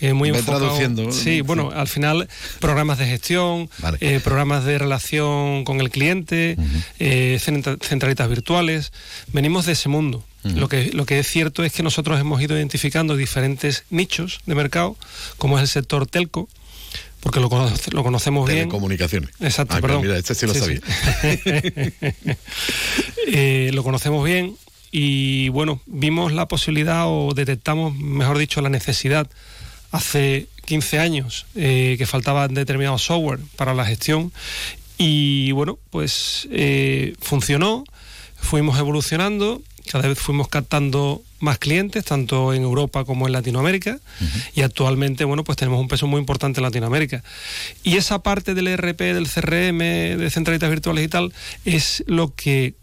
eh, 0.01 0.15
muy 0.15 0.33
traduciendo. 0.33 1.13
Sí, 1.13 1.43
bueno, 1.43 1.73
al 1.75 1.89
final 1.89 2.27
programas 2.59 2.97
de 2.97 3.05
gestión, 3.05 3.69
eh, 4.01 4.19
programas 4.25 4.65
de 4.65 4.79
relación 4.79 5.65
con 5.65 5.81
el 5.83 5.91
cliente, 5.91 6.57
eh, 6.99 7.39
centralitas 7.39 8.31
virtuales. 8.31 8.93
Venimos 9.35 9.67
de 9.67 9.73
ese 9.73 9.91
mundo. 9.91 10.25
Lo, 10.43 10.69
que, 10.69 10.91
lo 10.93 11.05
que 11.05 11.19
es 11.19 11.27
cierto 11.27 11.65
es 11.65 11.73
que 11.73 11.83
nosotros 11.83 12.19
hemos 12.19 12.41
ido 12.41 12.57
identificando 12.57 13.17
diferentes 13.17 13.85
nichos 13.91 14.41
de 14.47 14.55
mercado, 14.55 14.97
como 15.37 15.59
es 15.59 15.63
el 15.63 15.69
sector 15.69 16.07
telco, 16.07 16.49
porque 17.21 17.41
lo, 17.41 17.51
lo 17.93 18.03
conocemos 18.03 18.47
bien. 18.49 18.61
Telecomunicaciones. 18.61 19.31
Exacto, 19.41 19.77
ah, 19.77 19.81
perdón. 19.81 20.03
Mira, 20.03 20.17
este 20.17 20.35
sí 20.35 20.47
lo 20.47 20.55
sabía. 20.55 20.81
lo 23.73 23.83
conocemos 23.83 24.25
bien 24.25 24.57
y 24.91 25.51
bueno, 25.51 25.81
vimos 25.87 26.33
la 26.33 26.49
posibilidad 26.49 27.05
o 27.07 27.33
detectamos, 27.35 27.95
mejor 27.95 28.39
dicho, 28.39 28.61
la 28.61 28.71
necesidad 28.71 29.29
hace 29.93 30.49
15 30.67 30.99
años 30.99 31.47
eh, 31.55 31.97
que 31.99 32.07
faltaba 32.07 32.49
determinado 32.49 32.99
software 32.99 33.41
para 33.57 33.75
la 33.75 33.85
gestión 33.85 34.33
y 34.99 35.53
bueno, 35.53 35.79
pues 35.91 36.49
eh, 36.51 37.15
funcionó, 37.21 37.85
fuimos 38.37 38.79
evolucionando, 38.79 39.63
cada 39.91 40.09
vez 40.09 40.19
fuimos 40.19 40.49
captando 40.49 41.23
más 41.41 41.59
clientes, 41.59 42.05
tanto 42.05 42.55
en 42.55 42.63
Europa 42.63 43.05
como 43.05 43.27
en 43.27 43.33
Latinoamérica, 43.33 43.99
y 44.55 44.63
actualmente, 44.63 45.25
bueno, 45.25 45.43
pues 45.43 45.59
tenemos 45.59 45.81
un 45.81 45.89
peso 45.89 46.07
muy 46.07 46.21
importante 46.21 46.61
en 46.61 46.65
Latinoamérica. 46.65 47.25
Y 47.83 47.97
esa 47.97 48.21
parte 48.21 48.55
del 48.55 48.69
ERP, 48.69 49.01
del 49.01 49.29
CRM, 49.29 49.79
de 50.19 50.31
centralitas 50.31 50.71
virtuales 50.71 51.05
y 51.05 51.09
tal, 51.09 51.33
es 51.65 52.05
lo 52.07 52.35
que 52.35 52.75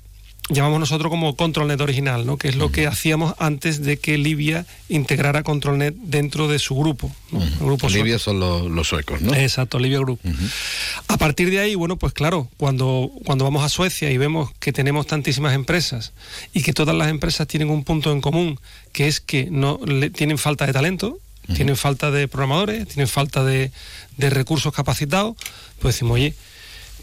llamamos 0.50 0.80
nosotros 0.80 1.10
como 1.10 1.36
ControlNet 1.36 1.82
original, 1.82 2.26
¿no? 2.26 2.38
que 2.38 2.48
es 2.48 2.56
lo 2.56 2.72
que 2.72 2.88
hacíamos 2.88 3.36
antes 3.38 3.82
de 3.84 3.98
que 3.98 4.18
Libia 4.18 4.66
integrara 4.90 5.44
ControlNet 5.44 5.96
dentro 5.96 6.48
de 6.48 6.60
su 6.60 6.76
grupo. 6.76 7.12
grupo 7.60 7.90
Libia 7.90 8.20
son 8.20 8.40
los, 8.40 8.88
suecos, 8.88 9.22
¿no? 9.22 9.34
Exacto, 9.34 9.80
Libia 9.80 10.00
Group. 10.00 10.20
A 11.08 11.18
partir 11.18 11.50
de 11.50 11.60
ahí, 11.60 11.76
bueno, 11.76 11.98
pues 11.98 12.14
claro, 12.14 12.48
cuando, 12.58 13.12
cuando 13.26 13.44
vamos 13.44 13.64
a 13.64 13.70
Suecia 13.70 14.12
y 14.12 14.18
vemos 14.18 14.52
que 14.60 14.72
tenemos 14.72 15.08
tantísimas 15.08 15.54
empresas 15.54 16.14
y 16.54 16.64
que 16.64 16.74
todas 16.74 16.96
las 16.96 17.10
empresas 17.10 17.48
tienen 17.48 17.70
un 17.70 17.84
punto 17.84 18.12
en 18.12 18.22
común, 18.22 18.60
que 18.94 19.08
es 19.08 19.20
que 19.20 19.50
no 19.52 19.80
tienen 20.14 20.38
falta 20.38 20.66
de 20.66 20.74
talento, 20.74 21.20
tienen 21.54 21.78
falta 21.78 22.12
de 22.12 22.28
programadores, 22.28 22.88
tienen 22.88 23.08
falta 23.08 23.44
de, 23.44 23.72
de 24.18 24.30
recursos 24.30 24.74
capacitados, 24.74 25.38
pues 25.80 25.96
decimos, 25.96 26.16
oye, 26.16 26.34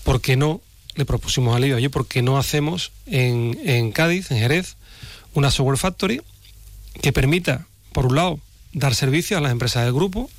¿por 0.02 0.20
qué 0.20 0.36
no 0.36 0.60
le 0.94 1.04
propusimos 1.04 1.56
al 1.56 1.64
IVA, 1.64 1.76
oye, 1.76 1.90
¿por 1.90 2.06
qué 2.06 2.22
no 2.22 2.38
hacemos 2.38 2.92
en, 3.06 3.58
en 3.64 3.92
Cádiz, 3.92 4.30
en 4.30 4.38
Jerez, 4.38 4.76
una 5.34 5.50
software 5.50 5.78
factory 5.78 6.22
que 7.02 7.12
permita, 7.12 7.66
por 7.92 8.06
un 8.06 8.16
lado, 8.16 8.40
dar 8.72 8.94
servicio 8.94 9.36
a 9.38 9.40
las 9.40 9.52
empresas 9.52 9.84
del 9.84 9.92
grupo, 9.92 10.30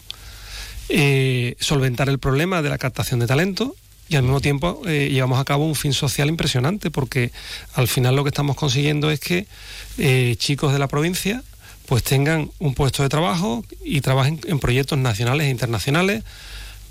eh, 0.90 1.56
solventar 1.60 2.10
el 2.10 2.20
problema 2.20 2.62
de 2.62 2.70
la 2.70 2.78
captación 2.78 3.20
de 3.20 3.28
talento 3.28 3.76
y 4.08 4.18
al 4.18 4.24
mismo 4.24 4.40
tiempo 4.40 4.82
eh, 4.86 5.10
llevamos 5.12 5.40
a 5.40 5.46
cabo 5.46 5.66
un 5.66 5.74
fin 5.74 5.94
social 5.94 6.30
impresionante 6.30 6.92
porque 6.92 7.32
al 7.74 7.88
final 7.88 8.16
lo 8.16 8.24
que 8.24 8.30
estamos 8.30 8.56
consiguiendo 8.56 9.10
es 9.10 9.20
que 9.20 9.48
eh, 9.98 10.36
chicos 10.38 10.74
de 10.74 10.80
la 10.80 10.88
provincia 10.88 11.44
pues 11.88 12.04
tengan 12.04 12.52
un 12.60 12.76
puesto 12.76 13.02
de 13.02 13.10
trabajo 13.10 13.66
y 13.84 14.02
trabajen 14.02 14.40
en 14.46 14.60
proyectos 14.60 15.00
nacionales 15.00 15.48
e 15.48 15.50
internacionales 15.50 16.24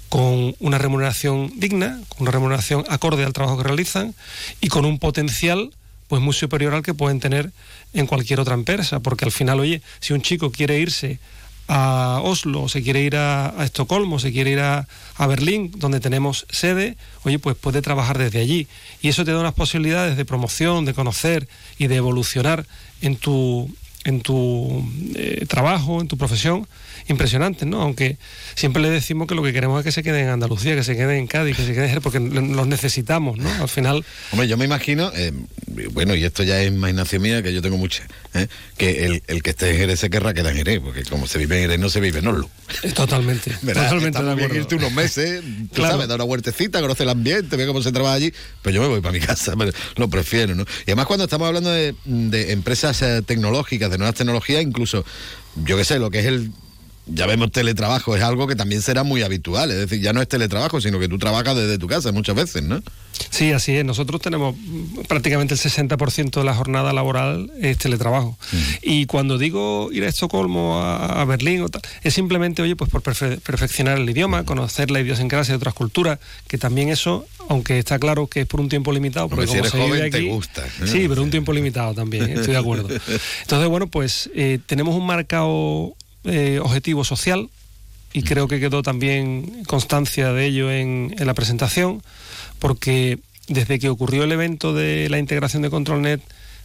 con 0.08 0.54
una 0.60 0.78
remuneración 0.78 1.52
digna, 1.56 2.00
con 2.08 2.22
una 2.22 2.30
remuneración 2.30 2.84
acorde 2.88 3.24
al 3.24 3.32
trabajo 3.32 3.58
que 3.58 3.64
realizan 3.64 4.14
y 4.60 4.68
con 4.68 4.84
un 4.84 4.98
potencial 4.98 5.70
pues 6.08 6.22
muy 6.22 6.34
superior 6.34 6.74
al 6.74 6.82
que 6.82 6.94
pueden 6.94 7.20
tener 7.20 7.50
en 7.92 8.06
cualquier 8.06 8.40
otra 8.40 8.54
empresa, 8.54 9.00
porque 9.00 9.24
al 9.24 9.32
final, 9.32 9.60
oye, 9.60 9.82
si 10.00 10.12
un 10.12 10.22
chico 10.22 10.50
quiere 10.50 10.78
irse 10.78 11.18
a 11.66 12.20
Oslo, 12.22 12.68
se 12.68 12.82
quiere 12.82 13.00
ir 13.02 13.16
a, 13.16 13.54
Estocolmo, 13.64 14.18
se 14.18 14.32
quiere 14.32 14.50
ir 14.50 14.60
a, 14.60 14.86
a, 15.16 15.26
Berlín, 15.26 15.72
donde 15.76 16.00
tenemos 16.00 16.46
sede, 16.50 16.96
oye, 17.22 17.38
pues 17.38 17.56
puede 17.56 17.80
trabajar 17.80 18.18
desde 18.18 18.40
allí. 18.40 18.66
Y 19.00 19.08
eso 19.08 19.24
te 19.24 19.32
da 19.32 19.40
unas 19.40 19.54
posibilidades 19.54 20.16
de 20.16 20.24
promoción, 20.24 20.84
de 20.84 20.94
conocer 20.94 21.48
y 21.78 21.86
de 21.86 21.96
evolucionar 21.96 22.66
en 23.00 23.16
tu, 23.16 23.74
en 24.04 24.20
tu 24.20 24.86
eh, 25.14 25.46
trabajo, 25.48 26.00
en 26.00 26.08
tu 26.08 26.18
profesión, 26.18 26.68
impresionantes, 27.08 27.66
¿no? 27.66 27.82
Aunque 27.82 28.16
siempre 28.54 28.82
le 28.82 28.90
decimos 28.90 29.26
que 29.26 29.34
lo 29.34 29.42
que 29.42 29.52
queremos 29.52 29.78
es 29.80 29.84
que 29.84 29.92
se 29.92 30.02
quede 30.02 30.20
en 30.20 30.28
Andalucía, 30.28 30.74
que 30.74 30.84
se 30.84 30.96
quede 30.96 31.18
en 31.18 31.26
Cádiz, 31.26 31.56
que 31.56 31.66
se 31.66 31.74
quede 31.74 32.00
porque 32.00 32.20
los 32.20 32.66
necesitamos, 32.66 33.38
¿no? 33.38 33.50
Al 33.62 33.68
final... 33.68 34.04
Hombre, 34.32 34.48
yo 34.48 34.56
me 34.56 34.64
imagino, 34.64 35.10
eh, 35.14 35.32
bueno, 35.92 36.14
y 36.14 36.24
esto 36.24 36.42
ya 36.42 36.60
es 36.60 36.68
imaginación 36.68 37.22
mía, 37.22 37.42
que 37.42 37.52
yo 37.52 37.62
tengo 37.62 37.76
mucha, 37.76 38.04
¿eh? 38.34 38.48
que 38.76 39.04
el, 39.04 39.22
el, 39.26 39.42
que 39.42 39.50
esté 39.50 39.70
en 39.70 39.76
Jerez 39.76 40.00
se 40.00 40.10
querrá 40.10 40.34
quedar 40.34 40.52
en 40.52 40.58
Jerez, 40.58 40.80
porque 40.80 41.04
como 41.04 41.26
se 41.26 41.38
vive 41.38 41.56
en 41.56 41.62
Jerez 41.62 41.78
no 41.78 41.88
se 41.88 42.00
vive 42.00 42.18
en 42.18 42.28
Oslo. 42.28 42.50
Totalmente, 42.94 43.50
totalmente 43.66 44.22
de 44.22 44.32
acuerdo. 44.32 44.54
irte 44.56 44.74
unos 44.74 44.92
meses, 44.92 45.42
tú 45.72 45.82
sabes, 45.86 46.08
dar 46.08 46.16
una 46.16 46.24
huertecita, 46.24 46.80
conocer 46.80 47.04
el 47.04 47.10
ambiente, 47.10 47.56
ver 47.56 47.66
cómo 47.66 47.82
se 47.82 47.92
trabaja 47.92 48.14
allí, 48.14 48.32
pero 48.62 48.76
yo 48.76 48.82
me 48.82 48.88
voy 48.88 49.00
para 49.00 49.12
mi 49.12 49.20
casa, 49.20 49.54
lo 49.96 50.08
prefiero, 50.08 50.54
¿no? 50.54 50.64
Y 50.86 50.90
además 50.90 51.06
cuando 51.06 51.24
estamos 51.24 51.46
hablando 51.46 51.70
de, 51.70 51.94
de 52.04 52.52
empresas 52.52 53.00
eh, 53.02 53.22
tecnológicas, 53.22 53.90
de 53.90 53.98
nuevas 53.98 54.14
tecnologías, 54.14 54.62
incluso, 54.62 55.04
yo 55.64 55.76
qué 55.76 55.84
sé, 55.84 55.98
lo 55.98 56.10
que 56.10 56.20
es 56.20 56.26
el 56.26 56.50
ya 57.06 57.26
vemos 57.26 57.52
teletrabajo, 57.52 58.16
es 58.16 58.22
algo 58.22 58.46
que 58.46 58.56
también 58.56 58.82
será 58.82 59.02
muy 59.02 59.22
habitual, 59.22 59.70
es 59.70 59.76
decir, 59.76 60.00
ya 60.00 60.12
no 60.12 60.22
es 60.22 60.28
teletrabajo, 60.28 60.80
sino 60.80 60.98
que 60.98 61.08
tú 61.08 61.18
trabajas 61.18 61.56
desde 61.56 61.78
tu 61.78 61.86
casa 61.86 62.12
muchas 62.12 62.34
veces, 62.34 62.62
¿no? 62.62 62.82
Sí, 63.30 63.52
así 63.52 63.76
es. 63.76 63.84
Nosotros 63.84 64.20
tenemos 64.20 64.54
prácticamente 65.08 65.54
el 65.54 65.60
60% 65.60 66.30
de 66.30 66.44
la 66.44 66.54
jornada 66.54 66.92
laboral 66.92 67.50
es 67.60 67.78
teletrabajo. 67.78 68.36
Y 68.82 69.06
cuando 69.06 69.38
digo 69.38 69.90
ir 69.92 70.04
a 70.04 70.08
Estocolmo, 70.08 70.80
a, 70.80 71.24
Berlín 71.24 71.62
o 71.62 71.68
tal, 71.68 71.82
es 72.02 72.14
simplemente, 72.14 72.62
oye, 72.62 72.76
pues 72.76 72.90
por 72.90 73.02
perfeccionar 73.02 73.98
el 73.98 74.08
idioma, 74.08 74.44
conocer 74.44 74.90
la 74.90 75.00
idiosincrasia 75.00 75.52
de 75.52 75.56
otras 75.56 75.74
culturas, 75.74 76.18
que 76.48 76.58
también 76.58 76.88
eso, 76.88 77.26
aunque 77.48 77.78
está 77.78 77.98
claro 77.98 78.26
que 78.26 78.42
es 78.42 78.46
por 78.46 78.60
un 78.60 78.68
tiempo 78.68 78.92
limitado, 78.92 79.28
porque 79.28 79.46
como 79.46 79.64
si 79.64 79.78
eres 79.78 80.10
te 80.10 80.22
gusta. 80.22 80.64
Sí, 80.84 81.06
pero 81.08 81.22
un 81.22 81.30
tiempo 81.30 81.52
limitado 81.52 81.94
también, 81.94 82.30
estoy 82.30 82.54
de 82.54 82.58
acuerdo. 82.58 82.88
Entonces, 83.42 83.68
bueno, 83.68 83.86
pues 83.86 84.30
eh, 84.34 84.58
tenemos 84.66 84.94
un 84.94 85.06
marcado 85.06 85.94
eh, 86.24 86.58
objetivo 86.62 87.04
social 87.04 87.48
y 88.12 88.22
creo 88.22 88.46
que 88.48 88.60
quedó 88.60 88.82
también 88.82 89.64
constancia 89.66 90.32
de 90.32 90.46
ello 90.46 90.70
en, 90.70 91.14
la 91.18 91.34
presentación, 91.34 92.02
porque 92.60 93.18
desde 93.48 93.78
que 93.78 93.88
ocurrió 93.88 94.24
el 94.24 94.32
evento 94.32 94.72
de 94.72 95.08
la 95.10 95.18
integración 95.18 95.62
de 95.62 95.70
ControlNet 95.70 96.20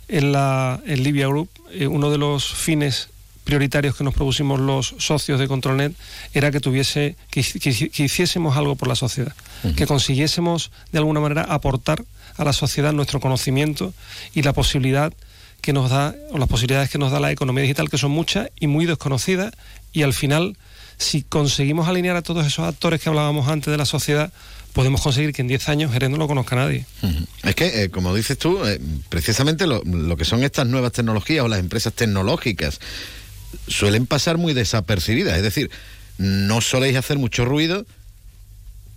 en 0.08 0.32
la 0.32 0.80
en 0.86 1.04
Libia 1.04 1.28
Group, 1.28 1.50
eh, 1.72 1.88
uno 1.88 2.12
de 2.12 2.18
los 2.18 2.54
fines 2.54 3.10
prioritarios 3.50 3.96
que 3.96 4.04
nos 4.04 4.14
propusimos 4.14 4.60
los 4.60 4.94
socios 5.00 5.40
de 5.40 5.48
Controlnet 5.48 5.94
era 6.36 6.52
que 6.52 6.60
tuviese, 6.60 7.16
que, 7.32 7.42
que 7.42 8.04
hiciésemos 8.04 8.56
algo 8.56 8.76
por 8.76 8.88
la 8.88 8.96
sociedad, 8.96 9.34
que 9.76 9.88
consiguiésemos 9.88 10.70
de 10.92 11.00
alguna 11.00 11.20
manera 11.20 11.42
aportar 11.42 12.06
a 12.38 12.44
la 12.44 12.54
sociedad 12.54 12.94
nuestro 12.94 13.20
conocimiento 13.20 13.92
y 14.36 14.44
la 14.44 14.54
posibilidad 14.54 15.12
que 15.60 15.74
nos 15.74 15.90
da, 15.90 16.16
o 16.32 16.38
las 16.38 16.48
posibilidades 16.48 16.90
que 16.90 16.98
nos 16.98 17.12
da 17.12 17.20
la 17.20 17.32
economía 17.32 17.64
digital, 17.64 17.90
que 17.90 17.98
son 17.98 18.12
muchas 18.12 18.50
y 18.60 18.68
muy 18.68 18.86
desconocidas, 18.86 19.54
y 19.92 20.04
al 20.04 20.14
final, 20.14 20.58
si 20.98 21.24
conseguimos 21.24 21.88
alinear 21.88 22.16
a 22.16 22.22
todos 22.22 22.46
esos 22.46 22.66
actores 22.68 23.02
que 23.02 23.10
hablábamos 23.10 23.48
antes 23.48 23.72
de 23.72 23.78
la 23.78 23.86
sociedad, 23.86 24.32
podemos 24.74 25.02
conseguir 25.02 25.34
que 25.34 25.42
en 25.42 25.48
10 25.48 25.70
años 25.70 25.92
Jerez 25.92 26.10
no 26.10 26.18
lo 26.18 26.28
conozca 26.28 26.56
nadie. 26.56 26.86
Es 27.44 27.56
que, 27.56 27.84
eh, 27.84 27.90
como 27.90 28.14
dices 28.14 28.38
tú, 28.38 28.66
eh, 28.66 28.80
precisamente 29.10 29.68
lo, 29.68 29.82
lo, 29.84 30.16
que 30.16 30.26
son 30.26 30.44
estas 30.44 30.68
nuevas 30.68 30.92
tecnologías 30.92 31.44
o 31.44 31.48
las 31.48 31.60
empresas 31.60 31.94
tecnológicas 31.94 32.80
suelen 33.68 34.06
pasar 34.06 34.38
muy 34.38 34.54
desapercibidas. 34.54 35.38
Es 35.38 35.44
decir, 35.44 35.72
no 36.18 36.62
soléis 36.62 36.98
hacer 36.98 37.18
mucho 37.18 37.46
ruido, 37.46 37.86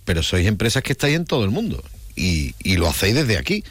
pero 0.05 0.21
sois 0.23 0.45
empresas 0.47 0.83
que 0.83 0.93
estáis 0.93 1.15
en 1.15 1.25
todo 1.25 1.43
el 1.43 1.49
mundo 1.49 1.83
y, 2.15 2.53
y 2.63 2.77
lo 2.77 2.87
hacéis 2.87 3.15
desde 3.15 3.37
aquí. 3.37 3.63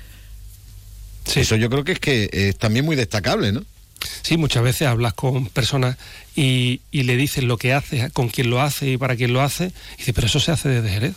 Eso 1.35 1.57
yo 1.57 1.71
creo 1.71 1.85
que 1.85 1.93
es 1.93 2.01
que 2.01 2.29
es 2.33 2.59
también 2.59 2.85
muy 2.85 2.97
destacable, 2.97 3.53
¿no? 3.53 3.65
Sí, 4.23 4.37
muchas 4.37 4.63
veces 4.63 4.89
hablas 4.89 5.15
con 5.15 5.47
personas 5.47 5.97
y, 6.35 6.81
y 6.91 7.05
le 7.05 7.17
dices 7.17 7.45
lo 7.45 7.57
que 7.57 7.73
hace, 7.73 8.11
con 8.11 8.29
quién 8.29 8.51
lo 8.51 8.61
hace 8.61 8.91
y 8.93 8.97
para 8.97 9.17
quién 9.17 9.33
lo 9.33 9.41
hace, 9.41 9.73
y 9.95 9.99
dices, 9.99 10.15
pero 10.15 10.27
eso 10.27 10.41
se 10.41 10.51
hace 10.53 10.69
desde 10.69 10.89
Jerez. 10.91 11.15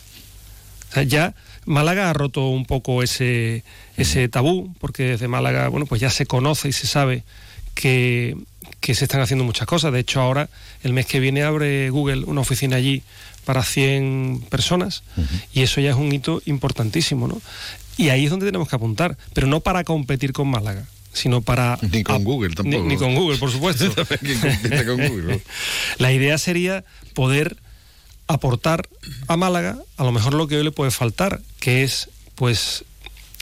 O 0.91 0.93
sea, 0.93 1.03
ya 1.03 1.33
Málaga 1.65 2.09
ha 2.09 2.13
roto 2.13 2.47
un 2.47 2.65
poco 2.65 3.03
ese, 3.03 3.63
ese 3.97 4.29
tabú, 4.29 4.73
porque 4.79 5.03
desde 5.03 5.27
Málaga, 5.27 5.67
bueno, 5.67 5.85
pues 5.85 5.99
ya 5.99 6.09
se 6.09 6.25
conoce 6.25 6.69
y 6.69 6.73
se 6.73 6.87
sabe 6.87 7.23
que, 7.73 8.37
que 8.79 8.95
se 8.95 9.05
están 9.05 9.21
haciendo 9.21 9.43
muchas 9.43 9.67
cosas. 9.67 9.91
De 9.91 9.99
hecho, 9.99 10.21
ahora, 10.21 10.49
el 10.83 10.93
mes 10.93 11.05
que 11.07 11.19
viene, 11.19 11.43
abre 11.43 11.89
Google 11.89 12.23
una 12.25 12.41
oficina 12.41 12.75
allí 12.77 13.01
para 13.45 13.63
100 13.63 14.45
personas, 14.49 15.03
uh 15.17 15.21
-huh. 15.21 15.41
y 15.53 15.61
eso 15.63 15.81
ya 15.81 15.91
es 15.91 15.95
un 15.95 16.11
hito 16.11 16.41
importantísimo, 16.45 17.27
¿no? 17.27 17.41
Y 17.97 18.10
ahí 18.10 18.25
es 18.25 18.29
donde 18.29 18.45
tenemos 18.45 18.67
que 18.67 18.75
apuntar, 18.75 19.17
pero 19.34 19.47
no 19.47 19.62
para 19.62 19.84
competir 19.84 20.34
con 20.34 20.47
Málaga, 20.49 20.86
sino 21.13 21.41
para... 21.41 21.77
Ni 21.81 22.03
con 22.03 22.23
Google 22.23 22.53
tampoco. 22.55 22.84
Ni, 22.84 22.89
ni, 22.89 22.97
con 22.97 23.15
Google, 23.15 23.38
por 23.38 23.51
supuesto. 23.51 23.86
con 24.86 25.08
Google. 25.08 25.41
La 25.97 26.12
idea 26.12 26.38
sería 26.38 26.84
poder 27.13 27.58
aportar 28.27 28.89
a 29.27 29.38
Málaga 29.38 29.77
a 29.97 30.03
lo 30.03 30.12
mejor 30.12 30.34
lo 30.34 30.47
que 30.47 30.58
hoy 30.58 30.63
le 30.63 30.71
puede 30.71 30.91
faltar, 30.91 31.41
que 31.60 31.84
es 31.84 32.10
pues 32.36 32.84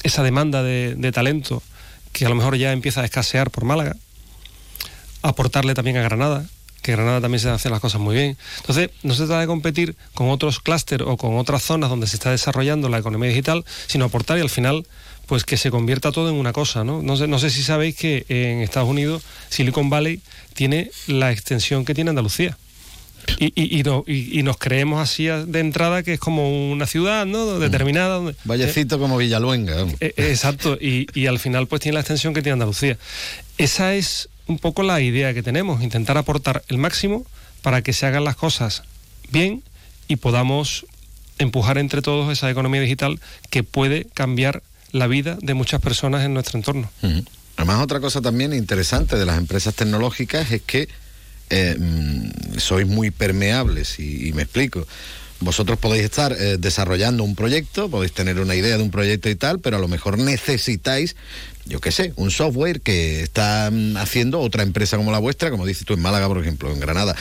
esa 0.04 0.24
demanda 0.24 0.62
de, 0.62 0.96
de 0.96 1.12
talento 1.12 1.64
que 2.12 2.26
a 2.26 2.30
lo 2.30 2.36
mejor 2.36 2.56
ya 2.58 2.72
empieza 2.72 3.02
a 3.02 3.06
escasear 3.06 3.50
por 3.50 3.66
Málaga, 3.66 3.98
aportarle 5.24 5.74
también 5.74 5.98
a 5.98 6.04
Granada, 6.04 6.46
que 6.84 6.92
Granada 6.92 7.22
también 7.22 7.40
se 7.40 7.50
hacen 7.50 7.72
las 7.72 7.82
cosas 7.82 8.00
muy 8.00 8.14
bien. 8.14 8.38
Entonces, 8.60 8.92
no 9.02 9.16
se 9.16 9.26
trata 9.26 9.40
de 9.40 9.48
competir 9.48 9.96
con 10.14 10.30
otros 10.30 10.60
clústeres 10.60 11.08
o 11.08 11.18
con 11.18 11.38
otras 11.38 11.64
zonas 11.64 11.90
donde 11.90 12.06
se 12.06 12.18
está 12.18 12.30
desarrollando 12.30 12.90
la 12.90 13.00
economía 13.00 13.30
digital, 13.30 13.66
sino 13.88 14.06
aportar 14.06 14.38
y 14.38 14.42
al 14.42 14.50
final, 14.50 14.86
pues 15.26 15.46
que 15.46 15.58
se 15.58 15.72
convierta 15.72 16.12
todo 16.12 16.30
en 16.30 16.36
una 16.36 16.54
cosa, 16.54 16.84
¿no? 16.84 17.02
No 17.02 17.18
sé, 17.18 17.28
no 17.28 17.40
sé 17.40 17.50
si 17.50 17.64
sabéis 17.64 17.96
que 17.96 18.26
en 18.28 18.62
Estados 18.62 18.90
Unidos 18.90 19.24
Silicon 19.50 19.90
Valley 19.90 20.22
tiene 20.54 20.92
la 21.08 21.32
extensión 21.32 21.86
que 21.86 21.96
tiene 21.96 22.10
Andalucía. 22.10 22.58
Y, 23.40 23.46
y, 23.56 23.80
y, 23.80 23.84
no, 23.84 24.04
y, 24.06 24.44
nos 24.44 24.58
creemos 24.58 25.00
así 25.02 25.28
de 25.28 25.60
entrada 25.60 26.04
que 26.04 26.14
es 26.14 26.20
como 26.20 26.72
una 26.72 26.86
ciudad 26.86 27.26
¿no? 27.26 27.58
determinada. 27.58 28.16
Donde, 28.16 28.36
Vallecito 28.44 28.96
eh, 28.96 29.00
como 29.00 29.18
Villaluenga. 29.18 29.86
Eh, 30.02 30.14
exacto, 30.18 30.78
y, 30.80 31.26
al 31.26 31.40
final 31.40 31.68
pues 31.68 31.82
tiene 31.82 31.94
la 31.94 32.02
extensión 32.02 32.34
que 32.34 32.42
tiene 32.42 32.54
Andalucía. 32.54 32.98
Esa 33.58 33.96
es 33.96 34.30
un 34.54 34.60
poco 34.60 34.84
la 34.84 35.02
idea 35.02 35.34
que 35.34 35.42
tenemos, 35.42 35.82
intentar 35.82 36.18
aportar 36.18 36.64
el 36.68 36.78
máximo 36.78 37.26
para 37.64 37.82
que 37.82 37.92
se 37.92 38.06
hagan 38.06 38.24
las 38.24 38.36
cosas 38.36 38.84
bien 39.32 39.64
y 40.08 40.18
podamos 40.18 40.86
empujar 41.40 41.80
entre 41.80 42.04
todos 42.04 42.32
esa 42.32 42.52
economía 42.52 42.82
digital 42.82 43.20
que 43.50 43.64
puede 43.64 44.06
cambiar 44.14 44.62
la 44.92 45.08
vida 45.08 45.40
de 45.42 45.56
muchas 45.56 45.82
personas 45.82 46.24
en 46.24 46.36
nuestro 46.36 46.60
entorno. 46.60 46.92
Además, 47.58 47.82
otra 47.82 48.00
cosa 48.00 48.22
también 48.22 48.54
interesante 48.54 49.18
de 49.18 49.26
las 49.26 49.40
empresas 49.40 49.74
tecnológicas 49.74 50.52
es 50.52 50.62
que 50.62 50.88
eh, 51.50 51.78
sois 52.58 52.88
muy 52.88 53.10
permeables 53.10 54.00
y, 54.00 54.32
me 54.34 54.44
explico. 54.44 54.86
Vosotros 55.44 55.78
podéis 55.78 56.06
estar 56.06 56.32
eh, 56.34 56.58
desarrollando 56.58 57.24
un 57.24 57.36
proyecto, 57.36 57.90
podéis 57.90 58.14
tener 58.14 58.40
una 58.40 58.56
idea 58.56 58.78
de 58.78 58.84
un 58.84 58.92
proyecto 58.92 59.30
y 59.30 59.36
tal, 59.36 59.60
pero 59.60 59.78
a 59.78 59.80
lo 59.80 59.88
mejor 59.88 60.18
necesitáis, 60.18 61.16
yo 61.66 61.82
qué 61.82 61.92
sé, 61.92 62.14
un 62.16 62.32
software 62.32 62.82
que 62.82 63.22
está 63.22 63.70
mm, 63.72 63.98
haciendo 63.98 64.40
otra 64.40 64.64
empresa 64.64 64.98
como 64.98 65.12
la 65.12 65.20
vuestra, 65.20 65.52
como 65.52 65.66
dices 65.66 65.86
tú 65.86 65.94
en 65.94 66.02
Málaga, 66.02 66.28
por 66.28 66.40
ejemplo, 66.40 66.72
en 66.72 66.80
Granada, 66.80 67.16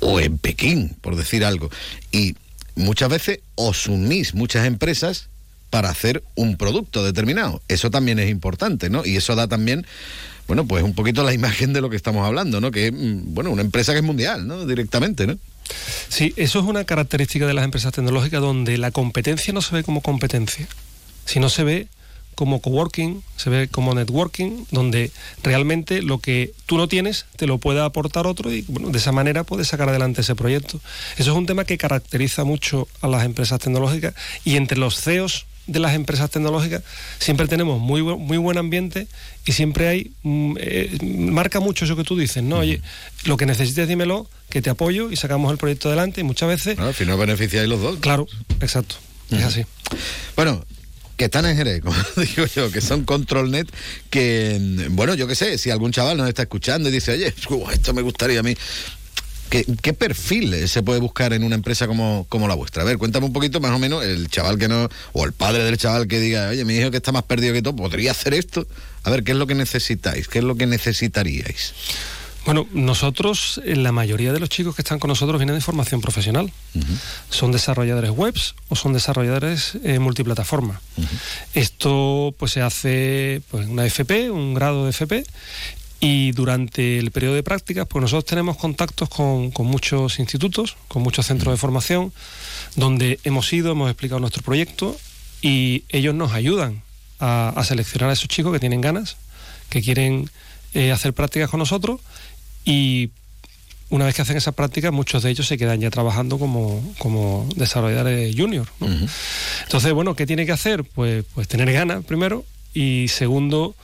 o 0.00 0.18
en 0.18 0.38
Pekín, 0.38 0.96
por 1.00 1.16
decir 1.16 1.44
algo. 1.44 1.70
Y 2.10 2.36
muchas 2.74 3.10
veces 3.10 3.40
os 3.54 3.86
unís 3.86 4.34
muchas 4.34 4.66
empresas 4.66 5.28
para 5.68 5.90
hacer 5.90 6.22
un 6.34 6.56
producto 6.56 7.04
determinado. 7.04 7.62
Eso 7.68 7.90
también 7.90 8.18
es 8.18 8.30
importante, 8.30 8.90
¿no? 8.90 9.04
Y 9.04 9.16
eso 9.16 9.34
da 9.36 9.46
también 9.46 9.86
bueno, 10.46 10.66
pues 10.66 10.82
un 10.82 10.94
poquito 10.94 11.22
la 11.22 11.32
imagen 11.34 11.72
de 11.72 11.80
lo 11.80 11.90
que 11.90 11.96
estamos 11.96 12.26
hablando, 12.26 12.60
¿no? 12.60 12.70
Que 12.70 12.88
es, 12.88 12.92
bueno, 12.94 13.50
una 13.50 13.62
empresa 13.62 13.92
que 13.92 13.98
es 13.98 14.04
mundial, 14.04 14.46
¿no? 14.46 14.66
Directamente, 14.66 15.26
¿no? 15.26 15.38
Sí, 16.08 16.34
eso 16.36 16.58
es 16.60 16.64
una 16.64 16.84
característica 16.84 17.46
de 17.46 17.54
las 17.54 17.64
empresas 17.64 17.92
tecnológicas 17.92 18.40
donde 18.40 18.78
la 18.78 18.90
competencia 18.90 19.52
no 19.52 19.62
se 19.62 19.74
ve 19.74 19.82
como 19.82 20.00
competencia, 20.02 20.66
sino 21.24 21.48
se 21.48 21.64
ve 21.64 21.88
como 22.34 22.60
coworking, 22.60 23.22
se 23.36 23.50
ve 23.50 23.68
como 23.68 23.94
networking, 23.94 24.64
donde 24.70 25.10
realmente 25.42 26.02
lo 26.02 26.18
que 26.18 26.52
tú 26.66 26.76
no 26.76 26.88
tienes 26.88 27.26
te 27.36 27.46
lo 27.46 27.58
puede 27.58 27.80
aportar 27.80 28.26
otro 28.26 28.52
y 28.52 28.62
bueno, 28.68 28.90
de 28.90 28.98
esa 28.98 29.12
manera 29.12 29.44
puedes 29.44 29.68
sacar 29.68 29.88
adelante 29.88 30.22
ese 30.22 30.34
proyecto. 30.34 30.80
Eso 31.18 31.30
es 31.30 31.36
un 31.36 31.46
tema 31.46 31.64
que 31.64 31.78
caracteriza 31.78 32.44
mucho 32.44 32.88
a 33.00 33.08
las 33.08 33.24
empresas 33.24 33.60
tecnológicas 33.60 34.14
y 34.44 34.56
entre 34.56 34.78
los 34.78 35.00
CEOs 35.00 35.46
de 35.66 35.78
las 35.78 35.94
empresas 35.94 36.30
tecnológicas 36.30 36.82
siempre 37.20 37.46
tenemos 37.46 37.78
muy 37.78 38.02
muy 38.02 38.36
buen 38.36 38.58
ambiente 38.58 39.06
y 39.44 39.52
siempre 39.52 39.86
hay 39.86 40.10
eh, 40.24 40.98
marca 41.02 41.60
mucho 41.60 41.84
eso 41.84 41.94
que 41.94 42.02
tú 42.02 42.18
dices 42.18 42.42
no 42.42 42.58
oye 42.58 42.82
lo 43.26 43.36
que 43.36 43.46
necesites 43.46 43.86
dímelo 43.86 44.28
que 44.52 44.60
te 44.60 44.68
apoyo 44.68 45.10
y 45.10 45.16
sacamos 45.16 45.50
el 45.50 45.56
proyecto 45.56 45.88
adelante 45.88 46.20
y 46.20 46.24
muchas 46.24 46.48
veces 46.48 46.76
no, 46.76 46.86
al 46.86 46.94
final 46.94 47.16
beneficiáis 47.16 47.66
los 47.68 47.80
dos 47.80 47.98
claro 48.00 48.26
exacto 48.60 48.96
uh 49.30 49.34
-huh. 49.34 49.38
es 49.38 49.44
así 49.44 49.66
bueno 50.36 50.62
que 51.16 51.26
están 51.26 51.46
en 51.46 51.56
Jerez, 51.56 51.80
como 51.84 51.96
digo 52.16 52.46
yo, 52.46 52.72
que 52.72 52.80
son 52.80 53.04
ControlNet, 53.04 53.68
que, 54.10 54.86
bueno, 54.90 55.14
yo 55.14 55.28
qué 55.28 55.34
sé, 55.36 55.56
si 55.58 55.70
algún 55.70 55.92
chaval 55.92 56.16
nos 56.16 56.26
está 56.26 56.42
escuchando 56.42 56.88
y 56.88 56.92
dice, 56.92 57.12
oye, 57.12 57.32
esto 57.72 57.94
me 57.94 58.02
gustaría 58.02 58.40
a 58.40 58.42
mí, 58.42 58.56
¿Qué, 59.52 59.66
¿Qué, 59.82 59.92
perfil 59.92 60.66
se 60.66 60.82
puede 60.82 60.98
buscar 60.98 61.34
en 61.34 61.44
una 61.44 61.54
empresa 61.54 61.86
como, 61.86 62.24
como 62.30 62.48
la 62.48 62.54
vuestra? 62.54 62.84
A 62.84 62.86
ver, 62.86 62.96
cuéntame 62.96 63.26
un 63.26 63.34
poquito 63.34 63.60
más 63.60 63.72
o 63.72 63.78
menos 63.78 64.02
el 64.02 64.30
chaval 64.30 64.58
que 64.58 64.66
no, 64.66 64.88
o 65.12 65.26
el 65.26 65.34
padre 65.34 65.62
del 65.62 65.76
chaval 65.76 66.08
que 66.08 66.18
diga, 66.20 66.48
oye, 66.48 66.64
mi 66.64 66.74
hijo 66.74 66.90
que 66.90 66.96
está 66.96 67.12
más 67.12 67.24
perdido 67.24 67.52
que 67.52 67.60
todo, 67.60 67.76
¿podría 67.76 68.12
hacer 68.12 68.32
esto? 68.32 68.66
A 69.02 69.10
ver, 69.10 69.22
¿qué 69.24 69.32
es 69.32 69.36
lo 69.36 69.46
que 69.46 69.54
necesitáis? 69.54 70.26
¿Qué 70.26 70.38
es 70.38 70.44
lo 70.44 70.56
que 70.56 70.66
necesitaríais? 70.66 71.74
Bueno, 72.44 72.66
nosotros, 72.72 73.60
la 73.64 73.92
mayoría 73.92 74.32
de 74.32 74.40
los 74.40 74.48
chicos 74.48 74.74
que 74.74 74.82
están 74.82 74.98
con 74.98 75.08
nosotros 75.08 75.38
vienen 75.38 75.54
de 75.54 75.60
formación 75.60 76.00
profesional. 76.00 76.52
Uh 76.74 76.78
-huh. 76.80 76.98
Son 77.30 77.52
desarrolladores 77.52 78.10
webs 78.10 78.54
o 78.68 78.74
son 78.74 78.92
desarrolladores 78.92 79.76
eh, 79.84 79.98
multiplataforma. 80.00 80.80
Uh 80.96 81.02
-huh. 81.02 81.06
Esto 81.54 82.34
pues 82.38 82.52
se 82.52 82.60
hace 82.60 83.42
pues, 83.50 83.68
una 83.68 83.86
FP, 83.86 84.30
un 84.30 84.54
grado 84.54 84.84
de 84.84 84.90
FP, 84.90 85.24
y 86.00 86.32
durante 86.32 86.98
el 86.98 87.12
periodo 87.12 87.36
de 87.36 87.44
prácticas, 87.44 87.86
pues 87.86 88.02
nosotros 88.02 88.24
tenemos 88.24 88.56
contactos 88.56 89.08
con, 89.08 89.52
con, 89.52 89.66
muchos 89.66 90.18
institutos, 90.18 90.76
con 90.88 91.00
muchos 91.02 91.26
centros 91.26 91.54
de 91.54 91.58
formación, 91.58 92.12
donde 92.74 93.20
hemos 93.22 93.52
ido, 93.52 93.70
hemos 93.70 93.88
explicado 93.88 94.18
nuestro 94.18 94.42
proyecto 94.42 94.96
y 95.42 95.84
ellos 95.90 96.12
nos 96.12 96.32
ayudan 96.32 96.82
a, 97.20 97.50
a 97.54 97.62
seleccionar 97.62 98.10
a 98.10 98.14
esos 98.14 98.26
chicos 98.26 98.52
que 98.52 98.58
tienen 98.58 98.80
ganas, 98.80 99.16
que 99.70 99.80
quieren 99.80 100.28
eh, 100.74 100.90
hacer 100.90 101.12
prácticas 101.12 101.50
con 101.50 101.60
nosotros 101.60 102.00
y 102.64 103.10
una 103.90 104.06
vez 104.06 104.14
que 104.14 104.22
hacen 104.22 104.36
esas 104.36 104.54
prácticas, 104.54 104.90
muchos 104.90 105.22
de 105.22 105.30
ellos 105.30 105.46
se 105.46 105.58
quedan 105.58 105.80
ya 105.80 105.90
trabajando 105.90 106.38
como, 106.38 106.94
como 106.98 107.46
desarrolladores 107.56 108.34
junior. 108.34 108.66
¿no? 108.80 108.86
Uh 108.86 108.90
-huh. 108.90 109.08
Entonces, 109.64 109.92
bueno, 109.92 110.16
¿qué 110.16 110.26
tiene 110.26 110.46
que 110.46 110.52
hacer? 110.52 110.82
Pues, 110.84 111.24
pues 111.34 111.46
tener 111.46 111.70
ganas 111.72 112.02
primero 112.04 112.44
y 112.72 113.08
segundo, 113.08 113.74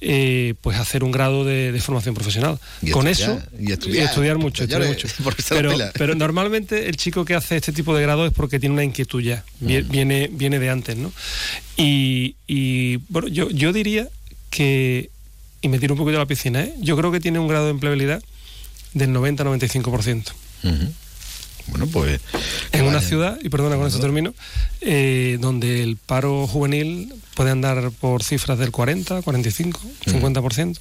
eh, 0.00 0.54
pues 0.62 0.78
hacer 0.78 1.04
un 1.04 1.10
grado 1.10 1.44
de, 1.44 1.70
de 1.70 1.80
formación 1.80 2.14
profesional. 2.14 2.58
Y 2.80 2.92
Con 2.92 3.08
estudiar, 3.08 3.38
eso, 3.38 3.48
y 3.60 3.72
estudiar, 3.72 4.06
estudiar 4.06 4.38
mucho, 4.38 4.62
estudiar 4.64 4.88
mucho. 4.88 5.06
Pero, 5.50 5.72
pero, 5.92 6.14
normalmente 6.14 6.88
el 6.88 6.96
chico 6.96 7.24
que 7.24 7.34
hace 7.34 7.56
este 7.56 7.72
tipo 7.72 7.94
de 7.94 8.02
grado 8.02 8.24
es 8.26 8.32
porque 8.32 8.58
tiene 8.58 8.72
una 8.74 8.84
inquietud 8.84 9.20
ya, 9.20 9.44
viene, 9.60 10.30
viene 10.32 10.58
de 10.58 10.70
antes, 10.70 10.96
¿no? 10.96 11.12
Y, 11.76 12.36
y 12.46 12.96
bueno, 13.08 13.28
yo, 13.28 13.50
yo 13.50 13.72
diría 13.72 14.08
que, 14.50 15.10
y 15.60 15.68
me 15.68 15.78
tiro 15.78 15.94
un 15.94 15.98
poquito 15.98 16.16
a 16.16 16.20
la 16.20 16.26
piscina, 16.26 16.62
¿eh? 16.62 16.74
yo 16.80 16.96
creo 16.96 17.10
que 17.10 17.20
tiene 17.20 17.38
un 17.38 17.48
grado 17.48 17.66
de 17.66 17.70
empleabilidad 17.72 18.22
del 18.94 19.10
90-95%. 19.10 20.32
Uh 20.62 20.68
-huh. 20.68 20.92
Bueno, 21.68 21.86
pues. 21.86 22.20
En 22.72 22.84
una 22.84 23.00
ciudad, 23.00 23.38
y 23.42 23.48
perdona 23.48 23.76
con 23.76 23.86
esto 23.86 24.00
termino, 24.00 24.34
eh, 24.80 25.38
donde 25.40 25.82
el 25.82 25.96
paro 25.96 26.46
juvenil 26.46 27.12
puede 27.34 27.50
andar 27.50 27.90
por 28.00 28.22
cifras 28.22 28.58
del 28.58 28.70
40, 28.70 29.22
45, 29.22 29.80
50%. 30.06 30.78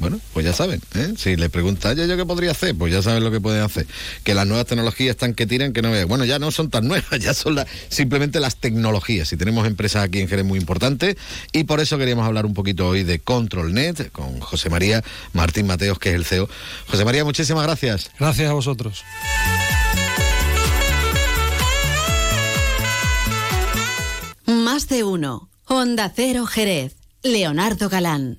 Bueno, 0.00 0.18
pues 0.32 0.46
ya 0.46 0.54
saben, 0.54 0.80
¿eh? 0.94 1.12
si 1.18 1.36
les 1.36 1.50
preguntan, 1.50 1.94
¿yo, 1.94 2.06
yo 2.06 2.16
qué 2.16 2.24
podría 2.24 2.52
hacer? 2.52 2.74
Pues 2.74 2.90
ya 2.90 3.02
saben 3.02 3.22
lo 3.22 3.30
que 3.30 3.38
pueden 3.38 3.62
hacer. 3.62 3.86
Que 4.24 4.32
las 4.32 4.46
nuevas 4.46 4.64
tecnologías 4.66 5.10
están 5.10 5.34
que 5.34 5.46
tiran, 5.46 5.74
que 5.74 5.82
no 5.82 5.90
vean. 5.90 6.08
Bueno, 6.08 6.24
ya 6.24 6.38
no 6.38 6.50
son 6.50 6.70
tan 6.70 6.88
nuevas, 6.88 7.20
ya 7.20 7.34
son 7.34 7.62
simplemente 7.90 8.40
las 8.40 8.56
tecnologías. 8.56 9.30
Y 9.32 9.36
tenemos 9.36 9.66
empresas 9.66 10.02
aquí 10.02 10.20
en 10.20 10.28
Jerez 10.28 10.46
muy 10.46 10.58
importantes 10.58 11.16
y 11.52 11.64
por 11.64 11.80
eso 11.80 11.98
queríamos 11.98 12.26
hablar 12.26 12.46
un 12.46 12.54
poquito 12.54 12.88
hoy 12.88 13.04
de 13.04 13.18
ControlNet 13.18 14.10
con 14.10 14.40
José 14.40 14.70
María 14.70 15.04
Martín 15.34 15.66
Mateos, 15.66 15.98
que 15.98 16.08
es 16.08 16.14
el 16.14 16.24
CEO. 16.24 16.48
José 16.86 17.04
María, 17.04 17.22
muchísimas 17.24 17.64
gracias. 17.64 18.10
Gracias 18.18 18.48
a 18.48 18.54
vosotros. 18.54 19.04
Más 24.46 24.88
de 24.88 25.04
uno. 25.04 25.50
Honda 25.66 26.10
Cero 26.14 26.46
Jerez. 26.46 26.96
Leonardo 27.22 27.90
Galán. 27.90 28.38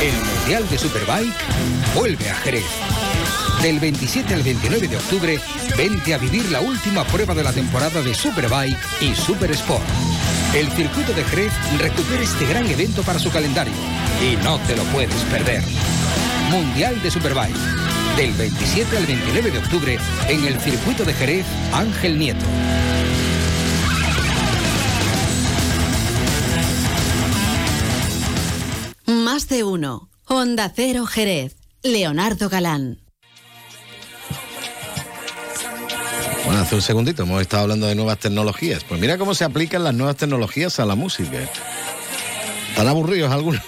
El 0.00 0.12
Mundial 0.12 0.68
de 0.68 0.78
Superbike 0.78 1.34
vuelve 1.92 2.30
a 2.30 2.34
Jerez. 2.36 2.64
Del 3.62 3.80
27 3.80 4.32
al 4.32 4.42
29 4.42 4.86
de 4.86 4.96
octubre, 4.96 5.40
vente 5.76 6.14
a 6.14 6.18
vivir 6.18 6.48
la 6.52 6.60
última 6.60 7.02
prueba 7.04 7.34
de 7.34 7.42
la 7.42 7.52
temporada 7.52 8.00
de 8.00 8.14
Superbike 8.14 8.78
y 9.00 9.14
Super 9.16 9.50
Sport. 9.50 9.84
El 10.54 10.70
circuito 10.70 11.12
de 11.14 11.24
Jerez 11.24 11.52
recupera 11.78 12.22
este 12.22 12.46
gran 12.46 12.66
evento 12.66 13.02
para 13.02 13.18
su 13.18 13.30
calendario 13.30 13.74
y 14.22 14.36
no 14.44 14.58
te 14.60 14.76
lo 14.76 14.84
puedes 14.84 15.20
perder. 15.24 15.64
Mundial 16.50 17.02
de 17.02 17.10
Superbike. 17.10 17.56
Del 18.16 18.32
27 18.34 18.96
al 18.96 19.06
29 19.06 19.50
de 19.50 19.58
octubre 19.58 19.98
en 20.28 20.44
el 20.44 20.60
circuito 20.60 21.04
de 21.04 21.12
Jerez 21.12 21.46
Ángel 21.72 22.18
Nieto. 22.18 22.46
Más 29.06 29.48
de 29.48 29.62
uno. 29.62 30.10
Honda 30.26 30.72
Cero 30.74 31.06
Jerez. 31.06 31.56
Leonardo 31.84 32.48
Galán. 32.48 32.98
Bueno, 36.44 36.60
hace 36.60 36.74
un 36.74 36.82
segundito 36.82 37.22
hemos 37.22 37.40
estado 37.40 37.62
hablando 37.62 37.86
de 37.86 37.94
nuevas 37.94 38.18
tecnologías. 38.18 38.82
Pues 38.82 39.00
mira 39.00 39.16
cómo 39.16 39.34
se 39.34 39.44
aplican 39.44 39.84
las 39.84 39.94
nuevas 39.94 40.16
tecnologías 40.16 40.80
a 40.80 40.84
la 40.84 40.96
música. 40.96 41.38
Están 42.70 42.88
aburridos 42.88 43.30
algunos. 43.30 43.62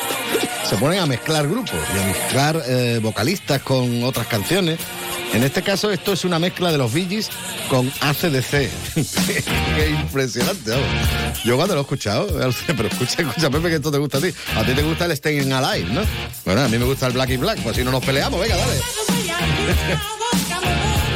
Se 0.68 0.76
ponen 0.76 1.00
a 1.00 1.06
mezclar 1.06 1.46
grupos 1.46 1.74
y 1.94 1.98
a 1.98 2.06
mezclar 2.06 2.62
eh, 2.66 3.00
vocalistas 3.02 3.60
con 3.60 4.02
otras 4.04 4.26
canciones. 4.28 4.78
En 5.32 5.44
este 5.44 5.62
caso, 5.62 5.90
esto 5.90 6.12
es 6.12 6.24
una 6.24 6.38
mezcla 6.38 6.72
de 6.72 6.78
los 6.78 6.92
Bee 6.92 7.24
con 7.68 7.90
ACDC. 8.00 8.50
Qué 9.76 9.90
impresionante, 9.90 10.70
vamos. 10.70 11.44
Yo 11.44 11.56
cuando 11.56 11.74
lo 11.74 11.80
he 11.80 11.82
escuchado, 11.82 12.26
pero 12.66 12.88
escucha, 12.88 13.22
escucha, 13.22 13.50
Pepe, 13.50 13.68
que 13.68 13.74
esto 13.76 13.92
te 13.92 13.98
gusta 13.98 14.18
a 14.18 14.20
ti. 14.20 14.28
A 14.56 14.64
ti 14.64 14.74
te 14.74 14.82
gusta 14.82 15.06
el 15.06 15.16
Staying 15.16 15.52
Alive, 15.52 15.92
¿no? 15.92 16.02
Bueno, 16.44 16.62
a 16.62 16.68
mí 16.68 16.78
me 16.78 16.84
gusta 16.84 17.06
el 17.06 17.12
Black 17.12 17.30
y 17.30 17.36
Black, 17.36 17.60
pues 17.62 17.76
si 17.76 17.84
no 17.84 17.92
nos 17.92 18.04
peleamos, 18.04 18.40
venga, 18.40 18.56
dale. 18.56 18.80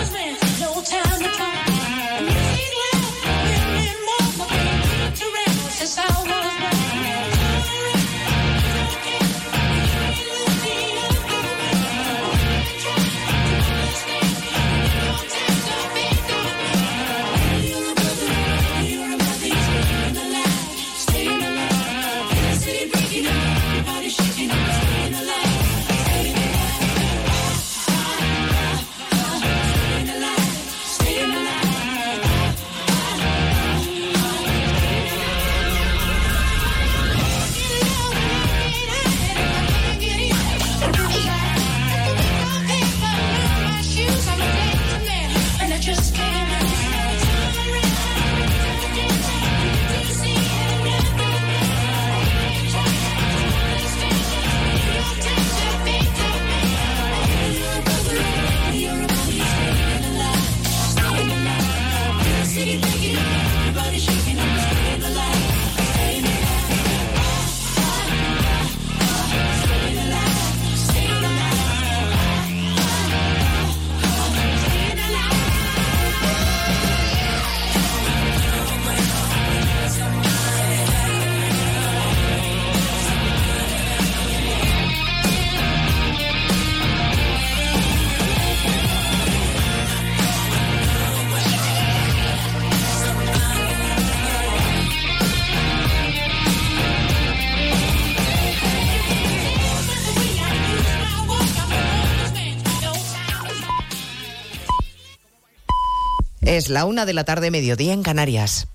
Es 106.47 106.69
la 106.69 106.85
una 106.85 107.07
de 107.07 107.15
la 107.15 107.25
tarde, 107.25 107.51
mediodía 107.51 107.95
en 107.95 108.03
Canarias. 108.03 108.69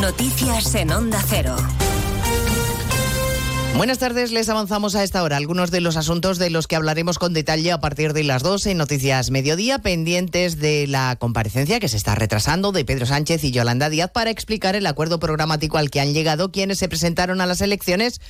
Noticias 0.00 0.74
en 0.76 0.92
Onda 0.92 1.20
Cero. 1.28 1.56
Buenas 3.76 3.98
tardes, 3.98 4.30
les 4.30 4.48
avanzamos 4.48 4.94
a 4.94 5.02
esta 5.02 5.22
hora 5.22 5.36
algunos 5.36 5.70
de 5.70 5.80
los 5.80 5.96
asuntos 5.96 6.38
de 6.38 6.50
los 6.50 6.68
que 6.68 6.76
hablaremos 6.76 7.18
con 7.18 7.32
detalle 7.32 7.72
a 7.72 7.80
partir 7.80 8.12
de 8.12 8.22
las 8.22 8.42
12 8.42 8.72
en 8.72 8.78
Noticias 8.78 9.30
Mediodía, 9.30 9.80
pendientes 9.80 10.58
de 10.58 10.86
la 10.86 11.16
comparecencia 11.16 11.80
que 11.80 11.88
se 11.88 11.96
está 11.96 12.14
retrasando 12.14 12.70
de 12.70 12.84
Pedro 12.84 13.06
Sánchez 13.06 13.42
y 13.42 13.50
Yolanda 13.50 13.88
Díaz 13.88 14.10
para 14.12 14.30
explicar 14.30 14.76
el 14.76 14.86
acuerdo 14.86 15.18
programático 15.18 15.78
al 15.78 15.90
que 15.90 16.00
han 16.00 16.12
llegado 16.12 16.52
quienes 16.52 16.78
se 16.78 16.88
presentaron 16.88 17.40
a 17.40 17.46
las 17.46 17.62
elecciones 17.62 18.20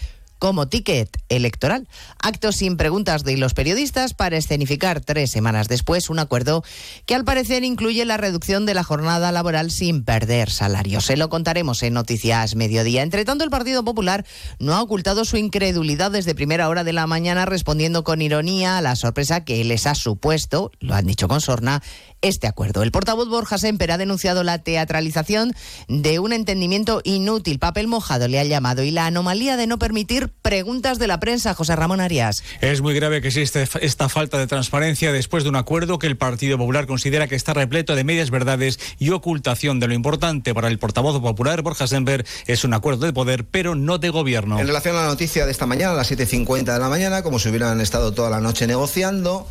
como 0.43 0.67
ticket 0.67 1.09
electoral. 1.29 1.87
Actos 2.19 2.57
sin 2.57 2.77
preguntas 2.77 3.23
de 3.23 3.37
los 3.37 3.55
periodistas 3.55 4.13
para 4.13 4.37
escenificar 4.37 5.01
tres 5.01 5.31
semanas 5.31 5.69
después 5.69 6.11
un 6.11 6.19
acuerdo 6.19 6.65
que 7.07 7.15
al 7.15 7.25
parecer 7.25 7.63
incluye 7.63 8.05
la 8.05 8.17
reducción 8.17 8.67
de 8.67 8.75
la 8.75 8.83
jornada 8.83 9.31
laboral 9.31 9.71
sin 9.71 10.05
perder 10.05 10.51
salario. 10.51 11.01
Se 11.01 11.17
lo 11.17 11.29
contaremos 11.29 11.85
en 11.85 11.95
Noticias 11.95 12.57
Mediodía. 12.57 13.03
Entre 13.03 13.25
tanto, 13.25 13.45
el 13.45 13.51
Partido 13.51 13.85
Popular 13.85 14.27
no 14.59 14.75
ha 14.75 14.83
ocultado 14.83 15.25
su 15.25 15.37
incredulidad 15.37 16.11
desde 16.11 16.35
primera 16.35 16.69
hora 16.69 16.83
de 16.83 16.93
la 16.93 17.07
mañana 17.07 17.47
respondiendo 17.47 18.03
con 18.03 18.21
ironía 18.21 18.79
a 18.79 18.83
la 18.83 18.97
sorpresa 18.97 19.45
que 19.45 19.63
les 19.63 19.87
ha 19.87 19.95
supuesto, 19.95 20.73
lo 20.81 20.97
han 20.97 21.07
dicho 21.07 21.29
con 21.29 21.41
sorna, 21.41 21.85
este 22.21 22.49
acuerdo. 22.49 22.83
El 22.83 22.91
portavoz 22.91 23.29
Borja 23.29 23.59
Semper 23.59 23.93
ha 23.93 23.99
denunciado 23.99 24.43
la 24.43 24.59
teatralización 24.59 25.53
de 25.89 26.19
un 26.19 26.33
entendimiento 26.33 27.01
inútil, 27.05 27.61
papel 27.61 27.87
mojado 27.87 28.27
le 28.27 28.41
ha 28.41 28.45
llamado, 28.45 28.83
y 28.83 28.91
la 28.91 29.07
anomalía 29.07 29.57
de 29.57 29.67
no 29.67 29.79
permitir 29.79 30.32
preguntas 30.41 30.99
de 30.99 31.07
la 31.07 31.21
prensa. 31.21 31.55
José 31.55 31.77
Ramón 31.77 32.01
Arias. 32.01 32.43
Es 32.61 32.81
muy 32.81 32.95
grave 32.95 33.21
que 33.21 33.29
existe 33.29 33.69
esta 33.81 34.09
falta 34.09 34.39
de 34.39 34.47
transparencia 34.47 35.13
después 35.13 35.45
de 35.45 35.51
un 35.51 35.57
acuerdo 35.57 35.99
que 35.99 36.07
el 36.07 36.17
Partido 36.17 36.59
Popular 36.59 36.87
considera 36.87 37.29
que 37.29 37.37
está 37.37 37.55
repleto 37.55 37.95
de 37.95 38.05
medias 38.05 38.31
verdades 38.31 38.79
y 38.99 39.11
ocultación 39.11 39.81
de 39.81 39.89
lo 39.89 39.95
importante 39.95 40.55
para 40.55 40.69
el 40.69 40.79
portavoz 40.79 41.21
popular 41.21 41.63
Borja 41.63 41.87
Semper 41.87 42.27
es 42.47 42.65
un 42.65 42.75
acuerdo 42.75 43.07
de 43.07 43.13
poder, 43.13 43.45
pero 43.45 43.75
no 43.75 43.99
de 43.99 44.11
gobierno. 44.11 44.59
En 44.59 44.67
relación 44.67 44.97
a 44.97 45.03
la 45.03 45.07
noticia 45.07 45.47
de 45.47 45.53
esta 45.53 45.67
mañana, 45.67 45.93
a 45.93 45.97
las 45.97 46.11
7.50 46.11 46.73
de 46.73 46.79
la 46.79 46.89
mañana, 46.89 47.23
como 47.23 47.39
si 47.39 47.49
hubieran 47.49 47.81
estado 47.81 48.13
toda 48.13 48.31
la 48.31 48.41
noche 48.41 48.67
negociando, 48.67 49.47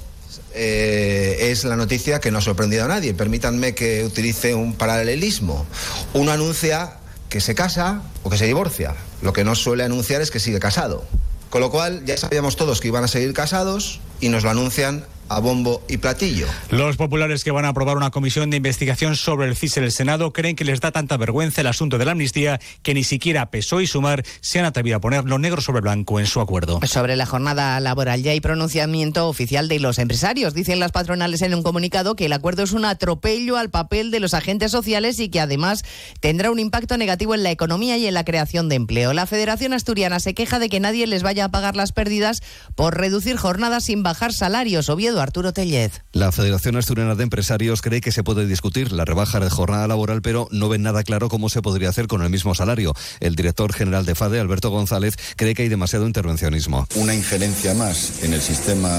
eh, 0.53 1.49
es 1.51 1.63
la 1.63 1.75
noticia 1.75 2.19
que 2.19 2.31
no 2.31 2.39
ha 2.39 2.41
sorprendido 2.41 2.85
a 2.85 2.87
nadie. 2.87 3.13
Permítanme 3.13 3.73
que 3.73 4.03
utilice 4.03 4.53
un 4.53 4.73
paralelismo. 4.73 5.65
Uno 6.13 6.31
anuncia 6.31 6.97
que 7.31 7.39
se 7.39 7.55
casa 7.55 8.01
o 8.23 8.29
que 8.29 8.37
se 8.37 8.45
divorcia. 8.45 8.93
Lo 9.21 9.31
que 9.31 9.45
no 9.45 9.55
suele 9.55 9.85
anunciar 9.85 10.21
es 10.21 10.31
que 10.31 10.39
sigue 10.39 10.59
casado. 10.59 11.05
Con 11.49 11.61
lo 11.61 11.71
cual 11.71 12.03
ya 12.05 12.17
sabíamos 12.17 12.57
todos 12.57 12.81
que 12.81 12.89
iban 12.89 13.05
a 13.05 13.07
seguir 13.07 13.33
casados 13.33 14.01
y 14.19 14.27
nos 14.27 14.43
lo 14.43 14.49
anuncian 14.49 15.05
a 15.31 15.39
bombo 15.39 15.81
y 15.87 15.97
platillo. 15.97 16.45
Los 16.69 16.97
populares 16.97 17.45
que 17.45 17.51
van 17.51 17.63
a 17.63 17.69
aprobar 17.69 17.95
una 17.95 18.11
comisión 18.11 18.49
de 18.49 18.57
investigación 18.57 19.15
sobre 19.15 19.47
el 19.47 19.55
CIS 19.55 19.77
en 19.77 19.83
el 19.85 19.91
Senado 19.93 20.33
creen 20.33 20.57
que 20.57 20.65
les 20.65 20.81
da 20.81 20.91
tanta 20.91 21.15
vergüenza 21.15 21.61
el 21.61 21.67
asunto 21.67 21.97
de 21.97 22.03
la 22.03 22.11
amnistía 22.11 22.59
que 22.83 22.93
ni 22.93 23.05
siquiera 23.05 23.49
PSOE 23.49 23.83
y 23.83 23.87
Sumar 23.87 24.23
se 24.41 24.59
han 24.59 24.65
atrevido 24.65 24.97
a 24.97 24.99
ponerlo 24.99 25.39
negro 25.39 25.61
sobre 25.61 25.79
blanco 25.79 26.19
en 26.19 26.25
su 26.25 26.41
acuerdo. 26.41 26.81
Sobre 26.85 27.15
la 27.15 27.25
jornada 27.25 27.79
laboral 27.79 28.21
ya 28.21 28.31
hay 28.31 28.41
pronunciamiento 28.41 29.29
oficial 29.29 29.69
de 29.69 29.79
los 29.79 29.99
empresarios. 29.99 30.53
Dicen 30.53 30.81
las 30.81 30.91
patronales 30.91 31.41
en 31.43 31.55
un 31.55 31.63
comunicado 31.63 32.17
que 32.17 32.25
el 32.25 32.33
acuerdo 32.33 32.63
es 32.63 32.73
un 32.73 32.83
atropello 32.83 33.55
al 33.55 33.69
papel 33.69 34.11
de 34.11 34.19
los 34.19 34.33
agentes 34.33 34.71
sociales 34.71 35.17
y 35.19 35.29
que 35.29 35.39
además 35.39 35.85
tendrá 36.19 36.51
un 36.51 36.59
impacto 36.59 36.97
negativo 36.97 37.35
en 37.35 37.43
la 37.43 37.51
economía 37.51 37.97
y 37.97 38.05
en 38.05 38.15
la 38.15 38.25
creación 38.25 38.67
de 38.67 38.75
empleo. 38.75 39.13
La 39.13 39.27
Federación 39.27 39.71
Asturiana 39.71 40.19
se 40.19 40.33
queja 40.33 40.59
de 40.59 40.67
que 40.67 40.81
nadie 40.81 41.07
les 41.07 41.23
vaya 41.23 41.45
a 41.45 41.51
pagar 41.51 41.77
las 41.77 41.93
pérdidas 41.93 42.43
por 42.75 42.97
reducir 42.97 43.37
jornadas 43.37 43.85
sin 43.85 44.03
bajar 44.03 44.33
salarios. 44.33 44.89
Oviedo 44.89 45.20
Arturo 45.21 45.53
Tellez. 45.53 46.01
La 46.13 46.31
Federación 46.31 46.75
Asturiana 46.75 47.15
de 47.15 47.23
Empresarios 47.23 47.81
cree 47.81 48.01
que 48.01 48.11
se 48.11 48.23
puede 48.23 48.45
discutir 48.45 48.91
la 48.91 49.05
rebaja 49.05 49.39
de 49.39 49.49
jornada 49.49 49.87
laboral, 49.87 50.21
pero 50.21 50.47
no 50.51 50.69
ven 50.69 50.83
nada 50.83 51.03
claro 51.03 51.29
cómo 51.29 51.49
se 51.49 51.61
podría 51.61 51.89
hacer 51.89 52.07
con 52.07 52.21
el 52.21 52.29
mismo 52.29 52.55
salario. 52.55 52.93
El 53.19 53.35
director 53.35 53.73
general 53.73 54.05
de 54.05 54.15
FADE, 54.15 54.39
Alberto 54.39 54.69
González, 54.69 55.15
cree 55.35 55.53
que 55.53 55.63
hay 55.63 55.69
demasiado 55.69 56.05
intervencionismo. 56.07 56.87
Una 56.95 57.15
injerencia 57.15 57.73
más 57.73 58.23
en 58.23 58.33
el 58.33 58.41
sistema 58.41 58.89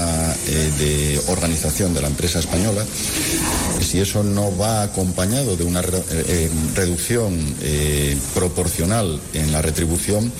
eh, 0.47 0.71
de 0.79 1.21
organización 1.27 1.93
de 1.93 2.01
la 2.01 2.07
empresa 2.07 2.39
española, 2.39 2.85
si 3.81 3.99
eso 3.99 4.23
no 4.23 4.55
va 4.57 4.83
acompañado 4.83 5.55
de 5.55 5.63
una 5.63 5.81
eh, 5.81 5.83
eh, 6.09 6.49
reducción 6.75 7.33
proporcional 8.33 9.19
en 9.33 9.51
la 9.51 9.61
retribución, 9.61 10.31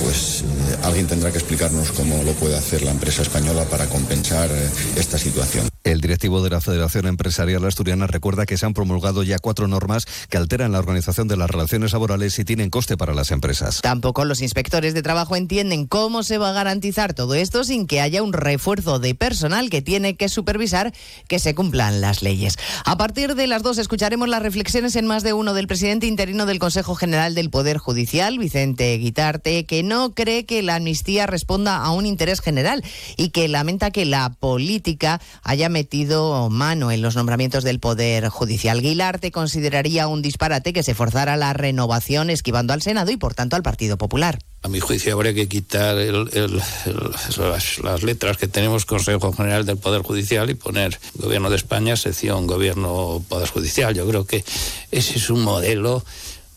pues 0.00 0.44
alguien 0.82 1.06
tendrá 1.06 1.30
que 1.30 1.38
explicarnos 1.38 1.92
cómo 1.92 2.22
lo 2.22 2.32
puede 2.32 2.56
hacer 2.56 2.82
la 2.82 2.90
empresa 2.90 3.22
española 3.22 3.64
para 3.64 3.86
compensar 3.86 4.50
esta 4.96 5.18
situación. 5.18 5.73
El 5.84 6.00
directivo 6.00 6.42
de 6.42 6.48
la 6.48 6.62
Federación 6.62 7.06
Empresarial 7.06 7.62
Asturiana 7.66 8.06
recuerda 8.06 8.46
que 8.46 8.56
se 8.56 8.64
han 8.64 8.72
promulgado 8.72 9.22
ya 9.22 9.38
cuatro 9.38 9.68
normas 9.68 10.06
que 10.30 10.38
alteran 10.38 10.72
la 10.72 10.78
organización 10.78 11.28
de 11.28 11.36
las 11.36 11.50
relaciones 11.50 11.92
laborales 11.92 12.38
y 12.38 12.44
tienen 12.46 12.70
coste 12.70 12.96
para 12.96 13.12
las 13.12 13.30
empresas. 13.30 13.82
Tampoco 13.82 14.24
los 14.24 14.40
inspectores 14.40 14.94
de 14.94 15.02
trabajo 15.02 15.36
entienden 15.36 15.86
cómo 15.86 16.22
se 16.22 16.38
va 16.38 16.48
a 16.48 16.52
garantizar 16.54 17.12
todo 17.12 17.34
esto 17.34 17.64
sin 17.64 17.86
que 17.86 18.00
haya 18.00 18.22
un 18.22 18.32
refuerzo 18.32 18.98
de 18.98 19.14
personal 19.14 19.68
que 19.68 19.82
tiene 19.82 20.16
que 20.16 20.30
supervisar 20.30 20.94
que 21.28 21.38
se 21.38 21.54
cumplan 21.54 22.00
las 22.00 22.22
leyes. 22.22 22.56
A 22.86 22.96
partir 22.96 23.34
de 23.34 23.46
las 23.46 23.62
dos 23.62 23.76
escucharemos 23.76 24.26
las 24.26 24.42
reflexiones 24.42 24.96
en 24.96 25.06
más 25.06 25.22
de 25.22 25.34
uno 25.34 25.52
del 25.52 25.66
presidente 25.66 26.06
interino 26.06 26.46
del 26.46 26.60
Consejo 26.60 26.94
General 26.94 27.34
del 27.34 27.50
Poder 27.50 27.76
Judicial, 27.76 28.38
Vicente 28.38 28.96
Guitarte, 28.96 29.66
que 29.66 29.82
no 29.82 30.14
cree 30.14 30.46
que 30.46 30.62
la 30.62 30.76
amnistía 30.76 31.26
responda 31.26 31.76
a 31.76 31.90
un 31.90 32.06
interés 32.06 32.40
general 32.40 32.82
y 33.18 33.28
que 33.28 33.48
lamenta 33.48 33.90
que 33.90 34.06
la 34.06 34.30
política 34.30 35.20
haya 35.42 35.73
metido 35.74 36.48
mano 36.50 36.92
en 36.92 37.02
los 37.02 37.16
nombramientos 37.16 37.64
del 37.64 37.80
Poder 37.80 38.28
Judicial. 38.28 38.80
Guilarte 38.80 39.32
consideraría 39.32 40.06
un 40.06 40.22
disparate 40.22 40.72
que 40.72 40.84
se 40.84 40.94
forzara 40.94 41.36
la 41.36 41.52
renovación 41.52 42.30
esquivando 42.30 42.72
al 42.72 42.80
Senado 42.80 43.10
y, 43.10 43.16
por 43.16 43.34
tanto, 43.34 43.56
al 43.56 43.64
Partido 43.64 43.98
Popular. 43.98 44.38
A 44.62 44.68
mi 44.68 44.78
juicio 44.78 45.12
habría 45.12 45.34
que 45.34 45.48
quitar 45.48 45.96
las, 45.96 48.02
letras 48.04 48.36
que 48.36 48.46
tenemos 48.46 48.86
Consejo 48.86 49.32
General 49.32 49.66
del 49.66 49.78
Poder 49.78 50.02
Judicial 50.02 50.48
y 50.48 50.54
poner 50.54 51.00
Gobierno 51.16 51.50
de 51.50 51.56
España, 51.56 51.96
sección 51.96 52.46
Gobierno 52.46 53.24
Poder 53.28 53.48
Judicial. 53.48 53.96
Yo 53.96 54.08
creo 54.08 54.24
que 54.24 54.44
ese 54.92 55.18
es 55.18 55.28
un 55.28 55.42
modelo 55.42 56.04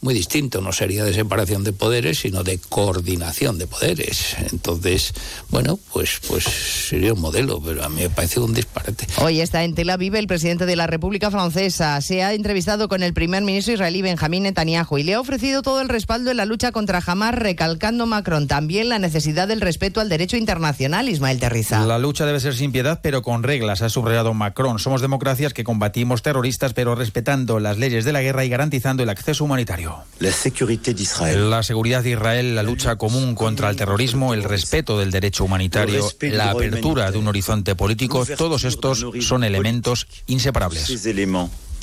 muy 0.02 0.14
distinto, 0.14 0.62
no 0.62 0.72
sería 0.72 1.04
de 1.04 1.14
separación 1.14 1.64
de 1.64 1.74
poderes, 1.74 2.20
sino 2.20 2.44
de 2.44 2.60
coordinación 2.60 3.58
de 3.58 3.68
poderes. 3.68 4.36
Entonces, 4.52 5.14
bueno, 5.50 5.80
pues, 5.92 6.20
pues 6.28 6.44
sería 6.44 7.14
un 7.14 7.22
modelo, 7.22 7.62
pero 7.62 7.84
a 7.84 7.90
mí 7.90 8.02
me 8.02 8.10
parece 8.10 8.40
un 8.40 8.54
disparate. 8.54 9.08
Hoy 9.18 9.42
está 9.42 9.64
en 9.64 9.74
Tel 9.74 9.90
Aviv 9.90 10.16
el 10.16 10.28
presidente 10.28 10.66
de 10.66 10.76
la 10.76 10.88
República 10.88 11.32
Francesa. 11.32 12.00
Se 12.02 12.24
ha 12.24 12.34
entrevistado 12.34 12.88
con 12.88 13.02
el 13.02 13.14
primer 13.14 13.44
ministro 13.44 13.74
israelí 13.74 14.02
Benjamín 14.02 14.44
Netanyahu 14.44 14.98
y 14.98 15.04
le 15.04 15.16
ha 15.16 15.20
ofrecido 15.20 15.62
todo 15.62 15.82
el 15.82 15.90
respaldo 15.90 16.32
en 16.32 16.38
la 16.38 16.46
lucha 16.46 16.72
contra 16.72 17.02
Hamas, 17.06 17.34
recalcando 17.34 18.06
Macron 18.06 18.48
también 18.48 18.90
la 18.90 19.00
necesidad 19.00 19.48
del 19.48 19.62
respeto 19.62 20.00
al 20.00 20.10
derecho 20.10 20.38
internacional, 20.38 21.10
Ismael 21.10 21.40
Terriza. 21.40 21.86
La 21.86 21.98
lucha 21.98 22.26
debe 22.26 22.40
ser 22.40 22.56
sin 22.56 22.72
piedad, 22.72 23.00
pero 23.02 23.22
con 23.22 23.44
reglas, 23.44 23.82
ha 23.82 23.90
subrayado 23.90 24.34
Macron. 24.34 24.80
Somos 24.80 25.02
democracias 25.02 25.54
que 25.54 25.64
combatimos 25.64 26.22
terroristas, 26.22 26.74
pero 26.74 26.96
respetando 26.96 27.60
las 27.60 27.78
leyes 27.78 28.06
de 28.06 28.14
la 28.14 28.22
guerra 28.22 28.46
y 28.46 28.50
garantizando 28.50 29.04
el 29.04 29.10
acceso 29.10 29.44
humanitario. 29.44 29.87
La, 31.50 31.58
la 31.58 31.64
seguridad 31.64 32.04
de 32.04 32.12
Israel, 32.12 32.56
la 32.56 32.64
lucha 32.64 32.96
común 32.96 33.36
contra 33.36 33.70
el 33.70 33.76
terrorismo, 33.76 34.34
el 34.34 34.44
respeto 34.44 34.98
del 34.98 35.12
derecho 35.12 35.44
humanitario, 35.44 36.10
la 36.22 36.50
apertura 36.52 37.12
de 37.12 37.18
un 37.18 37.28
horizonte 37.28 37.76
político, 37.76 38.26
todos 38.38 38.64
estos 38.64 39.06
son 39.22 39.44
elementos 39.44 40.08
inseparables 40.28 40.88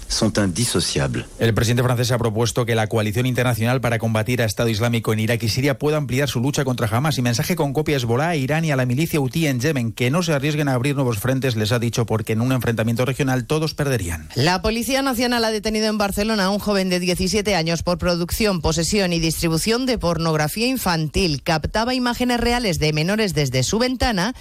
son 0.08 0.32
indisociables. 0.36 1.26
El 1.38 1.54
presidente 1.54 1.82
francés 1.82 2.10
ha 2.10 2.18
propuesto 2.18 2.66
que 2.66 2.74
la 2.74 2.86
coalición 2.86 3.26
internacional 3.26 3.80
para 3.80 3.98
combatir 3.98 4.42
a 4.42 4.44
Estado 4.44 4.68
Islámico 4.68 5.12
en 5.12 5.20
Irak 5.20 5.42
y 5.42 5.48
Siria 5.48 5.78
pueda 5.78 5.96
ampliar 5.96 6.28
su 6.28 6.40
lucha 6.40 6.64
contra 6.64 6.88
Hamas 6.88 7.18
y 7.18 7.22
mensaje 7.22 7.56
con 7.56 7.72
copia 7.72 7.96
Hezbollah 7.96 8.30
a 8.30 8.36
Irán 8.36 8.64
y 8.64 8.70
a 8.70 8.76
la 8.76 8.86
milicia 8.86 9.20
Houthi 9.20 9.46
en 9.46 9.60
Yemen 9.60 9.92
que 9.92 10.10
no 10.10 10.22
se 10.22 10.32
arriesguen 10.32 10.68
a 10.68 10.74
abrir 10.74 10.94
nuevos 10.94 11.18
frentes, 11.18 11.56
les 11.56 11.72
ha 11.72 11.78
dicho, 11.78 12.06
porque 12.06 12.32
en 12.32 12.40
un 12.40 12.52
enfrentamiento 12.52 13.04
regional 13.04 13.46
todos 13.46 13.74
perderían. 13.74 14.28
La 14.34 14.62
Policía 14.62 15.02
Nacional 15.02 15.44
ha 15.44 15.50
detenido 15.50 15.86
en 15.86 15.98
Barcelona 15.98 16.46
a 16.46 16.50
un 16.50 16.58
joven 16.58 16.90
de 16.90 17.00
17 17.00 17.54
años 17.54 17.82
por 17.82 17.98
producción, 17.98 18.60
posesión 18.60 19.12
y 19.12 19.20
distribución 19.20 19.86
de 19.86 19.98
pornografía 19.98 20.66
infantil. 20.66 21.42
Captaba 21.42 21.94
imágenes 21.94 22.40
reales 22.40 22.78
de 22.78 22.92
menores 22.92 23.34
desde 23.34 23.62
su 23.62 23.78
ventana 23.78 24.34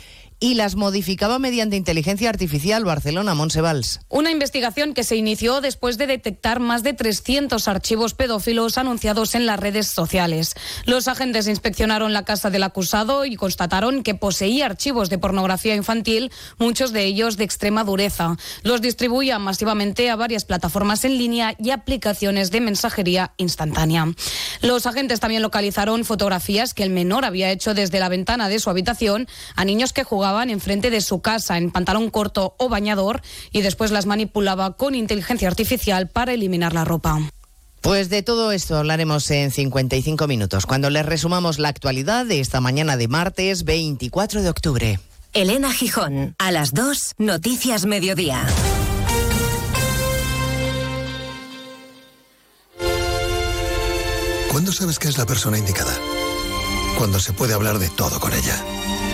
y 0.44 0.56
las 0.56 0.76
modificaba 0.76 1.40
mediante 1.40 1.78
inteligencia 1.78 2.28
artificial 2.28 2.84
Barcelona 2.84 3.34
Monsevals. 3.34 4.02
Una 4.10 4.30
investigación 4.30 4.94
que 4.94 5.06
se 5.06 5.16
inició 5.16 5.62
después 5.62 5.98
de 5.98 6.06
detectar 6.06 6.60
más 6.60 6.84
de 6.84 6.92
300 6.92 7.66
archivos 7.70 8.14
pedófilos 8.14 8.78
anunciados 8.78 9.36
en 9.36 9.46
las 9.46 9.58
redes 9.58 9.88
sociales. 9.88 10.56
Los 10.84 11.08
agentes 11.08 11.48
inspeccionaron 11.48 12.12
la 12.12 12.26
casa 12.26 12.50
del 12.50 12.64
acusado 12.64 13.24
y 13.24 13.38
constataron 13.38 14.04
que 14.04 14.16
poseía 14.16 14.66
archivos 14.66 15.10
de 15.10 15.18
pornografía 15.18 15.76
infantil, 15.76 16.30
muchos 16.58 16.92
de 16.92 17.06
ellos 17.06 17.38
de 17.38 17.46
extrema 17.46 17.86
dureza. 17.86 18.36
Los 18.64 18.82
distribuía 18.82 19.40
masivamente 19.40 20.10
a 20.10 20.18
varias 20.18 20.44
plataformas 20.44 21.06
en 21.06 21.18
línea 21.18 21.56
y 21.58 21.70
aplicaciones 21.70 22.52
de 22.52 22.60
mensajería 22.60 23.32
instantánea. 23.38 24.08
Los 24.62 24.88
agentes 24.88 25.22
también 25.22 25.42
localizaron 25.42 26.04
fotografías 26.04 26.74
que 26.74 26.84
el 26.84 26.90
menor 26.90 27.24
había 27.24 27.50
hecho 27.50 27.74
desde 27.74 28.02
la 28.02 28.10
ventana 28.10 28.50
de 28.50 28.60
su 28.60 28.70
habitación 28.70 29.30
a 29.56 29.64
niños 29.64 29.94
que 29.94 30.04
jugaban 30.04 30.33
enfrente 30.42 30.90
de 30.90 31.02
su 31.02 31.22
casa 31.22 31.58
en 31.58 31.72
pantalón 31.72 32.10
corto 32.10 32.56
o 32.58 32.70
bañador 32.70 33.22
y 33.52 33.62
después 33.62 33.92
las 33.92 34.06
manipulaba 34.06 34.78
con 34.78 34.96
inteligencia 34.96 35.48
artificial 35.48 36.08
para 36.10 36.34
eliminar 36.34 36.74
la 36.74 36.86
ropa. 36.86 37.20
Pues 37.82 38.10
de 38.10 38.24
todo 38.24 38.54
esto 38.54 38.78
hablaremos 38.78 39.30
en 39.30 39.52
55 39.52 40.26
minutos, 40.26 40.66
cuando 40.66 40.90
les 40.90 41.06
resumamos 41.06 41.60
la 41.60 41.68
actualidad 41.68 42.26
de 42.26 42.40
esta 42.40 42.62
mañana 42.62 42.96
de 42.96 43.10
martes 43.10 43.66
24 43.66 44.42
de 44.42 44.50
octubre. 44.50 45.00
Elena 45.34 45.72
Gijón, 45.74 46.36
a 46.38 46.52
las 46.52 46.74
2, 46.74 47.16
Noticias 47.18 47.86
Mediodía. 47.86 48.46
¿Cuándo 54.50 54.72
sabes 54.72 55.00
que 55.00 55.10
es 55.10 55.18
la 55.18 55.26
persona 55.26 55.58
indicada? 55.58 55.94
Cuando 56.98 57.20
se 57.20 57.34
puede 57.34 57.54
hablar 57.54 57.80
de 57.80 57.90
todo 57.90 58.20
con 58.20 58.32
ella. 58.32 58.64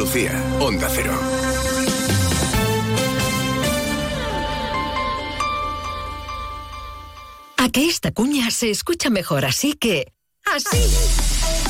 Andalucía, 0.00 0.32
Onda 0.60 0.88
Cero. 0.88 1.12
A 7.58 7.68
que 7.68 7.86
esta 7.86 8.10
cuña 8.10 8.50
se 8.50 8.70
escucha 8.70 9.10
mejor 9.10 9.44
así 9.44 9.74
que... 9.74 10.14
Así. 10.46 11.39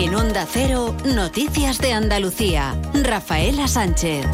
En 0.00 0.14
Onda 0.14 0.46
Cero, 0.48 0.94
Noticias 1.04 1.78
de 1.78 1.92
Andalucía. 1.92 2.80
Rafaela 2.94 3.66
Sánchez. 3.66 4.24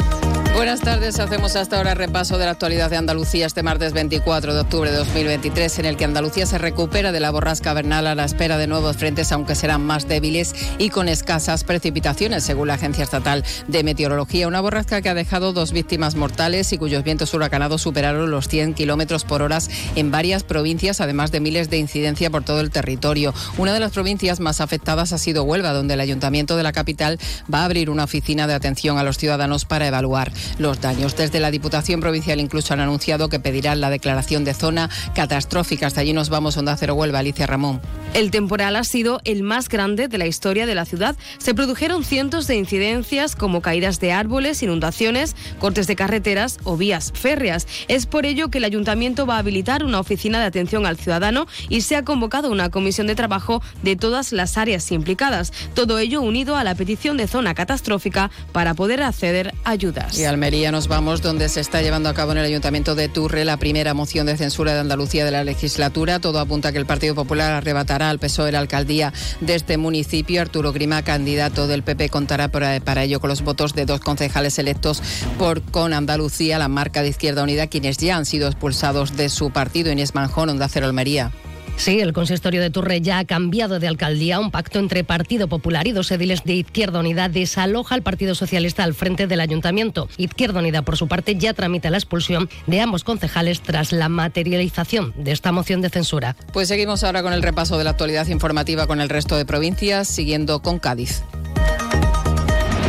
Buenas 0.55 0.83
tardes, 0.83 1.19
hacemos 1.19 1.57
hasta 1.57 1.79
ahora 1.79 1.95
repaso 1.95 2.39
de 2.39 2.45
la 2.45 2.53
actualidad 2.53 2.89
de 2.89 2.97
Andalucía 2.97 3.45
este 3.45 3.65
martes 3.65 3.93
24 3.93 4.55
de 4.55 4.61
octubre 4.61 4.89
de 4.89 4.97
2023, 4.99 5.81
en 5.81 5.85
el 5.85 5.97
que 5.97 6.05
Andalucía 6.05 6.47
se 6.47 6.59
recupera 6.59 7.11
de 7.11 7.19
la 7.19 7.33
borrasca 7.33 7.75
vernal 7.75 8.07
a 8.07 8.15
la 8.15 8.25
espera 8.25 8.57
de 8.57 8.69
nuevos 8.69 8.97
frentes, 8.97 9.33
aunque 9.33 9.57
serán 9.57 9.85
más 9.85 10.07
débiles 10.07 10.55
y 10.79 10.91
con 10.91 11.09
escasas 11.09 11.65
precipitaciones, 11.65 12.45
según 12.45 12.69
la 12.69 12.75
Agencia 12.75 13.03
Estatal 13.03 13.43
de 13.67 13.83
Meteorología. 13.83 14.47
Una 14.47 14.61
borrasca 14.61 15.03
que 15.03 15.09
ha 15.09 15.15
dejado 15.15 15.53
dos 15.53 15.73
víctimas 15.73 16.15
mortales 16.15 16.73
y 16.73 16.79
cuyos 16.79 17.03
vientos 17.03 17.35
huracanados 17.35 17.83
superaron 17.83 18.31
los 18.31 18.47
100 18.47 18.75
kilómetros 18.75 19.25
por 19.25 19.43
hora 19.43 19.59
en 19.97 20.13
varias 20.13 20.45
provincias, 20.45 21.01
además 21.01 21.33
de 21.33 21.41
miles 21.41 21.69
de 21.69 21.79
incidencia 21.79 22.31
por 22.31 22.45
todo 22.45 22.61
el 22.61 22.71
territorio. 22.71 23.35
Una 23.59 23.75
de 23.75 23.81
las 23.81 23.91
provincias 23.91 24.39
más 24.39 24.61
afectadas 24.61 25.13
ha 25.13 25.19
sido 25.19 25.43
Huelva, 25.43 25.73
donde 25.73 25.95
el 25.95 26.01
Ayuntamiento 26.01 26.57
de 26.57 26.63
la 26.63 26.73
capital 26.73 27.19
va 27.53 27.63
a 27.63 27.65
abrir 27.65 27.91
una 27.91 28.05
oficina 28.05 28.47
de 28.47 28.55
atención 28.55 28.99
a 28.99 29.03
los 29.03 29.19
ciudadanos 29.19 29.65
para 29.65 29.89
evaluar 29.89 30.31
los 30.59 30.81
daños. 30.81 31.17
Desde 31.17 31.41
la 31.41 31.51
Diputación 31.51 32.01
Provincial 32.01 32.41
incluso 32.41 32.75
han 32.75 32.81
anunciado 32.81 33.29
que 33.29 33.41
pedirán 33.41 33.81
la 33.81 33.91
declaración 33.91 34.45
de 34.45 34.55
zona 34.55 34.91
catastrófica. 35.15 35.87
Hasta 35.87 36.01
allí 36.01 36.13
nos 36.13 36.29
vamos, 36.29 36.57
Onda 36.57 36.77
Cero 36.77 36.95
Huelva, 36.95 37.21
Alicia 37.21 37.47
Ramón. 37.47 37.81
El 38.15 38.31
temporal 38.31 38.77
ha 38.77 38.85
sido 38.85 39.21
el 39.25 39.43
más 39.43 39.69
grande 39.69 40.09
de 40.09 40.19
la 40.19 40.27
historia 40.27 40.67
de 40.67 40.75
la 40.75 40.85
ciudad. 40.85 41.17
Se 41.39 41.55
produjeron 41.55 42.05
cientos 42.05 42.47
de 42.47 42.57
incidencias 42.57 43.35
como 43.37 43.61
caídas 43.61 44.01
de 44.01 44.13
árboles, 44.13 44.63
inundaciones, 44.63 45.35
cortes 45.59 45.87
de 45.87 45.97
carreteras 45.97 46.59
o 46.65 46.77
vías 46.77 47.13
férreas. 47.13 47.67
Es 47.89 48.07
por 48.07 48.27
ello 48.27 48.51
que 48.51 48.59
el 48.59 48.65
ayuntamiento 48.65 49.27
va 49.27 49.37
a 49.37 49.39
habilitar 49.39 49.85
una 49.85 50.01
oficina 50.01 50.39
de 50.39 50.47
atención 50.47 50.87
al 50.87 50.97
ciudadano 50.97 51.47
y 51.69 51.81
se 51.81 51.97
ha 51.97 52.05
convocado 52.05 52.51
una 52.51 52.71
comisión 52.71 53.07
de 53.07 53.15
trabajo 53.15 53.63
de 53.83 53.97
todas 53.97 54.33
las 54.33 54.59
áreas 54.59 54.91
implicadas. 54.93 55.53
Todo 55.75 55.99
ello 55.99 56.23
unido 56.23 56.57
a 56.57 56.65
la 56.65 56.75
petición 56.75 57.17
de 57.17 57.27
zona 57.27 57.55
catastrófica 57.55 58.31
para 58.53 58.75
poder 58.75 59.03
acceder 59.03 59.55
a 59.65 59.75
ayudas. 59.75 60.17
Y 60.19 60.25
Almería 60.35 60.73
nos 60.73 60.89
vamos, 60.89 61.23
donde 61.23 61.49
se 61.49 61.61
está 61.61 61.81
llevando 61.81 62.09
a 62.09 62.15
cabo 62.15 62.33
en 62.33 62.39
el 62.39 62.45
Ayuntamiento 62.45 62.97
de 62.97 63.09
Turre 63.09 63.45
la 63.45 63.57
primera 63.57 63.95
moción 63.95 64.27
de 64.27 64.37
censura 64.37 64.75
de 64.75 64.81
Andalucía 64.81 65.25
de 65.25 65.31
la 65.31 65.45
legislatura. 65.45 66.19
Todo 66.19 66.41
apunta 66.41 66.71
a 66.71 66.73
que 66.73 66.79
el 66.79 66.87
Partido 66.87 67.15
Popular 67.15 67.53
arrebatará 67.53 68.11
al 68.11 68.19
PSOE 68.19 68.51
la 68.51 68.59
alcaldía 68.59 69.13
de 69.41 69.55
este 69.55 69.77
municipio. 69.77 70.41
Arturo 70.41 70.73
Grima, 70.73 71.03
candidato 71.03 71.69
del 71.69 71.85
PP, 71.85 72.09
contará 72.09 72.49
para, 72.49 73.05
ello 73.05 73.21
con 73.21 73.31
los 73.31 73.43
votos 73.43 73.75
de 73.75 73.87
dos 73.87 74.01
concejales 74.01 74.59
electos 74.59 75.05
por 75.39 75.63
Con 75.63 75.93
Andalucía, 75.93 76.59
la 76.59 76.67
marca 76.67 77.03
de 77.03 77.11
Izquierda 77.11 77.45
Unida, 77.45 77.69
quienes 77.69 77.99
ya 77.99 78.17
han 78.17 78.27
sido 78.27 78.49
expulsados 78.49 79.17
de 79.17 79.29
su 79.29 79.53
partido. 79.53 79.93
Inés 79.93 80.17
Manjón, 80.17 80.51
Onda 80.51 80.69
Cero 80.69 80.87
Almería. 80.87 81.31
Sí, 81.77 82.01
el 82.01 82.13
consistorio 82.13 82.63
de 82.63 82.71
Turre 82.71 83.01
ya 83.01 83.19
ha 83.19 83.25
cambiado 83.25 83.79
de 83.79 83.89
alcaldía. 83.89 84.41
Un 84.41 84.51
pacto 84.51 84.79
entre 84.79 85.05
Partido 85.05 85.49
Popular 85.49 85.87
y 85.87 85.93
dos 85.93 86.11
ediles 86.11 86.45
de 86.45 86.55
Izquierda 86.55 87.01
Unida 87.01 87.29
desaloja 87.29 87.95
al 87.95 88.03
Partido 88.03 88.35
Socialista 88.35 88.85
al 88.85 88.95
frente 88.95 89.27
del 89.27 89.41
ayuntamiento. 89.41 90.09
Izquierda 90.17 90.61
Unida, 90.61 90.83
por 90.83 90.97
su 90.97 91.09
parte, 91.09 91.37
ya 91.37 91.53
tramita 91.53 91.91
la 91.91 91.99
expulsión 91.99 92.49
de 92.67 92.81
ambos 92.81 93.05
concejales 93.05 93.61
tras 93.61 93.93
la 93.93 94.09
materialización 94.09 95.13
de 95.17 95.33
esta 95.33 95.53
moción 95.53 95.83
de 95.83 95.91
censura. 95.91 96.37
Pues 96.53 96.69
seguimos 96.69 97.05
ahora 97.05 97.23
con 97.23 97.33
el 97.33 97.43
repaso 97.43 97.77
de 97.77 97.85
la 97.85 97.91
actualidad 97.91 98.27
informativa 98.29 98.87
con 98.87 99.01
el 99.01 99.09
resto 99.09 99.37
de 99.37 99.45
provincias, 99.45 100.09
siguiendo 100.09 100.63
con 100.63 100.79
Cádiz. 100.79 101.23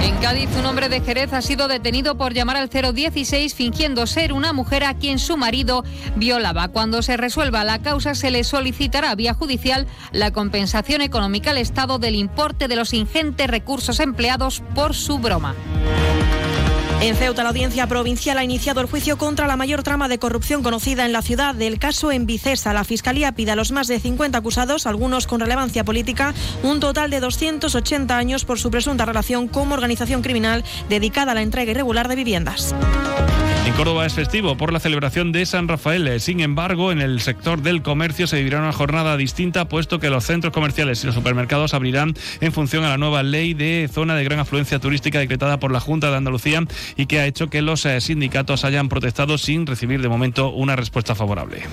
En 0.06 0.16
Cádiz, 0.18 0.50
un 0.60 0.68
hombre 0.68 0.88
de 0.88 1.02
Jerez 1.02 1.34
ha 1.34 1.42
sido 1.42 1.68
detenido 1.68 2.16
por 2.16 2.32
llamar 2.32 2.58
al 2.58 2.70
016 2.70 3.56
fingiendo 3.56 4.06
ser 4.06 4.34
una 4.34 4.54
mujer 4.54 4.84
a 4.84 4.94
quien 4.94 5.18
su 5.18 5.36
marido 5.36 5.84
violaba. 6.16 6.68
Cuando 6.68 7.02
se 7.02 7.18
resuelva 7.18 7.64
la 7.64 7.82
causa, 7.82 8.14
se 8.14 8.30
le 8.30 8.44
solicitará 8.44 9.16
vía 9.16 9.34
judicial 9.34 9.88
la 10.12 10.30
compensación 10.30 11.02
económica 11.02 11.50
al 11.50 11.58
Estado 11.58 11.98
del 11.98 12.14
importe 12.14 12.68
de 12.68 12.76
los 12.76 12.94
ingentes 12.94 13.48
recursos 13.48 14.00
empleados 14.00 14.62
por 14.76 14.94
su 14.94 15.18
broma. 15.18 15.56
En 17.02 17.16
Ceuta, 17.16 17.44
la 17.44 17.50
audiencia 17.50 17.88
provincial 17.88 18.38
ha 18.38 18.44
iniciado 18.44 18.82
el 18.82 18.88
juicio 18.88 19.18
contra 19.18 19.48
la 19.48 19.58
mayor 19.58 19.84
trama 19.84 20.08
de 20.08 20.18
corrupción 20.18 20.64
conocida 20.64 21.06
en 21.06 21.12
la 21.14 21.22
ciudad. 21.22 21.54
Del 21.54 21.78
caso 21.78 22.12
en 22.12 22.26
Vicesa, 22.26 22.74
la 22.74 22.84
Fiscalía 22.84 23.34
pide 23.34 23.52
a 23.52 23.56
los 23.56 23.72
más 23.72 23.88
de 23.88 24.00
50 24.00 24.38
acusados, 24.38 24.88
algunos 24.88 25.28
con 25.28 25.40
relevancia 25.40 25.84
política, 25.84 26.34
un 26.64 26.80
total 26.80 27.12
de 27.12 27.20
280 27.20 28.18
años 28.18 28.46
por 28.46 28.60
su 28.60 28.72
presunta 28.72 29.06
relación 29.06 29.48
como 29.48 29.76
organización 29.76 30.22
criminal 30.22 30.64
dedicada 30.90 31.34
a 31.34 31.36
la 31.36 31.42
entrega 31.42 31.72
irregular 31.72 32.08
de 32.08 32.16
viviendas. 32.16 32.74
En 33.66 33.74
Córdoba 33.74 34.06
es 34.06 34.14
festivo 34.14 34.56
por 34.56 34.72
la 34.72 34.80
celebración 34.80 35.32
de 35.32 35.44
San 35.46 35.68
Rafael. 35.68 36.20
Sin 36.22 36.40
embargo, 36.40 36.92
en 36.92 37.02
el 37.02 37.20
sector 37.20 37.64
del 37.64 37.82
comercio 37.82 38.28
se 38.28 38.38
vivirá 38.38 38.60
una 38.60 38.72
jornada 38.72 39.18
distinta, 39.18 39.68
puesto 39.68 40.00
que 40.00 40.12
los 40.12 40.24
centros 40.24 40.54
comerciales 40.54 41.04
y 41.04 41.08
los 41.08 41.16
supermercados 41.16 41.74
abrirán 41.74 42.14
en 42.42 42.52
función 42.52 42.84
a 42.84 42.90
la 42.90 43.00
nueva 43.00 43.24
ley 43.24 43.56
de 43.56 43.90
zona 43.92 44.16
de 44.16 44.24
gran 44.24 44.40
afluencia 44.40 44.78
turística 44.78 45.18
decretada 45.18 45.60
por 45.60 45.72
la 45.72 45.80
Junta 45.80 46.12
de 46.12 46.18
Andalucía 46.18 46.64
y 46.96 47.08
que 47.08 47.20
ha 47.20 47.26
hecho 47.26 47.50
que 47.50 47.64
los 47.64 47.86
eh, 47.88 48.00
sindicatos 48.02 48.66
hayan 48.66 48.88
protestado 48.88 49.40
sin 49.40 49.66
recibir 49.66 50.00
de 50.00 50.10
momento 50.10 50.52
una 50.52 50.76
respuesta 50.76 51.16
favorable. 51.16 51.64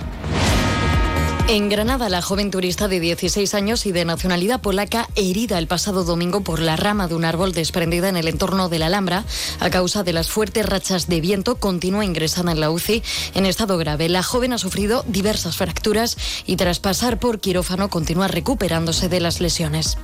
En 1.53 1.69
Granada, 1.69 2.09
la 2.09 2.23
joven 2.23 2.51
turista 2.51 2.89
de 2.89 2.99
16 2.99 3.53
años 3.53 3.85
y 3.85 3.93
de 3.93 4.07
nacionalidad 4.07 4.63
polaca, 4.63 5.11
herida 5.17 5.59
el 5.59 5.67
pasado 5.67 6.03
domingo 6.03 6.41
por 6.41 6.61
la 6.61 6.77
rama 6.77 7.09
de 7.09 7.15
un 7.15 7.27
árbol 7.27 7.53
desprendida 7.53 8.09
en 8.09 8.17
el 8.17 8.27
entorno 8.27 8.71
de 8.71 8.79
la 8.79 8.87
Alhambra, 8.87 9.27
a 9.61 9.69
causa 9.69 10.03
de 10.03 10.15
las 10.15 10.31
fuertes 10.31 10.65
rachas 10.65 11.09
de 11.09 11.21
viento, 11.21 11.57
continúa 11.57 12.07
ingresada 12.07 12.53
en 12.53 12.61
la 12.61 12.71
UCI 12.71 13.03
en 13.35 13.45
estado 13.45 13.77
grave. 13.77 14.09
La 14.09 14.23
joven 14.23 14.55
ha 14.55 14.59
sufrido 14.59 15.05
diversas 15.07 15.59
fracturas 15.59 16.17
y 16.47 16.57
tras 16.57 16.81
pasar 16.81 17.19
por 17.19 17.39
quirófano 17.39 17.91
continúa 17.91 18.29
recuperándose 18.29 19.11
de 19.11 19.21
las 19.21 19.43
lesiones. 19.43 19.99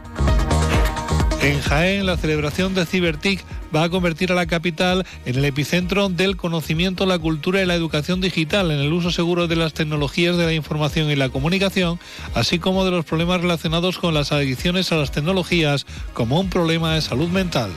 En 1.40 1.60
Jaén, 1.60 2.04
la 2.04 2.16
celebración 2.16 2.74
de 2.74 2.84
Cibertic 2.84 3.44
va 3.74 3.84
a 3.84 3.88
convertir 3.88 4.32
a 4.32 4.34
la 4.34 4.46
capital 4.46 5.06
en 5.24 5.36
el 5.36 5.44
epicentro 5.44 6.08
del 6.08 6.36
conocimiento, 6.36 7.06
la 7.06 7.18
cultura 7.18 7.62
y 7.62 7.66
la 7.66 7.74
educación 7.74 8.20
digital, 8.20 8.72
en 8.72 8.80
el 8.80 8.92
uso 8.92 9.12
seguro 9.12 9.46
de 9.46 9.54
las 9.54 9.72
tecnologías 9.72 10.36
de 10.36 10.46
la 10.46 10.52
información 10.52 11.10
y 11.10 11.16
la 11.16 11.28
comunicación, 11.28 12.00
así 12.34 12.58
como 12.58 12.84
de 12.84 12.90
los 12.90 13.04
problemas 13.04 13.40
relacionados 13.40 13.98
con 13.98 14.14
las 14.14 14.32
adicciones 14.32 14.90
a 14.90 14.96
las 14.96 15.12
tecnologías 15.12 15.86
como 16.12 16.40
un 16.40 16.50
problema 16.50 16.94
de 16.94 17.02
salud 17.02 17.28
mental. 17.28 17.70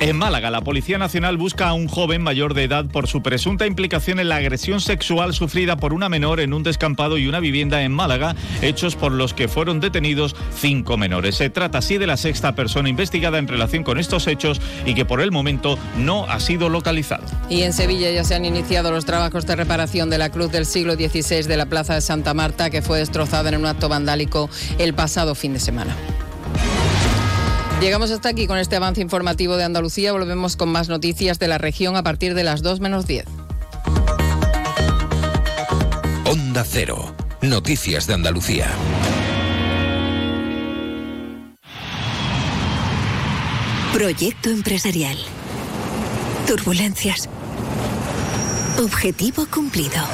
En 0.00 0.16
Málaga, 0.16 0.50
la 0.50 0.62
Policía 0.62 0.96
Nacional 0.96 1.36
busca 1.36 1.68
a 1.68 1.74
un 1.74 1.86
joven 1.86 2.22
mayor 2.22 2.54
de 2.54 2.64
edad 2.64 2.86
por 2.86 3.06
su 3.06 3.22
presunta 3.22 3.66
implicación 3.66 4.18
en 4.18 4.30
la 4.30 4.36
agresión 4.36 4.80
sexual 4.80 5.34
sufrida 5.34 5.76
por 5.76 5.92
una 5.92 6.08
menor 6.08 6.40
en 6.40 6.54
un 6.54 6.62
descampado 6.62 7.18
y 7.18 7.26
una 7.26 7.38
vivienda 7.38 7.82
en 7.82 7.92
Málaga, 7.92 8.34
hechos 8.62 8.96
por 8.96 9.12
los 9.12 9.34
que 9.34 9.46
fueron 9.46 9.78
detenidos 9.78 10.34
cinco 10.56 10.96
menores. 10.96 11.36
Se 11.36 11.50
trata 11.50 11.78
así 11.78 11.98
de 11.98 12.06
la 12.06 12.16
sexta 12.16 12.54
persona 12.54 12.88
investigada 12.88 13.36
en 13.36 13.46
relación 13.46 13.84
con 13.84 13.98
estos 13.98 14.26
hechos 14.26 14.58
y 14.86 14.94
que 14.94 15.04
por 15.04 15.20
el 15.20 15.32
momento 15.32 15.78
no 15.98 16.24
ha 16.30 16.40
sido 16.40 16.70
localizado. 16.70 17.24
Y 17.50 17.60
en 17.60 17.74
Sevilla 17.74 18.10
ya 18.10 18.24
se 18.24 18.34
han 18.34 18.46
iniciado 18.46 18.90
los 18.92 19.04
trabajos 19.04 19.44
de 19.44 19.54
reparación 19.54 20.08
de 20.08 20.16
la 20.16 20.30
cruz 20.30 20.50
del 20.50 20.64
siglo 20.64 20.94
XVI 20.94 21.42
de 21.42 21.56
la 21.58 21.66
Plaza 21.66 21.92
de 21.92 22.00
Santa 22.00 22.32
Marta, 22.32 22.70
que 22.70 22.80
fue 22.80 23.00
destrozada 23.00 23.50
en 23.50 23.56
un 23.58 23.66
acto 23.66 23.90
vandálico 23.90 24.48
el 24.78 24.94
pasado 24.94 25.34
fin 25.34 25.52
de 25.52 25.60
semana. 25.60 25.94
Llegamos 27.80 28.10
hasta 28.10 28.28
aquí 28.28 28.46
con 28.46 28.58
este 28.58 28.76
avance 28.76 29.00
informativo 29.00 29.56
de 29.56 29.64
Andalucía. 29.64 30.12
Volvemos 30.12 30.56
con 30.56 30.68
más 30.68 30.90
noticias 30.90 31.38
de 31.38 31.48
la 31.48 31.56
región 31.56 31.96
a 31.96 32.02
partir 32.02 32.34
de 32.34 32.44
las 32.44 32.60
2 32.60 32.78
menos 32.80 33.06
10. 33.06 33.24
Onda 36.26 36.62
Cero. 36.64 37.14
Noticias 37.40 38.06
de 38.06 38.14
Andalucía. 38.14 38.68
Proyecto 43.94 44.50
empresarial. 44.50 45.16
Turbulencias. 46.46 47.30
Objetivo 48.78 49.46
cumplido. 49.46 50.04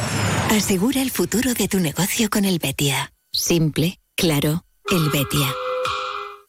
Asegura 0.50 1.02
el 1.02 1.10
futuro 1.10 1.52
de 1.52 1.66
tu 1.66 1.80
negocio 1.80 2.30
con 2.30 2.44
el 2.44 2.60
Betia. 2.60 3.12
Simple, 3.32 3.98
claro, 4.14 4.64
el 4.88 5.10
Betia. 5.10 5.65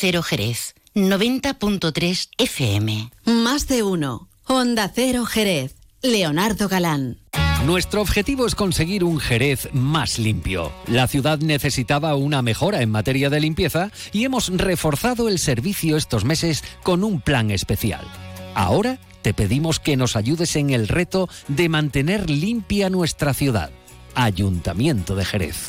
Cero 0.00 0.22
Jerez, 0.22 0.74
90.3 0.94 2.30
FM. 2.38 3.10
Más 3.26 3.68
de 3.68 3.82
uno. 3.82 4.30
Onda 4.46 4.90
Cero 4.94 5.26
Jerez. 5.26 5.74
Leonardo 6.00 6.70
Galán. 6.70 7.18
Nuestro 7.66 8.00
objetivo 8.00 8.46
es 8.46 8.54
conseguir 8.54 9.04
un 9.04 9.20
Jerez 9.20 9.68
más 9.74 10.18
limpio. 10.18 10.72
La 10.86 11.06
ciudad 11.06 11.38
necesitaba 11.40 12.14
una 12.14 12.40
mejora 12.40 12.80
en 12.80 12.90
materia 12.90 13.28
de 13.28 13.40
limpieza 13.40 13.90
y 14.10 14.24
hemos 14.24 14.48
reforzado 14.48 15.28
el 15.28 15.38
servicio 15.38 15.98
estos 15.98 16.24
meses 16.24 16.64
con 16.82 17.04
un 17.04 17.20
plan 17.20 17.50
especial. 17.50 18.06
Ahora 18.54 18.98
te 19.20 19.34
pedimos 19.34 19.80
que 19.80 19.98
nos 19.98 20.16
ayudes 20.16 20.56
en 20.56 20.70
el 20.70 20.88
reto 20.88 21.28
de 21.48 21.68
mantener 21.68 22.30
limpia 22.30 22.88
nuestra 22.88 23.34
ciudad. 23.34 23.70
Ayuntamiento 24.14 25.14
de 25.14 25.26
Jerez. 25.26 25.66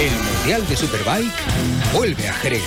El 0.00 0.12
Mundial 0.12 0.66
de 0.66 0.76
Superbike 0.78 1.30
vuelve 1.92 2.26
a 2.26 2.32
Jerez. 2.32 2.62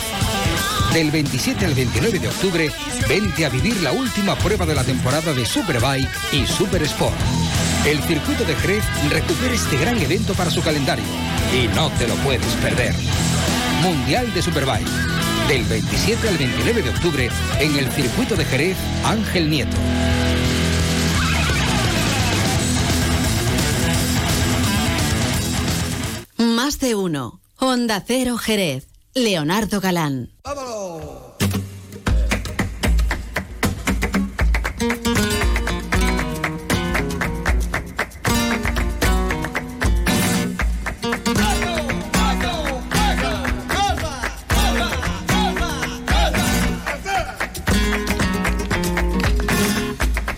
Del 0.94 1.10
27 1.10 1.66
al 1.66 1.74
29 1.74 2.20
de 2.20 2.28
octubre, 2.28 2.72
vente 3.10 3.44
a 3.44 3.50
vivir 3.50 3.76
la 3.82 3.92
última 3.92 4.36
prueba 4.36 4.68
de 4.68 4.76
la 4.76 4.84
temporada 4.84 5.34
de 5.34 5.44
Superbike 5.44 6.12
y 6.32 6.46
Super 6.46 6.84
Sport. 6.84 7.16
El 7.88 8.00
circuito 8.04 8.44
de 8.44 8.56
Jerez 8.58 8.84
recupera 9.10 9.56
este 9.56 9.78
gran 9.78 9.98
evento 10.00 10.36
para 10.36 10.52
su 10.52 10.62
calendario 10.62 11.06
y 11.52 11.68
no 11.76 11.90
te 11.98 12.08
lo 12.08 12.14
puedes 12.18 12.54
perder. 12.62 12.94
Mundial 13.82 14.32
de 14.36 14.42
Superbike. 14.44 14.88
Del 15.48 15.64
27 15.64 16.30
al 16.30 16.38
29 16.38 16.84
de 16.84 16.90
octubre 16.92 17.30
en 17.60 17.76
el 17.78 17.92
circuito 17.94 18.36
de 18.36 18.46
Jerez 18.46 18.78
Ángel 19.04 19.50
Nieto. 19.50 19.78
Más 26.44 26.80
de 26.80 26.94
uno. 26.94 27.40
Onda 27.58 28.04
Cero 28.06 28.38
Jerez. 28.38 28.88
Leonardo 29.14 29.80
Galán. 29.80 30.30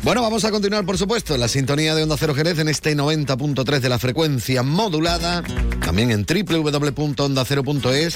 Bueno, 0.05 0.21
vamos 0.21 0.45
a 0.45 0.51
continuar, 0.51 0.85
por 0.85 0.99
supuesto, 0.99 1.35
la 1.35 1.47
sintonía 1.47 1.95
de 1.95 2.03
Onda 2.03 2.15
Cero 2.15 2.35
Jerez 2.35 2.59
en 2.59 2.67
este 2.67 2.95
90.3 2.95 3.79
de 3.79 3.89
la 3.89 3.97
frecuencia 3.97 4.61
modulada, 4.61 5.41
también 5.83 6.11
en 6.11 6.27
www.ondacero.es 6.27 8.15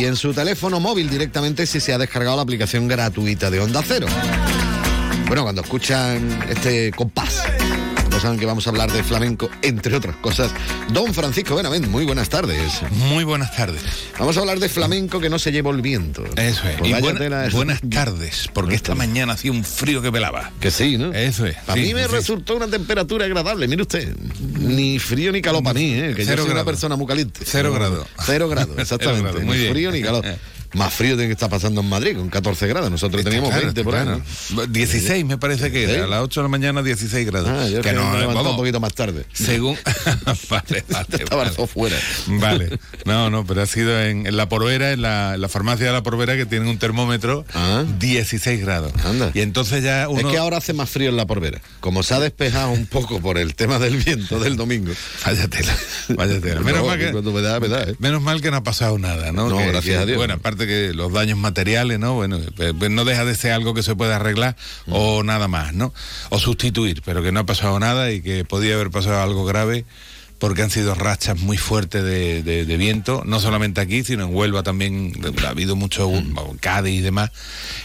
y 0.00 0.06
en 0.06 0.16
su 0.16 0.34
teléfono 0.34 0.80
móvil 0.80 1.08
directamente 1.08 1.66
si 1.66 1.78
se 1.78 1.92
ha 1.92 1.98
descargado 1.98 2.34
la 2.34 2.42
aplicación 2.42 2.88
gratuita 2.88 3.48
de 3.48 3.60
Onda 3.60 3.80
Cero. 3.86 4.08
Bueno, 5.28 5.44
cuando 5.44 5.62
escuchan 5.62 6.42
este 6.50 6.90
compás, 6.90 7.44
saben 8.20 8.38
que 8.38 8.46
vamos 8.46 8.66
a 8.66 8.70
hablar 8.70 8.90
de 8.92 9.02
flamenco, 9.02 9.48
entre 9.62 9.94
otras 9.96 10.16
cosas. 10.16 10.50
Don 10.92 11.12
Francisco 11.14 11.54
Benavent, 11.56 11.86
muy 11.88 12.04
buenas 12.04 12.28
tardes. 12.28 12.80
Muy 12.90 13.24
buenas 13.24 13.54
tardes. 13.56 13.82
Vamos 14.18 14.36
a 14.36 14.40
hablar 14.40 14.58
de 14.58 14.68
flamenco 14.68 15.20
que 15.20 15.30
no 15.30 15.38
se 15.38 15.52
lleva 15.52 15.70
el 15.70 15.80
viento. 15.82 16.24
Eso 16.36 16.68
es. 16.68 16.76
Pues 16.76 16.90
y 16.90 16.92
vaya 16.92 17.00
buena- 17.04 17.18
tela 17.18 17.46
es- 17.46 17.52
buenas 17.52 17.80
tardes, 17.88 18.48
porque 18.52 18.74
esta 18.74 18.94
mañana 18.94 19.32
hacía 19.34 19.52
un 19.52 19.64
frío 19.64 20.02
que 20.02 20.12
pelaba. 20.12 20.50
Que 20.60 20.70
sí, 20.70 20.98
¿no? 20.98 21.12
Eso 21.12 21.46
es. 21.46 21.56
A 21.66 21.74
sí, 21.74 21.80
mí 21.80 21.94
me 21.94 22.04
sí. 22.04 22.08
resultó 22.10 22.56
una 22.56 22.68
temperatura 22.68 23.24
agradable, 23.24 23.66
mire 23.68 23.82
usted. 23.82 24.14
Ni 24.58 24.98
frío 24.98 25.32
ni 25.32 25.40
calor 25.42 25.62
para 25.62 25.74
mí, 25.78 25.92
¿eh? 25.94 26.12
que 26.14 26.22
yo 26.24 26.30
Cero 26.30 26.42
soy 26.42 26.46
una 26.46 26.54
grado. 26.54 26.66
persona 26.66 26.96
muy 26.96 27.06
caliente. 27.06 27.40
Cero 27.44 27.72
grado. 27.72 28.06
Cero 28.24 28.48
grado, 28.48 28.74
exactamente. 28.78 29.22
grado, 29.22 29.40
muy 29.40 29.56
ni 29.56 29.60
bien. 29.62 29.72
frío 29.72 29.90
ni 29.92 30.02
calor. 30.02 30.24
Más 30.74 30.92
frío 30.94 31.14
tiene 31.14 31.26
que 31.28 31.32
estar 31.32 31.50
pasando 31.50 31.80
en 31.80 31.88
Madrid, 31.88 32.16
con 32.16 32.28
14 32.28 32.66
grados. 32.66 32.90
Nosotros 32.90 33.22
teníamos 33.24 33.50
Claro, 33.50 33.64
20 33.66 33.84
por 33.84 33.94
ahí. 33.96 34.04
claro. 34.04 34.22
¿no? 34.54 34.66
16 34.66 35.24
me 35.24 35.38
parece 35.38 35.70
que 35.72 35.86
¿Sí? 35.86 35.92
era. 35.92 36.04
A 36.04 36.08
las 36.08 36.20
8 36.22 36.40
de 36.40 36.44
la 36.44 36.48
mañana 36.48 36.82
16 36.82 37.26
grados. 37.26 37.48
Ah, 37.50 37.68
yo 37.68 37.78
es 37.80 37.86
que 37.86 37.92
me 37.92 37.98
he 38.16 38.18
levantado 38.20 38.50
un 38.50 38.56
poquito 38.56 38.80
más 38.80 38.94
tarde. 38.94 39.24
Según. 39.32 39.76
vale, 40.50 40.84
vale. 40.88 41.06
Estaba 41.18 41.44
vale. 41.44 41.66
fuera. 41.66 41.96
Vale. 42.26 42.78
No, 43.06 43.30
no, 43.30 43.44
pero 43.46 43.62
ha 43.62 43.66
sido 43.66 44.00
en, 44.00 44.26
en 44.26 44.36
la 44.36 44.48
Porvera, 44.48 44.92
en 44.92 45.02
la, 45.02 45.34
en 45.34 45.40
la 45.40 45.48
farmacia 45.48 45.86
de 45.86 45.92
la 45.92 46.02
Porvera, 46.02 46.36
que 46.36 46.46
tienen 46.46 46.68
un 46.68 46.78
termómetro, 46.78 47.44
16 47.98 48.60
grados. 48.60 48.92
Y 49.34 49.40
entonces 49.40 49.82
ya 49.82 50.08
uno. 50.08 50.20
Ah. 50.20 50.26
Es 50.28 50.32
que 50.32 50.38
ahora 50.38 50.58
hace 50.58 50.72
más 50.72 50.88
frío 50.90 51.08
en 51.10 51.16
la 51.16 51.26
Porvera. 51.26 51.60
Como 51.80 52.02
se 52.02 52.14
ha 52.14 52.20
despejado 52.20 52.70
un 52.70 52.86
poco 52.86 53.20
por 53.20 53.38
el 53.38 53.54
tema 53.54 53.78
del 53.78 53.96
viento 53.96 54.38
del 54.38 54.56
domingo. 54.56 54.92
Vaya 55.24 55.48
tela, 55.48 55.74
vaya 56.10 56.40
tela. 56.40 56.60
Menos, 56.60 56.80
No, 56.82 56.86
mal 56.86 56.98
que, 56.98 57.12
me 57.12 57.40
da, 57.42 57.60
me 57.60 57.68
da, 57.68 57.82
¿eh? 57.84 57.94
menos 57.98 58.22
mal 58.22 58.40
que 58.40 58.50
no 58.50 58.58
ha 58.58 58.62
pasado 58.62 58.98
nada, 58.98 59.32
¿no? 59.32 59.48
No, 59.48 59.56
Que- 59.58 59.66
gracias 59.68 59.96
que, 59.96 60.02
a 60.02 60.06
Dios. 60.06 60.18
Bueno, 60.18 60.34
aparte 60.34 60.59
que 60.66 60.92
los 60.94 61.12
daños 61.12 61.38
materiales, 61.38 61.98
¿no? 61.98 62.14
Bueno, 62.14 62.38
pues, 62.56 62.72
pues 62.78 62.90
no 62.90 63.04
deja 63.04 63.24
de 63.24 63.34
ser 63.34 63.52
algo 63.52 63.74
que 63.74 63.82
se 63.82 63.94
puede 63.94 64.14
arreglar 64.14 64.56
Mm. 64.86 64.92
o 64.94 65.22
nada 65.22 65.48
más, 65.48 65.74
¿no? 65.74 65.92
O 66.30 66.38
sustituir, 66.38 67.02
pero 67.04 67.22
que 67.22 67.32
no 67.32 67.40
ha 67.40 67.46
pasado 67.46 67.78
nada 67.78 68.10
y 68.10 68.22
que 68.22 68.44
podía 68.44 68.74
haber 68.74 68.90
pasado 68.90 69.20
algo 69.20 69.44
grave, 69.44 69.84
porque 70.40 70.62
han 70.62 70.70
sido 70.70 70.94
rachas 70.96 71.38
muy 71.38 71.56
fuertes 71.56 72.02
de, 72.02 72.42
de- 72.42 72.64
de 72.64 72.76
viento, 72.76 73.22
no 73.24 73.38
solamente 73.38 73.80
aquí, 73.80 74.02
sino 74.02 74.24
en 74.24 74.34
Huelva 74.34 74.62
también 74.64 75.12
ha 75.44 75.48
habido 75.50 75.76
mucho 75.76 76.10
Mm. 76.10 76.56
Cádiz 76.60 76.98
y 76.98 77.02
demás. 77.02 77.30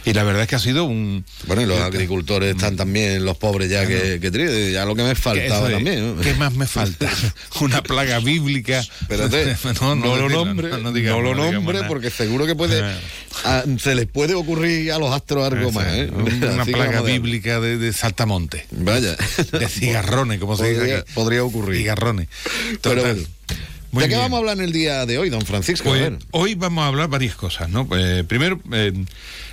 Y 0.05 0.13
la 0.13 0.23
verdad 0.23 0.43
es 0.43 0.47
que 0.47 0.55
ha 0.55 0.59
sido 0.59 0.85
un... 0.85 1.25
Bueno, 1.47 1.61
y 1.61 1.65
los 1.65 1.79
agricultores 1.79 2.55
están 2.55 2.75
también, 2.77 3.23
los 3.25 3.37
pobres 3.37 3.69
ya 3.69 3.85
que, 3.85 4.19
que 4.19 4.71
ya 4.71 4.85
lo 4.85 4.95
que 4.95 5.03
me 5.03 5.15
faltaba 5.15 5.67
es, 5.67 5.73
también. 5.75 6.15
¿no? 6.15 6.21
¿Qué 6.21 6.33
más 6.35 6.53
me 6.53 6.65
falta? 6.65 7.09
Una 7.61 7.83
plaga 7.83 8.19
bíblica. 8.19 8.79
Espérate, 8.79 9.55
no, 9.81 9.95
no, 9.95 10.15
lo 10.15 10.29
nombre, 10.29 10.69
no, 10.81 10.91
digamos, 10.93 11.23
lo 11.23 11.35
nombre, 11.35 11.83
porque 11.87 12.09
seguro 12.09 12.45
que 12.47 12.55
puede, 12.55 12.81
a- 13.43 13.63
se 13.79 13.95
les 13.95 14.07
puede 14.07 14.33
ocurrir 14.33 14.91
a 14.93 14.97
los 14.97 15.11
astros 15.13 15.51
algo 15.51 15.71
más. 15.71 15.85
¿eh? 15.89 16.09
Una 16.13 16.63
Así 16.63 16.71
plaga 16.71 17.01
bíblica 17.01 17.59
de, 17.59 17.77
de 17.77 17.91
saltamonte. 17.93 18.65
Vaya. 18.71 19.15
De 19.51 19.67
cigarrones, 19.67 20.39
como 20.39 20.55
se 20.55 20.69
dice 20.73 20.95
aquí. 20.97 21.11
podría 21.13 21.43
ocurrir. 21.43 21.77
Cigarrones. 21.79 22.27
Pero 22.81 23.01
Total. 23.01 23.15
bueno. 23.15 23.29
Muy 23.91 24.01
¿De 24.03 24.09
qué 24.09 24.15
bien. 24.15 24.21
vamos 24.23 24.35
a 24.35 24.39
hablar 24.41 24.57
en 24.57 24.63
el 24.65 24.73
día 24.73 25.05
de 25.05 25.17
hoy, 25.17 25.29
don 25.29 25.41
Francisco? 25.45 25.87
Pues 25.89 26.11
hoy 26.31 26.55
vamos 26.55 26.83
a 26.83 26.87
hablar 26.87 27.07
varias 27.07 27.35
cosas, 27.35 27.69
¿no? 27.69 27.87
Eh, 27.97 28.25
primero, 28.27 28.59
eh, 28.73 28.91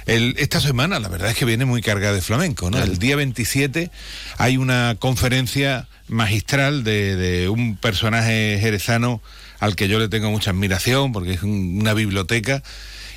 el- 0.06 0.34
esta 0.36 0.60
semana 0.60 0.98
la 0.98 1.08
verdad 1.08 1.30
es 1.30 1.36
que 1.36 1.44
viene 1.44 1.64
muy 1.64 1.80
cargada 1.80 2.12
de 2.12 2.22
flamenco, 2.22 2.68
¿no? 2.68 2.82
El 2.82 2.98
día 2.98 3.14
27 3.14 3.92
hay 4.38 4.56
una 4.56 4.96
conferencia 4.98 5.86
magistral 6.08 6.82
de, 6.82 7.14
de 7.14 7.48
un 7.48 7.76
personaje 7.76 8.58
jerezano 8.60 9.22
al 9.60 9.76
que 9.76 9.86
yo 9.86 10.00
le 10.00 10.08
tengo 10.08 10.28
mucha 10.32 10.50
admiración 10.50 11.12
porque 11.12 11.34
es 11.34 11.44
un- 11.44 11.78
una 11.80 11.94
biblioteca 11.94 12.64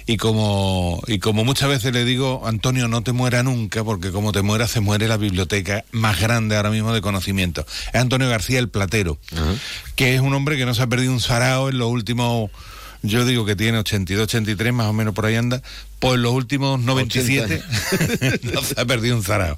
y 0.08 0.18
como, 0.18 1.02
y 1.08 1.20
como 1.20 1.44
muchas 1.44 1.70
veces 1.70 1.92
le 1.94 2.06
digo, 2.06 2.44
Antonio, 2.46 2.88
no 2.88 3.02
te 3.02 3.12
muera 3.12 3.42
nunca, 3.42 3.84
porque 3.84 4.12
como 4.12 4.32
te 4.32 4.44
mueras 4.44 4.70
se 4.70 4.80
muere 4.80 5.08
la 5.08 5.18
biblioteca 5.18 5.84
más 5.92 6.20
grande 6.20 6.56
ahora 6.56 6.70
mismo 6.70 6.94
de 6.94 7.02
conocimiento. 7.02 7.66
Es 7.92 8.00
Antonio 8.00 8.30
García 8.30 8.60
el 8.60 8.70
Platero, 8.70 9.18
que 9.96 10.14
es 10.14 10.22
un 10.22 10.34
hombre 10.34 10.58
que 10.58 10.66
no 10.66 10.76
se 10.76 10.84
ha 10.84 10.88
perdido 10.88 11.12
un 11.12 11.20
sarao 11.20 11.70
en 11.70 11.80
los 11.80 11.90
últimos, 11.90 12.52
yo 13.02 13.26
digo 13.26 13.46
que 13.46 13.56
tiene 13.56 13.80
82, 13.80 14.26
83, 14.26 14.74
más 14.74 14.88
o 14.88 14.94
menos 14.94 15.16
por 15.16 15.26
ahí 15.26 15.36
anda, 15.36 15.64
pues 15.98 16.20
los 16.20 16.34
últimos 16.34 16.80
97 16.80 17.64
no 18.54 18.62
se 18.62 18.80
ha 18.80 18.86
perdido 18.86 19.16
un 19.16 19.24
zarao. 19.24 19.58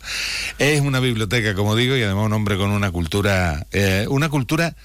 Es 0.59 0.79
una 0.79 1.01
biblioteca, 1.01 1.55
como 1.55 1.75
digo, 1.75 1.97
y 1.97 2.03
además 2.03 2.25
un 2.25 2.33
hombre 2.33 2.55
con 2.55 2.71
una 2.71 2.91
cultura, 2.91 3.67
eh, 3.73 4.05
una 4.09 4.29
cultura 4.29 4.77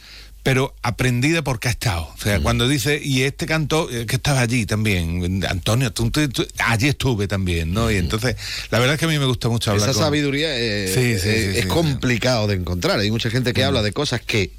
pero 0.43 0.75
aprendida 0.83 1.43
porque 1.43 1.69
ha 1.69 1.71
estado. 1.71 2.09
O 2.15 2.19
sea, 2.21 2.41
cuando 2.41 2.67
dice, 2.69 3.01
y 3.03 3.23
este 3.23 3.47
cantó, 3.47 3.89
eh, 3.91 4.07
que 4.07 4.17
estaba 4.17 4.41
allí 4.41 4.67
también, 4.67 5.45
Antonio, 5.49 5.93
tú, 5.93 6.11
tú- 6.11 6.29
tú- 6.29 6.47
allí 6.59 6.89
estuve 6.89 7.29
también, 7.29 7.73
¿no? 7.73 7.91
Y 7.91 7.97
entonces, 7.97 8.37
la 8.71 8.79
verdad 8.81 8.95
es 8.95 8.99
que 8.99 9.05
a 9.05 9.09
mí 9.09 9.19
me 9.19 9.27
gusta 9.27 9.49
mucho 9.49 9.71
hablar 9.71 9.89
Esa 9.89 9.95
con- 9.95 10.03
sabiduría 10.05 10.49
eh, 10.59 10.89
Sí, 10.93 11.19
sí, 11.21 11.29
eh, 11.29 11.51
sí, 11.55 11.59
es 11.61 11.67
complicado 11.67 12.47
de 12.49 12.55
encontrar. 12.55 12.99
Hay 12.99 13.11
mucha 13.13 13.31
gente 13.31 13.53
que 13.53 13.63
habla 13.63 13.83
de 13.83 13.93
cosas 13.93 14.21
que 14.21 14.51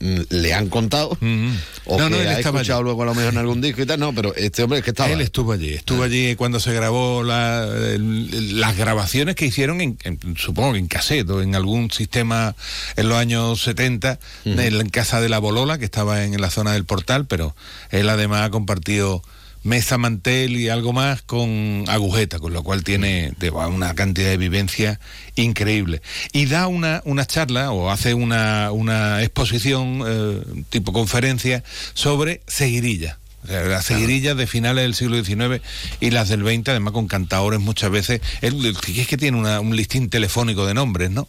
le 0.00 0.54
han 0.54 0.68
contado 0.70 1.10
o 1.10 1.98
No, 1.98 2.08
no, 2.08 2.16
que 2.16 2.22
él 2.22 2.28
ha 2.28 2.40
escuchado 2.40 2.78
allí. 2.78 2.84
luego 2.84 3.02
a 3.02 3.06
lo 3.06 3.14
mejor 3.14 3.32
en 3.34 3.38
algún 3.38 3.60
disco 3.60 3.82
y 3.82 3.86
tal. 3.86 4.00
No, 4.00 4.14
pero 4.14 4.34
este 4.34 4.62
hombre 4.62 4.78
es 4.78 4.84
que 4.84 4.90
estaba. 4.92 5.10
Él 5.10 5.20
estuvo 5.20 5.52
allí, 5.52 5.74
estuvo 5.74 6.02
allí 6.02 6.34
cuando 6.36 6.58
se 6.58 6.72
grabó 6.72 7.22
la- 7.22 7.64
el- 7.64 8.58
las 8.58 8.76
grabaciones 8.78 9.34
que 9.36 9.44
hicieron, 9.46 9.80
en, 9.82 9.98
en- 10.04 10.18
supongo 10.38 10.72
que 10.72 10.78
en 10.78 10.88
cassette 10.88 11.28
o 11.28 11.42
en 11.42 11.54
algún 11.54 11.90
sistema 11.90 12.54
en 12.96 13.08
los 13.10 13.18
años 13.18 13.62
70, 13.62 14.18
en, 14.46 14.88
casa 14.88 15.20
de 15.20 15.28
la 15.28 15.38
Bolola, 15.38 15.76
que 15.78 15.84
estaba 15.84 16.24
en, 16.24 16.40
la 16.40 16.48
zona 16.50 16.72
del 16.72 16.84
portal, 16.86 17.26
pero 17.26 17.54
él 17.90 18.08
además 18.08 18.46
ha 18.46 18.50
compartido 18.50 19.22
mesa, 19.62 19.98
mantel 19.98 20.56
y 20.56 20.68
algo 20.68 20.92
más 20.92 21.22
con 21.22 21.84
agujeta, 21.88 22.38
con 22.38 22.52
lo 22.52 22.62
cual 22.62 22.82
tiene 22.84 23.32
una 23.68 23.94
cantidad 23.94 24.28
de 24.28 24.36
vivencia 24.36 25.00
increíble. 25.36 26.02
Y 26.32 26.46
da 26.46 26.66
una, 26.66 27.02
una 27.04 27.26
charla 27.26 27.70
o 27.72 27.90
hace 27.90 28.14
una, 28.14 28.72
una 28.72 29.22
exposición 29.22 30.02
eh, 30.06 30.42
tipo 30.70 30.92
conferencia 30.92 31.62
sobre 31.94 32.40
seguirilla. 32.46 33.18
O 33.42 33.46
sea, 33.46 33.62
las 33.64 33.86
seguirillas 33.86 34.36
de 34.36 34.46
finales 34.46 34.82
del 34.82 34.94
siglo 34.94 35.24
XIX 35.24 35.62
y 35.98 36.10
las 36.10 36.28
del 36.28 36.42
XX, 36.44 36.68
además 36.68 36.92
con 36.92 37.06
cantaores 37.08 37.58
muchas 37.58 37.90
veces. 37.90 38.20
Él 38.42 38.74
es 38.94 39.06
que 39.08 39.16
tiene 39.16 39.38
una- 39.38 39.60
un 39.60 39.74
listín 39.74 40.10
telefónico 40.10 40.66
de 40.66 40.74
nombres, 40.74 41.10
¿no? 41.10 41.26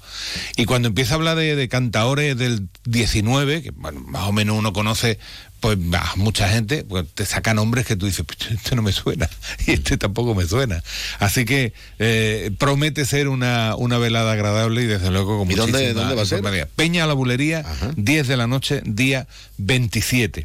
Y 0.58 0.66
cuando 0.66 0.90
empieza 0.90 1.14
a 1.14 1.16
hablar 1.16 1.38
de, 1.38 1.56
de 1.56 1.70
cantaores 1.70 2.38
del 2.38 2.68
XIX, 2.92 3.62
que 3.64 3.72
bueno, 3.74 4.02
más 4.02 4.24
o 4.28 4.34
menos 4.34 4.58
uno 4.58 4.74
conoce 4.74 5.20
pues 5.62 5.78
bah, 5.80 6.12
mucha 6.18 6.50
gente 6.50 6.84
pues, 6.84 7.06
te 7.14 7.26
saca 7.26 7.54
nombres 7.54 7.86
que 7.86 7.96
tú 7.96 8.06
dices, 8.08 8.26
"Pues, 8.26 8.52
este 8.52 8.76
no 8.76 8.82
me 8.82 8.92
suena 8.92 9.30
y 9.66 9.72
este 9.72 9.96
tampoco 9.98 10.36
me 10.36 10.46
suena. 10.46 10.84
Así 11.20 11.46
que 11.46 11.72
eh, 12.00 12.52
promete 12.58 13.06
ser 13.06 13.30
una, 13.30 13.76
una 13.78 13.98
velada 13.98 14.34
agradable 14.34 14.82
y 14.82 14.88
desde 14.88 15.10
luego 15.12 15.38
con 15.38 15.50
¿Y 15.50 15.56
dónde- 15.56 15.94
va 15.94 16.22
a 16.22 16.26
ser? 16.26 16.42
Peña 16.76 17.08
la 17.08 17.14
Bulería, 17.14 17.64
10 17.96 18.28
de 18.28 18.36
la 18.38 18.48
noche, 18.48 18.82
día 18.84 19.28
27. 19.60 20.44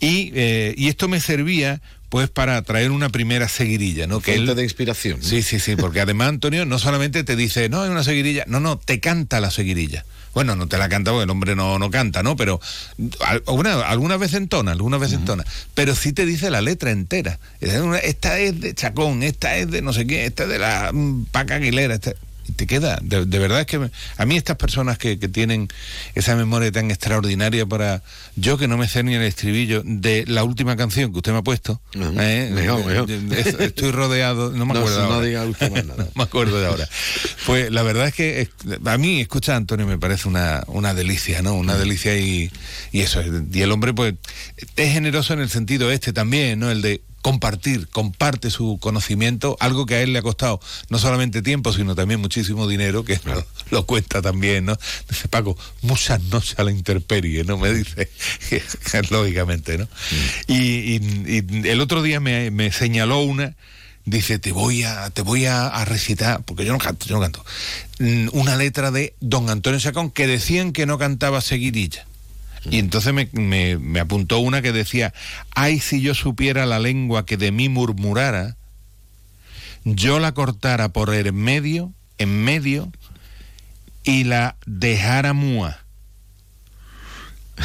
y, 0.00 0.30
eh, 0.34 0.74
y 0.76 0.88
esto 0.88 1.08
me 1.08 1.20
servía 1.20 1.80
pues 2.10 2.30
para 2.30 2.62
traer 2.62 2.90
una 2.90 3.10
primera 3.10 3.48
seguirilla, 3.48 4.06
¿no? 4.06 4.20
Que 4.20 4.34
él- 4.34 4.46
de 4.54 4.62
inspiración. 4.62 5.22
Sí, 5.22 5.42
sí, 5.42 5.60
sí, 5.60 5.76
porque 5.76 6.00
además 6.00 6.28
Antonio 6.30 6.64
no 6.64 6.78
solamente 6.78 7.22
te 7.24 7.36
dice, 7.36 7.68
no, 7.68 7.82
hay 7.82 7.90
una 7.90 8.02
seguirilla, 8.04 8.44
no, 8.46 8.60
no, 8.60 8.78
te 8.78 9.00
canta 9.00 9.40
la 9.40 9.50
seguirilla. 9.50 10.04
Bueno, 10.34 10.54
no 10.56 10.66
te 10.68 10.78
la 10.78 10.88
canta 10.88 11.10
porque 11.10 11.24
el 11.24 11.30
hombre 11.30 11.56
no, 11.56 11.78
no 11.78 11.90
canta, 11.90 12.22
¿no? 12.22 12.36
Pero 12.36 12.60
al- 13.26 13.42
alguna, 13.46 13.80
algunas 13.88 14.18
veces 14.18 14.36
entona, 14.36 14.72
algunas 14.72 15.00
veces 15.00 15.18
entona. 15.18 15.44
Pero 15.74 15.94
sí 15.94 16.12
te 16.12 16.26
dice 16.26 16.50
la 16.50 16.60
letra 16.60 16.90
entera. 16.90 17.38
Esta 17.60 18.38
es 18.38 18.60
de 18.60 18.74
Chacón, 18.74 19.22
esta 19.22 19.56
es 19.56 19.70
de 19.70 19.82
no 19.82 19.92
sé 19.92 20.06
qué, 20.06 20.26
esta 20.26 20.44
es 20.44 20.48
de 20.48 20.58
la 20.58 20.90
mm, 20.92 21.26
Paca 21.32 21.56
Aguilera. 21.56 21.94
esta- 21.94 22.14
te 22.56 22.66
queda. 22.66 22.98
De, 23.02 23.24
de 23.26 23.38
verdad 23.38 23.60
es 23.60 23.66
que 23.66 23.78
me- 23.78 23.90
a 24.16 24.24
mí 24.26 24.36
estas 24.36 24.56
personas 24.56 24.98
que, 24.98 25.18
que 25.18 25.28
tienen 25.28 25.68
esa 26.14 26.34
memoria 26.36 26.70
tan 26.72 26.90
extraordinaria 26.90 27.66
para... 27.66 28.02
Yo 28.36 28.56
que 28.58 28.68
no 28.68 28.76
me 28.78 28.88
sé 28.88 29.02
ni 29.02 29.14
el 29.14 29.22
estribillo 29.22 29.82
de 29.84 30.24
la 30.26 30.44
última 30.44 30.76
canción 30.76 31.10
que 31.12 31.18
usted 31.18 31.32
me 31.32 31.38
ha 31.38 31.42
puesto. 31.42 31.80
¿eh? 31.94 32.50
mejor, 32.52 32.84
mejor. 32.84 33.10
Es- 33.10 33.46
Estoy 33.58 33.90
rodeado, 33.90 34.52
no 34.52 34.64
me 34.66 34.78
acuerdo 34.78 35.06
no 35.08 35.14
ahora. 35.14 35.26
diga 35.26 35.44
usted 35.44 35.70
más 35.70 35.84
nada. 35.86 36.04
No 36.08 36.10
me 36.14 36.22
acuerdo 36.24 36.60
de 36.60 36.66
ahora. 36.66 36.88
Pues 37.46 37.70
la 37.70 37.82
verdad 37.82 38.08
es 38.08 38.14
que 38.14 38.40
es- 38.42 38.50
a 38.84 38.98
mí 38.98 39.20
escuchar 39.20 39.54
a 39.54 39.58
Antonio 39.58 39.86
me 39.86 39.98
parece 39.98 40.28
una, 40.28 40.62
una 40.68 40.94
delicia, 40.94 41.42
¿no? 41.42 41.54
Una 41.54 41.76
delicia 41.76 42.16
y, 42.18 42.50
y 42.92 43.00
eso. 43.00 43.22
Y 43.52 43.60
el 43.62 43.72
hombre, 43.72 43.92
pues, 43.94 44.14
es 44.76 44.92
generoso 44.92 45.32
en 45.34 45.40
el 45.40 45.48
sentido 45.50 45.90
este 45.90 46.12
también, 46.12 46.58
¿no? 46.60 46.70
El 46.70 46.82
de 46.82 47.02
compartir, 47.22 47.88
comparte 47.88 48.50
su 48.50 48.78
conocimiento, 48.80 49.56
algo 49.60 49.86
que 49.86 49.96
a 49.96 50.02
él 50.02 50.12
le 50.12 50.20
ha 50.20 50.22
costado 50.22 50.60
no 50.88 50.98
solamente 50.98 51.42
tiempo, 51.42 51.72
sino 51.72 51.94
también 51.94 52.20
muchísimo 52.20 52.66
dinero, 52.68 53.04
que 53.04 53.20
lo, 53.24 53.44
lo 53.70 53.86
cuenta 53.86 54.22
también, 54.22 54.64
¿no? 54.66 54.76
Dice 55.08 55.28
Paco, 55.28 55.56
muchas 55.82 56.22
noches 56.24 56.58
a 56.58 56.64
la 56.64 56.70
intemperie, 56.70 57.44
¿no? 57.44 57.58
Me 57.58 57.72
dice, 57.72 58.10
lógicamente, 59.10 59.78
¿no? 59.78 59.88
Y, 60.46 60.54
y- 60.96 61.44
y 61.62 61.68
el 61.68 61.80
otro 61.80 62.02
día 62.02 62.20
me, 62.20 62.50
me 62.50 62.72
señaló 62.72 63.20
una 63.20 63.54
dice 64.04 64.38
te 64.38 64.52
voy 64.52 64.84
a 64.84 65.10
te 65.10 65.20
voy 65.20 65.44
a, 65.44 65.66
a 65.66 65.84
recitar 65.84 66.42
porque 66.44 66.64
yo 66.64 66.72
no 66.72 66.78
canto 66.78 67.04
yo 67.04 67.16
no 67.16 67.20
canto 67.20 67.44
mm, 67.98 68.28
una 68.32 68.56
letra 68.56 68.90
de 68.90 69.14
don 69.20 69.50
Antonio 69.50 69.78
Sacón 69.80 70.10
que 70.10 70.26
decían 70.26 70.72
que 70.72 70.86
no 70.86 70.96
cantaba 70.96 71.42
seguidilla 71.42 72.06
y 72.70 72.78
entonces 72.78 73.12
me, 73.12 73.28
me- 73.32 73.76
apuntó 74.00 74.38
una 74.38 74.62
que 74.62 74.72
decía 74.72 75.12
ay 75.54 75.80
si 75.80 76.00
yo 76.00 76.14
supiera 76.14 76.66
la 76.66 76.78
lengua 76.78 77.24
que 77.26 77.36
de 77.36 77.52
mí 77.52 77.68
murmurara 77.68 78.56
yo 79.84 80.18
la 80.18 80.32
cortara 80.32 80.88
por 80.90 81.14
en 81.14 81.34
medio 81.34 81.92
en 82.18 82.44
medio 82.44 82.90
y 84.04 84.24
la 84.24 84.56
dejara 84.66 85.32
múa 85.32 85.78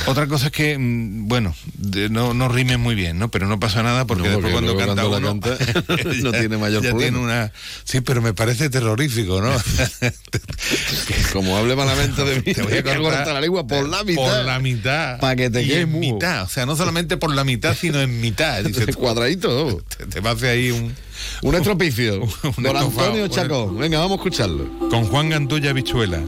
otra 0.07 0.27
cosa 0.27 0.47
es 0.47 0.51
que, 0.51 0.77
mm, 0.77 1.27
bueno, 1.27 1.55
de- 1.75 2.09
no, 2.09 2.33
no 2.33 2.49
rimen 2.49 2.79
muy 2.79 2.95
bien, 2.95 3.17
¿no? 3.19 3.29
Pero 3.31 3.47
no 3.47 3.59
pasa 3.59 3.83
nada 3.83 4.05
porque, 4.05 4.23
No, 4.27 4.29
después 4.31 4.51
cuando 4.53 4.75
canta 4.77 5.03
cuando 5.05 5.31
uno, 5.31 5.39
canta, 5.41 5.57
no 6.23 6.31
tiene 6.31 6.57
mayor 6.57 6.83
ya 6.83 6.89
problema. 6.89 6.99
tiene 7.17 7.17
una... 7.23 7.51
Sí, 7.83 8.01
pero 8.01 8.21
me 8.21 8.33
parece 8.33 8.69
terrorífico, 8.69 9.41
¿no? 9.41 9.51
Como 11.33 11.57
hable 11.57 11.75
malamente 11.75 12.23
de 12.23 12.35
mí, 12.41 12.53
Te 12.53 12.61
voy 12.61 12.73
a 12.77 12.83
cortar 12.83 13.27
la 13.27 13.41
lengua 13.41 13.65
por 13.65 13.87
la 13.87 14.03
mitad. 14.03 14.21
Por 14.21 14.45
la 14.45 14.59
mitad. 14.59 15.19
Pa' 15.19 15.35
que 15.35 15.49
te 15.49 15.63
Y 15.63 15.67
quedes 15.67 15.83
en 15.83 15.91
mudo. 15.91 16.13
mitad. 16.15 16.43
O 16.43 16.49
sea, 16.49 16.65
no 16.65 16.75
solamente 16.75 17.17
por 17.17 17.33
la 17.33 17.43
mitad, 17.43 17.75
sino 17.79 17.99
en 18.01 18.19
mitad. 18.21 18.61
Dice, 18.63 18.85
tú, 18.87 18.99
Cuadradito. 18.99 19.83
te, 19.97 20.05
te 20.07 20.19
va 20.19 20.31
a 20.31 20.33
hacer 20.33 20.49
ahí 20.49 20.71
un... 20.71 20.93
Un 21.41 21.55
estropicio. 21.55 22.21
un 22.23 22.29
Don 22.63 22.75
estofado, 22.75 23.01
Antonio 23.05 23.23
un 23.25 23.29
Chacón. 23.29 23.77
Venga, 23.77 23.99
vamos 23.99 24.13
a 24.13 24.15
escucharlo. 24.15 24.69
Con 24.89 25.05
Juan 25.05 25.29
Gantulla 25.29 25.71
Bichuela. 25.73 26.19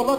La 0.00 0.16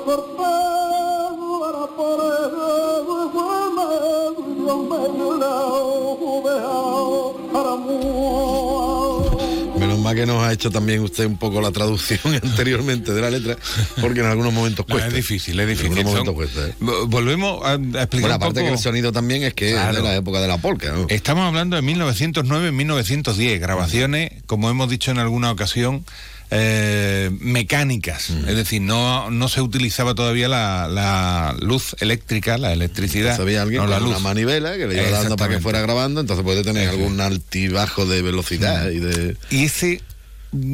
Menos 9.79 9.99
mal 9.99 10.15
que 10.15 10.25
nos 10.25 10.43
ha 10.43 10.51
hecho 10.53 10.69
también 10.69 10.99
usted 11.01 11.25
un 11.25 11.37
poco 11.37 11.59
la 11.61 11.71
traducción 11.71 12.19
anteriormente 12.43 13.13
de 13.13 13.21
la 13.21 13.29
letra, 13.31 13.57
porque 13.99 14.19
en 14.19 14.27
algunos 14.27 14.53
momentos 14.53 14.85
No, 14.87 14.93
cuesta. 14.93 15.07
es 15.09 15.13
difícil, 15.15 15.59
es 15.59 15.67
difícil. 15.67 15.91
En 15.93 15.97
algunos 15.99 16.25
momentos 16.27 16.35
cuesta, 16.53 16.67
¿eh? 16.67 16.75
Vo- 16.79 17.07
Volvemos 17.07 17.63
a, 17.65 17.71
a 17.71 17.73
explicar 17.75 18.09
Bueno, 18.11 18.27
un 18.27 18.31
aparte 18.33 18.59
poco- 18.59 18.65
que 18.67 18.73
el 18.73 18.79
sonido 18.79 19.11
también 19.11 19.43
es 19.43 19.53
que 19.55 19.69
es 19.71 19.95
de 19.95 20.01
la 20.03 20.15
época 20.15 20.39
de 20.41 20.47
la 20.47 20.57
polka, 20.59 20.91
¿no? 20.91 21.07
Estamos 21.09 21.43
hablando 21.47 21.75
de 21.75 21.81
1909-1910, 21.83 23.59
grabaciones, 23.59 24.31
como 24.45 24.69
hemos 24.69 24.89
dicho 24.89 25.09
en 25.11 25.17
alguna 25.17 25.51
ocasión, 25.51 26.05
eh, 26.51 27.31
mecánicas. 27.39 28.29
Es 28.29 28.55
decir, 28.55 28.81
no, 28.81 29.31
no 29.31 29.47
se 29.47 29.61
utilizaba 29.61 30.13
todavía 30.13 30.49
la, 30.49 30.87
la 30.89 31.55
luz 31.59 31.95
eléctrica, 32.01 32.57
la 32.57 32.73
electricidad. 32.73 33.39
Había 33.39 33.61
alguien 33.61 33.83
no 33.83 33.87
la 33.87 33.99
luz. 33.99 34.09
una 34.09 34.19
manivela 34.19 34.77
que 34.77 34.85
le 34.85 35.01
iba 35.01 35.09
dando 35.09 35.37
para 35.37 35.55
que 35.55 35.61
fuera 35.61 35.79
grabando, 35.79 36.19
entonces 36.19 36.43
puede 36.43 36.63
tener 36.63 36.89
algún 36.89 37.19
altibajo 37.21 38.05
de 38.05 38.21
velocidad 38.21 38.89
y 38.89 38.99
de... 38.99 39.37
Y 39.49 39.65
ese 39.65 40.01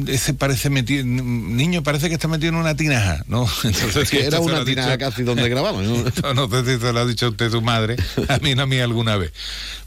ese 0.08 0.34
parece 0.34 0.70
metido 0.70 1.04
niño 1.06 1.82
parece 1.84 2.08
que 2.08 2.14
está 2.14 2.26
metido 2.26 2.48
en 2.50 2.56
una 2.56 2.74
tinaja 2.76 3.22
no 3.28 3.46
entonces 3.64 4.10
Que 4.10 4.26
era 4.26 4.40
una 4.40 4.64
tinaja 4.64 4.96
dicho- 4.96 4.98
casi 5.10 5.22
donde 5.22 5.48
grababan, 5.48 5.84
¿no? 5.86 6.34
No 6.34 6.48
sé 6.50 6.64
si 6.74 6.80
se 6.80 6.92
lo 6.92 6.98
ha 7.00 7.06
dicho 7.06 7.28
usted 7.28 7.50
su 7.50 7.62
madre 7.62 7.96
a 8.28 8.38
mí 8.38 8.54
no 8.54 8.62
a 8.62 8.66
mí 8.66 8.78
alguna 8.80 9.16
vez. 9.16 9.32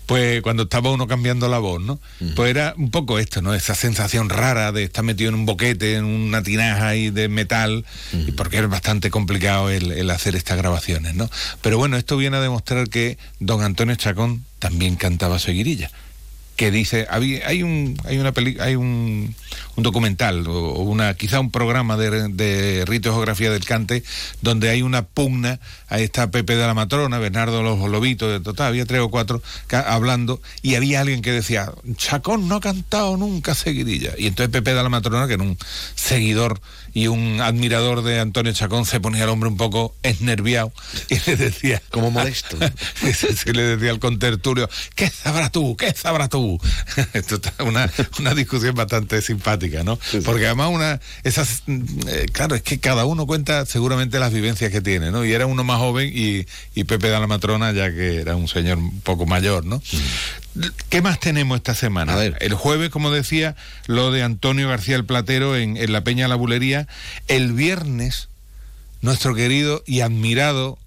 Pues 0.06 0.42
cuando 0.42 0.64
estaba 0.64 0.92
uno 0.92 1.08
cambiando 1.08 1.48
la 1.48 1.60
voz 1.60 1.82
no 1.82 2.00
pues 2.36 2.50
era 2.50 2.74
un 2.78 2.90
poco 2.92 3.20
esto 3.20 3.42
no 3.42 3.54
esa 3.54 3.76
sensación 3.76 4.30
rara 4.30 4.72
de 4.72 4.84
estar 4.84 5.04
metido 5.04 5.30
en 5.30 5.36
un 5.36 5.46
boquete 5.46 5.96
en 5.96 6.06
una 6.06 6.42
tinaja 6.44 6.88
ahí 6.90 7.10
de 7.12 7.28
metal 7.30 7.86
y 8.14 8.32
porque 8.32 8.60
es 8.60 8.68
bastante 8.70 9.10
complicado 9.10 9.70
el, 9.70 9.92
el 9.92 10.10
hacer 10.10 10.36
estas 10.36 10.58
grabaciones 10.58 11.16
no 11.16 11.30
pero 11.62 11.78
bueno 11.78 11.98
esto 11.98 12.18
viene 12.18 12.38
a 12.38 12.42
demostrar 12.42 12.90
que 12.90 13.18
don 13.40 13.62
Antonio 13.64 13.96
Chacón 13.96 14.44
también 14.60 14.96
cantaba 14.96 15.38
seguirilla 15.40 15.92
que 16.62 16.70
dice 16.70 17.08
hay 17.10 17.64
un 17.64 17.98
hay 18.06 18.20
una 18.20 18.34
peli, 18.34 18.56
hay 18.60 18.76
un, 18.76 19.34
un 19.78 19.84
documental 19.84 20.46
o 20.48 20.84
una 20.84 21.16
quizá 21.16 21.40
un 21.40 21.50
programa 21.50 21.98
de, 21.98 22.28
de 22.28 22.86
rito 22.86 23.10
y 23.10 23.14
geografía 23.14 23.50
del 23.50 23.66
cante 23.66 24.04
donde 24.44 24.70
hay 24.70 24.84
una 24.84 25.02
pugna 25.02 25.60
ahí 25.88 26.04
está 26.04 26.30
Pepe 26.30 26.56
de 26.56 26.68
la 26.68 26.76
Matrona 26.76 27.18
Bernardo 27.18 27.64
los 27.64 27.80
Lobitos 27.90 28.32
de 28.32 28.42
total 28.42 28.68
había 28.68 28.86
tres 28.86 29.02
o 29.02 29.10
cuatro 29.10 29.42
hablando 29.72 30.40
y 30.62 30.76
había 30.76 31.02
alguien 31.02 31.24
que 31.24 31.32
decía 31.32 31.72
Chacón 31.96 32.48
no 32.48 32.58
ha 32.58 32.62
cantado 32.62 33.18
nunca 33.18 33.56
seguidilla 33.56 34.12
y 34.16 34.28
entonces 34.28 34.52
Pepe 34.52 34.76
de 34.76 34.84
la 34.84 34.90
Matrona 34.90 35.26
que 35.26 35.34
era 35.34 35.44
un 35.44 35.58
seguidor 35.96 36.62
y 36.94 37.08
un 37.08 37.42
admirador 37.42 38.04
de 38.04 38.20
Antonio 38.20 38.54
Chacón 38.54 38.86
se 38.86 39.00
ponía 39.00 39.24
el 39.24 39.30
hombre 39.30 39.50
un 39.50 39.58
poco 39.58 39.96
esnerviado 40.04 40.72
y 41.10 41.18
le 41.26 41.38
decía 41.38 41.82
como 41.90 42.12
molesto 42.12 42.56
se 43.14 43.52
le 43.52 43.64
decía 43.64 43.90
al 43.90 44.00
contertulio 44.00 44.70
¿qué 44.94 45.10
sabrás 45.10 45.52
tú? 45.52 45.76
¿qué 45.76 45.92
sabrás 45.92 46.30
tú? 46.30 46.51
esto 47.14 47.36
está 47.36 47.64
una, 47.64 47.90
una 48.20 48.34
discusión 48.34 48.76
bastante 48.76 49.22
simpática 49.22 49.84
¿no? 49.84 50.00
porque 50.26 50.46
además 50.46 50.70
una 50.72 51.00
esas 51.24 51.64
eh, 51.68 52.26
claro 52.32 52.56
es 52.56 52.62
que 52.62 52.80
cada 52.80 53.06
uno 53.06 53.26
cuenta 53.26 53.66
seguramente 53.66 54.20
las 54.20 54.34
vivencias 54.34 54.72
que 54.72 54.82
tiene 54.82 55.12
¿no? 55.12 55.26
y 55.26 55.34
era 55.34 55.46
uno 55.46 55.64
más 55.64 55.78
joven 55.78 56.12
y, 56.14 56.46
y 56.76 56.84
Pepe 56.84 57.08
de 57.08 57.20
la 57.20 57.28
Matrona 57.28 57.72
ya 57.72 57.92
que 57.92 58.22
era 58.22 58.36
un 58.36 58.48
señor 58.48 58.78
un 58.78 59.02
poco 59.02 59.26
mayor 59.26 59.66
¿no? 59.66 59.82
¿Qué 60.90 61.02
más 61.02 61.20
tenemos 61.20 61.58
esta 61.58 61.76
semana? 61.76 62.22
El 62.24 62.54
jueves, 62.56 62.90
como 62.90 63.10
decía, 63.10 63.56
lo 63.88 64.12
de 64.12 64.22
Antonio 64.22 64.68
García 64.68 64.98
el 64.98 65.06
Platero 65.06 65.56
en, 65.56 65.78
en 65.78 65.94
la 65.94 66.04
Peña 66.04 66.28
La 66.28 66.36
Bulería. 66.36 66.88
El 67.30 67.54
viernes, 67.54 68.28
nuestro 69.02 69.34
querido 69.34 69.82
y 69.86 70.02
admirado 70.02 70.78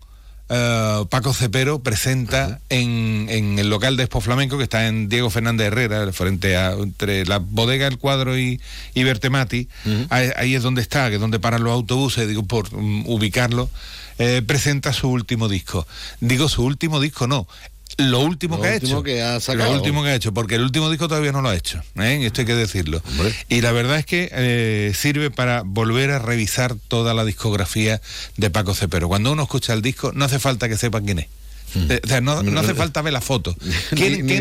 eh, 0.49 1.05
Paco 1.11 1.33
Cepero 1.33 1.79
presenta 1.83 2.61
en, 2.69 3.27
en 3.31 3.59
el 3.59 3.69
local 3.71 3.97
de 3.97 4.05
Expo 4.05 4.21
Flamenco, 4.21 4.57
que 4.59 4.65
está 4.65 4.87
en 4.87 5.09
Diego 5.09 5.31
Fernández 5.31 5.69
Herrera, 5.69 6.13
frente 6.13 6.57
a 6.57 6.73
entre 6.73 7.25
la 7.27 7.39
bodega 7.39 7.87
El 7.87 7.99
Cuadro 7.99 8.39
y, 8.39 8.61
y 8.95 9.05
Bertemati. 9.05 9.69
ahí, 10.11 10.31
ahí 10.37 10.55
es 10.55 10.63
donde 10.63 10.83
está, 10.83 11.09
que 11.09 11.15
es 11.17 11.21
donde 11.21 11.41
paran 11.41 11.65
los 11.65 11.73
autobuses, 11.73 12.29
digo, 12.29 12.43
por 12.45 12.73
mm, 12.73 13.05
ubicarlo. 13.07 13.71
eh, 14.19 14.43
presenta 14.47 14.93
su 14.93 15.09
último 15.11 15.49
disco. 15.49 15.87
Digo 16.21 16.49
su 16.49 16.63
último 16.65 17.01
disco, 17.01 17.27
no. 17.27 17.49
Lo 17.97 18.20
último 18.20 18.57
Lo 18.57 18.62
que 18.62 18.68
ha 18.68 18.74
hecho. 18.74 19.03
que 19.03 19.22
ha 19.22 19.39
sacado. 19.41 19.70
Lo 19.70 19.76
último 19.76 20.03
que 20.03 20.09
ha 20.09 20.14
hecho, 20.14 20.35
porque 20.35 20.57
el 20.57 20.62
último 20.62 20.91
disco 20.91 21.07
todavía 21.07 21.32
no 21.32 21.43
lo 21.43 21.51
ha 21.51 21.55
hecho. 21.55 21.80
¿eh? 21.97 22.20
Esto 22.24 22.41
hay 22.41 22.47
que 22.47 22.55
decirlo. 22.55 23.03
Y 23.49 23.61
la 23.61 23.72
verdad 23.72 23.99
es 23.99 24.07
que 24.07 24.28
eh, 24.32 24.93
sirve 24.95 25.30
para 25.30 25.62
volver 25.64 26.11
a 26.11 26.18
revisar 26.18 26.74
toda 26.89 27.14
la 27.14 27.24
discografía 27.24 28.01
de 28.37 28.51
Paco 28.51 28.74
Cepero. 28.74 29.09
Cuando 29.09 29.32
uno 29.32 29.45
escucha 29.45 29.72
el 29.74 29.82
disco, 29.82 30.12
no 30.12 30.24
hace 30.24 30.39
falta 30.39 30.68
que 30.68 30.76
sepa 30.76 31.01
quién 31.01 31.20
es. 31.20 31.26
Eh, 31.75 32.01
o 32.05 32.07
sea, 32.09 32.20
no, 32.20 32.43
no 32.43 32.61
hace 32.61 32.75
falta 32.75 33.03
ver 33.03 33.12
la 33.12 33.20
foto. 33.20 33.57
¿Quién, 33.91 34.12
Ni- 34.12 34.33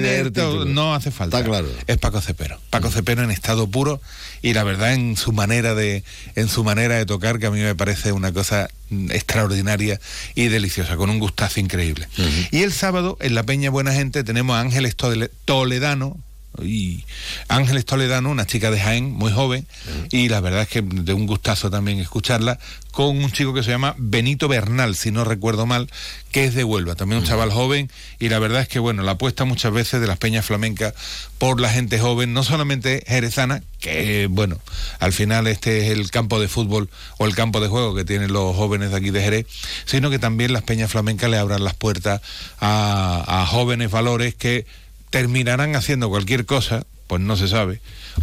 ni. 0.65 0.73
No 0.73 0.93
hace 0.93 1.11
falta. 1.11 1.37
Está 1.39 1.49
claro. 1.49 1.67
Es 1.87 1.97
Paco 1.97 2.21
Cepero. 2.21 2.59
Paco 2.69 2.89
Cepero 2.91 3.23
en 3.23 3.31
estado 3.31 3.67
puro 3.67 4.01
y 4.41 4.53
la 4.53 4.63
verdad 4.63 4.93
en 4.93 5.15
su 5.17 5.31
manera 5.31 5.73
de 5.75 6.03
en 6.35 6.47
su 6.49 6.63
manera 6.63 6.95
de 6.95 7.05
tocar 7.05 7.39
que 7.39 7.45
a 7.47 7.51
mí 7.51 7.59
me 7.61 7.75
parece 7.75 8.11
una 8.11 8.31
cosa 8.31 8.69
mm, 8.89 9.11
extraordinaria 9.11 9.99
y 10.35 10.47
deliciosa 10.49 10.95
con 10.97 11.09
un 11.09 11.19
gustazo 11.19 11.59
increíble. 11.59 12.07
Y 12.51 12.63
el 12.63 12.71
sábado 12.73 13.17
en 13.21 13.35
la 13.35 13.43
Peña 13.43 13.69
Buena 13.69 13.93
Gente 13.93 14.23
tenemos 14.23 14.55
a 14.55 14.59
Ángeles 14.59 14.95
Tole- 14.97 15.31
Toledano 15.45 16.17
y 16.61 17.03
Ángeles 17.47 17.85
Toledano, 17.85 18.29
una 18.29 18.45
chica 18.45 18.69
de 18.71 18.79
Jaén, 18.79 19.11
muy 19.11 19.31
joven, 19.31 19.65
y 20.11 20.29
la 20.29 20.39
verdad 20.39 20.63
es 20.63 20.67
que 20.67 20.81
de 20.81 21.13
un 21.13 21.25
gustazo 21.25 21.69
también 21.69 21.99
escucharla, 21.99 22.59
con 22.91 23.17
un 23.17 23.31
chico 23.31 23.55
que 23.55 23.63
se 23.63 23.71
llama 23.71 23.95
Benito 23.97 24.47
Bernal, 24.47 24.95
si 24.95 25.09
no 25.09 25.23
recuerdo 25.23 25.65
mal, 25.65 25.89
que 26.31 26.45
es 26.45 26.53
de 26.53 26.63
Huelva, 26.63 26.93
también 26.93 27.21
un 27.21 27.27
chaval 27.27 27.51
joven, 27.51 27.89
y 28.19 28.29
la 28.29 28.37
verdad 28.37 28.61
es 28.61 28.67
que, 28.67 28.77
bueno, 28.77 29.01
la 29.01 29.13
apuesta 29.13 29.45
muchas 29.45 29.73
veces 29.73 29.99
de 29.99 30.05
las 30.05 30.19
peñas 30.19 30.45
flamencas 30.45 30.93
por 31.39 31.59
la 31.59 31.69
gente 31.69 31.99
joven, 31.99 32.33
no 32.33 32.43
solamente 32.43 33.03
jerezana, 33.07 33.63
que, 33.79 34.27
bueno, 34.29 34.59
al 34.99 35.11
final 35.11 35.47
este 35.47 35.87
es 35.87 35.91
el 35.91 36.11
campo 36.11 36.39
de 36.39 36.47
fútbol 36.47 36.87
o 37.17 37.25
el 37.25 37.35
campo 37.35 37.59
de 37.59 37.67
juego 37.67 37.95
que 37.95 38.05
tienen 38.05 38.31
los 38.31 38.55
jóvenes 38.55 38.91
de 38.91 38.97
aquí 38.97 39.09
de 39.09 39.21
Jerez, 39.21 39.47
sino 39.85 40.11
que 40.11 40.19
también 40.19 40.53
las 40.53 40.63
peñas 40.63 40.91
flamencas 40.91 41.31
le 41.31 41.37
abran 41.37 41.63
las 41.63 41.73
puertas 41.73 42.21
a, 42.59 43.41
a 43.41 43.45
jóvenes 43.47 43.89
valores 43.89 44.35
que 44.35 44.65
terminarán 45.13 45.75
haciendo 45.75 46.09
cualquier 46.09 46.47
cosa, 46.47 46.87
pues 47.05 47.21
no 47.21 47.37
se 47.37 47.47
sabe, 47.47 47.79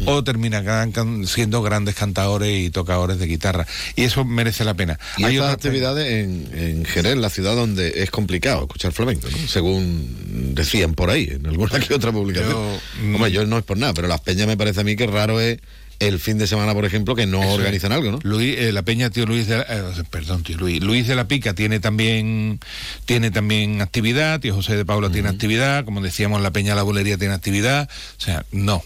o 0.06 0.24
terminarán 0.24 0.92
siendo 1.28 1.62
grandes 1.62 1.94
cantadores 1.94 2.58
y 2.66 2.70
tocadores 2.70 3.20
de 3.20 3.26
guitarra. 3.28 3.64
Y 3.94 4.02
eso 4.02 4.24
merece 4.24 4.64
la 4.64 4.74
pena. 4.74 4.98
Y 5.16 5.22
Hay 5.22 5.36
estas 5.36 5.54
otra- 5.54 5.68
actividades 5.68 6.08
en, 6.24 6.50
en 6.52 6.84
Jerez, 6.84 7.16
la 7.16 7.30
ciudad 7.30 7.54
donde 7.54 8.02
es 8.02 8.10
complicado 8.10 8.62
escuchar 8.62 8.90
flamenco, 8.90 9.28
¿no? 9.30 9.36
según 9.46 10.54
decían 10.56 10.94
por 10.94 11.10
ahí, 11.10 11.28
en 11.30 11.46
alguna 11.46 11.78
que 11.86 11.94
otra 11.94 12.10
publicación. 12.10 12.58
mm, 13.04 13.14
Hombre, 13.14 13.30
yo 13.30 13.46
no 13.46 13.58
es 13.58 13.64
por 13.64 13.78
nada, 13.78 13.94
pero 13.94 14.08
las 14.08 14.20
peñas 14.22 14.48
me 14.48 14.56
parece 14.56 14.80
a 14.80 14.84
mí 14.84 14.96
que 14.96 15.06
raro 15.06 15.40
es 15.40 15.58
el 16.00 16.18
fin 16.18 16.38
de 16.38 16.46
semana, 16.46 16.72
por 16.74 16.84
ejemplo, 16.84 17.14
que 17.14 17.26
no 17.26 17.40
Eso 17.42 17.50
es. 17.52 17.58
organizan 17.58 17.92
algo, 17.92 18.10
¿no? 18.10 18.18
Luis, 18.22 18.56
eh, 18.58 18.72
la 18.72 18.82
peña 18.82 19.10
tío 19.10 19.26
Luis 19.26 19.46
de 19.46 19.58
la- 19.58 19.66
eh, 19.68 20.02
perdón 20.10 20.42
tío 20.42 20.56
Luis 20.58 20.82
Luis 20.82 21.06
de 21.06 21.14
la 21.14 21.28
Pica 21.28 21.54
tiene 21.54 21.78
también 21.78 22.58
tiene 23.04 23.30
también 23.30 23.80
actividad 23.80 24.40
tío 24.40 24.54
José 24.54 24.76
de 24.76 24.84
Paula 24.84 25.10
tiene 25.10 25.28
actividad 25.28 25.84
como 25.84 26.00
decíamos 26.00 26.40
la 26.42 26.50
peña 26.50 26.74
la 26.74 26.82
bolería 26.82 27.16
tiene 27.18 27.34
actividad 27.34 27.88
o 28.18 28.20
sea 28.20 28.44
no 28.50 28.82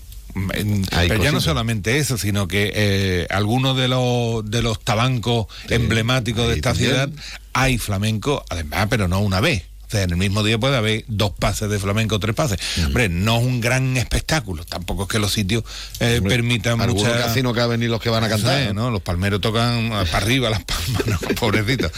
pero 0.90 1.22
ya 1.22 1.30
no 1.30 1.40
solamente 1.40 1.98
eso 1.98 2.18
sino 2.18 2.48
que 2.48 2.72
eh, 2.74 3.26
algunos 3.30 3.76
de 3.76 3.86
los 3.88 4.44
de 4.50 4.62
los 4.62 4.80
tabancos 4.82 5.46
emblemáticos 5.70 6.48
de 6.48 6.54
esta 6.54 6.70
también. 6.72 6.90
ciudad 6.90 7.10
hay 7.52 7.78
flamenco 7.78 8.44
además 8.50 8.88
pero 8.90 9.06
no 9.06 9.20
una 9.20 9.40
vez 9.40 9.62
sea, 9.94 10.04
en 10.04 10.10
el 10.10 10.16
mismo 10.16 10.42
día 10.42 10.58
puede 10.58 10.76
haber 10.76 11.04
dos 11.08 11.32
pases 11.38 11.68
de 11.68 11.78
flamenco, 11.78 12.18
tres 12.18 12.34
pases. 12.34 12.58
Hombre, 12.84 13.08
no 13.08 13.38
es 13.38 13.44
un 13.44 13.60
gran 13.60 13.96
espectáculo. 13.96 14.64
Tampoco 14.64 15.04
es 15.04 15.08
que 15.08 15.18
los 15.18 15.32
sitios 15.32 15.64
eh, 16.00 16.20
permitan 16.26 16.80
Algunos 16.80 17.04
mucha... 17.06 17.18
casi 17.18 17.42
no 17.42 17.52
caben 17.54 17.80
ni 17.80 17.86
los 17.86 18.00
que 18.00 18.10
van 18.10 18.24
a 18.24 18.28
cantar. 18.28 18.74
Los 18.74 19.02
palmeros 19.02 19.40
tocan 19.40 19.88
para 19.90 20.16
arriba 20.18 20.50
las 20.50 20.64
palmas, 20.64 21.06
¿no? 21.06 21.18
pobrecitos. 21.40 21.92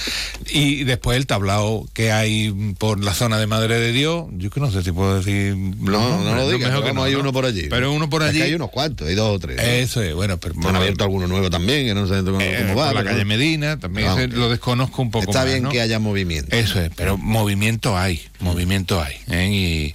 Y 0.50 0.84
después 0.84 1.16
el 1.16 1.26
tablao 1.26 1.86
que 1.92 2.12
hay 2.12 2.50
por 2.78 3.02
la 3.02 3.14
zona 3.14 3.38
de 3.38 3.46
Madre 3.46 3.78
de 3.80 3.92
Dios, 3.92 4.26
yo 4.32 4.50
que 4.50 4.60
no 4.60 4.70
sé 4.70 4.82
si 4.82 4.92
puedo 4.92 5.16
decir... 5.16 5.56
No, 5.56 6.22
no 6.22 6.34
lo 6.34 6.48
digas, 6.50 6.70
mejor 6.70 6.84
que 6.84 6.92
no, 6.92 7.02
hay 7.02 7.12
¿no? 7.14 7.20
uno 7.20 7.32
por 7.32 7.44
allí. 7.46 7.66
Pero 7.68 7.92
uno 7.92 8.08
por 8.08 8.22
Es 8.22 8.30
allí... 8.30 8.38
que 8.38 8.44
hay 8.44 8.54
unos 8.54 8.70
cuantos, 8.70 9.08
hay 9.08 9.14
dos 9.14 9.36
o 9.36 9.38
tres. 9.38 9.58
Eso 9.60 10.02
es, 10.02 10.14
bueno, 10.14 10.38
pero... 10.38 10.54
Han 10.68 10.76
abierto 10.76 11.04
alguno 11.04 11.26
nuevo 11.26 11.50
también, 11.50 11.86
que 11.86 11.94
no 11.94 12.06
sé 12.06 12.22
cómo, 12.24 12.40
Eh, 12.40 12.64
cómo 12.68 12.80
va. 12.80 12.86
por 12.92 13.04
la 13.04 13.04
calle 13.04 13.24
Medina, 13.24 13.78
también 13.78 14.08
ese 14.08 14.28
lo 14.28 14.48
desconozco 14.48 15.02
un 15.02 15.10
poco 15.10 15.26
Está 15.26 15.40
más, 15.44 15.48
bien 15.52 15.68
que 15.68 15.80
haya 15.80 15.98
movimiento. 15.98 16.54
Eso 16.56 16.80
es, 16.80 16.90
pero 16.96 17.16
movimiento 17.16 17.85
hay, 17.94 18.24
movimiento 18.40 19.02
hay. 19.02 19.16
¿eh? 19.28 19.50
Y, 19.52 19.94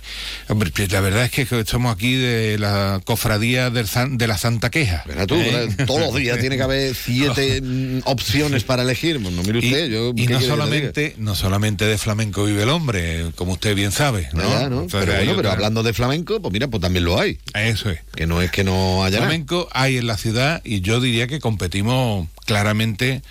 hombre, 0.52 0.70
pues 0.70 0.92
la 0.92 1.02
verdad 1.02 1.26
es 1.26 1.32
que 1.32 1.48
somos 1.66 1.96
aquí 1.96 2.14
de 2.14 2.60
la 2.60 3.02
cofradía 3.04 3.72
del 3.72 3.88
San- 3.88 4.20
de 4.20 4.28
la 4.28 4.38
Santa 4.38 4.70
Queja. 4.70 5.04
Verá 5.08 5.26
tú, 5.26 5.34
¿eh? 5.34 5.68
todos 5.88 6.02
los 6.02 6.14
días 6.16 6.38
tiene 6.40 6.58
que 6.58 6.64
haber 6.64 6.94
siete 6.94 7.60
mm, 7.64 8.02
opciones 8.06 8.64
para 8.64 8.84
elegir. 8.84 9.20
Pues 9.20 9.34
no 9.34 9.42
mire 9.42 9.58
usted, 9.58 9.88
y, 9.88 9.92
yo. 9.92 10.10
y 10.10 10.14
¿qué 10.14 10.26
quiere 10.28 10.34
no 10.36 10.42
solamente 10.42 11.16
no 11.18 11.34
solamente 11.36 11.86
de 11.86 11.98
flamenco 11.98 12.46
vive 12.46 12.62
el 12.64 12.70
hombre, 12.70 13.32
como 13.36 13.54
usted 13.54 13.76
bien 13.76 13.92
sabe, 13.92 14.30
¿no? 14.34 14.44
diga? 14.44 14.62
Ya, 14.62 14.70
¿no? 14.70 14.82
Entonces, 14.84 15.10
Pero 15.10 15.34
bueno, 15.34 15.50
hablando 15.50 15.82
de 15.82 15.94
flamenco, 15.94 16.40
pues 16.42 16.54
mira, 16.54 16.68
pues 16.68 16.82
también 16.82 17.06
lo 17.06 17.20
hay. 17.20 17.40
Eso 17.56 17.90
es. 17.90 18.00
Que 18.16 18.28
no 18.28 18.42
es 18.42 18.52
que 18.52 18.64
no 18.64 19.04
haya 19.04 19.18
nada. 19.18 19.28
Flamenco 19.30 19.68
hay 19.72 19.98
en 19.98 20.06
la 20.06 20.18
ciudad 20.18 20.62
y 20.64 20.82
yo 20.82 21.02
diría 21.02 21.28
que 21.28 21.40
competimos 21.40 22.28
claramente 22.46 23.22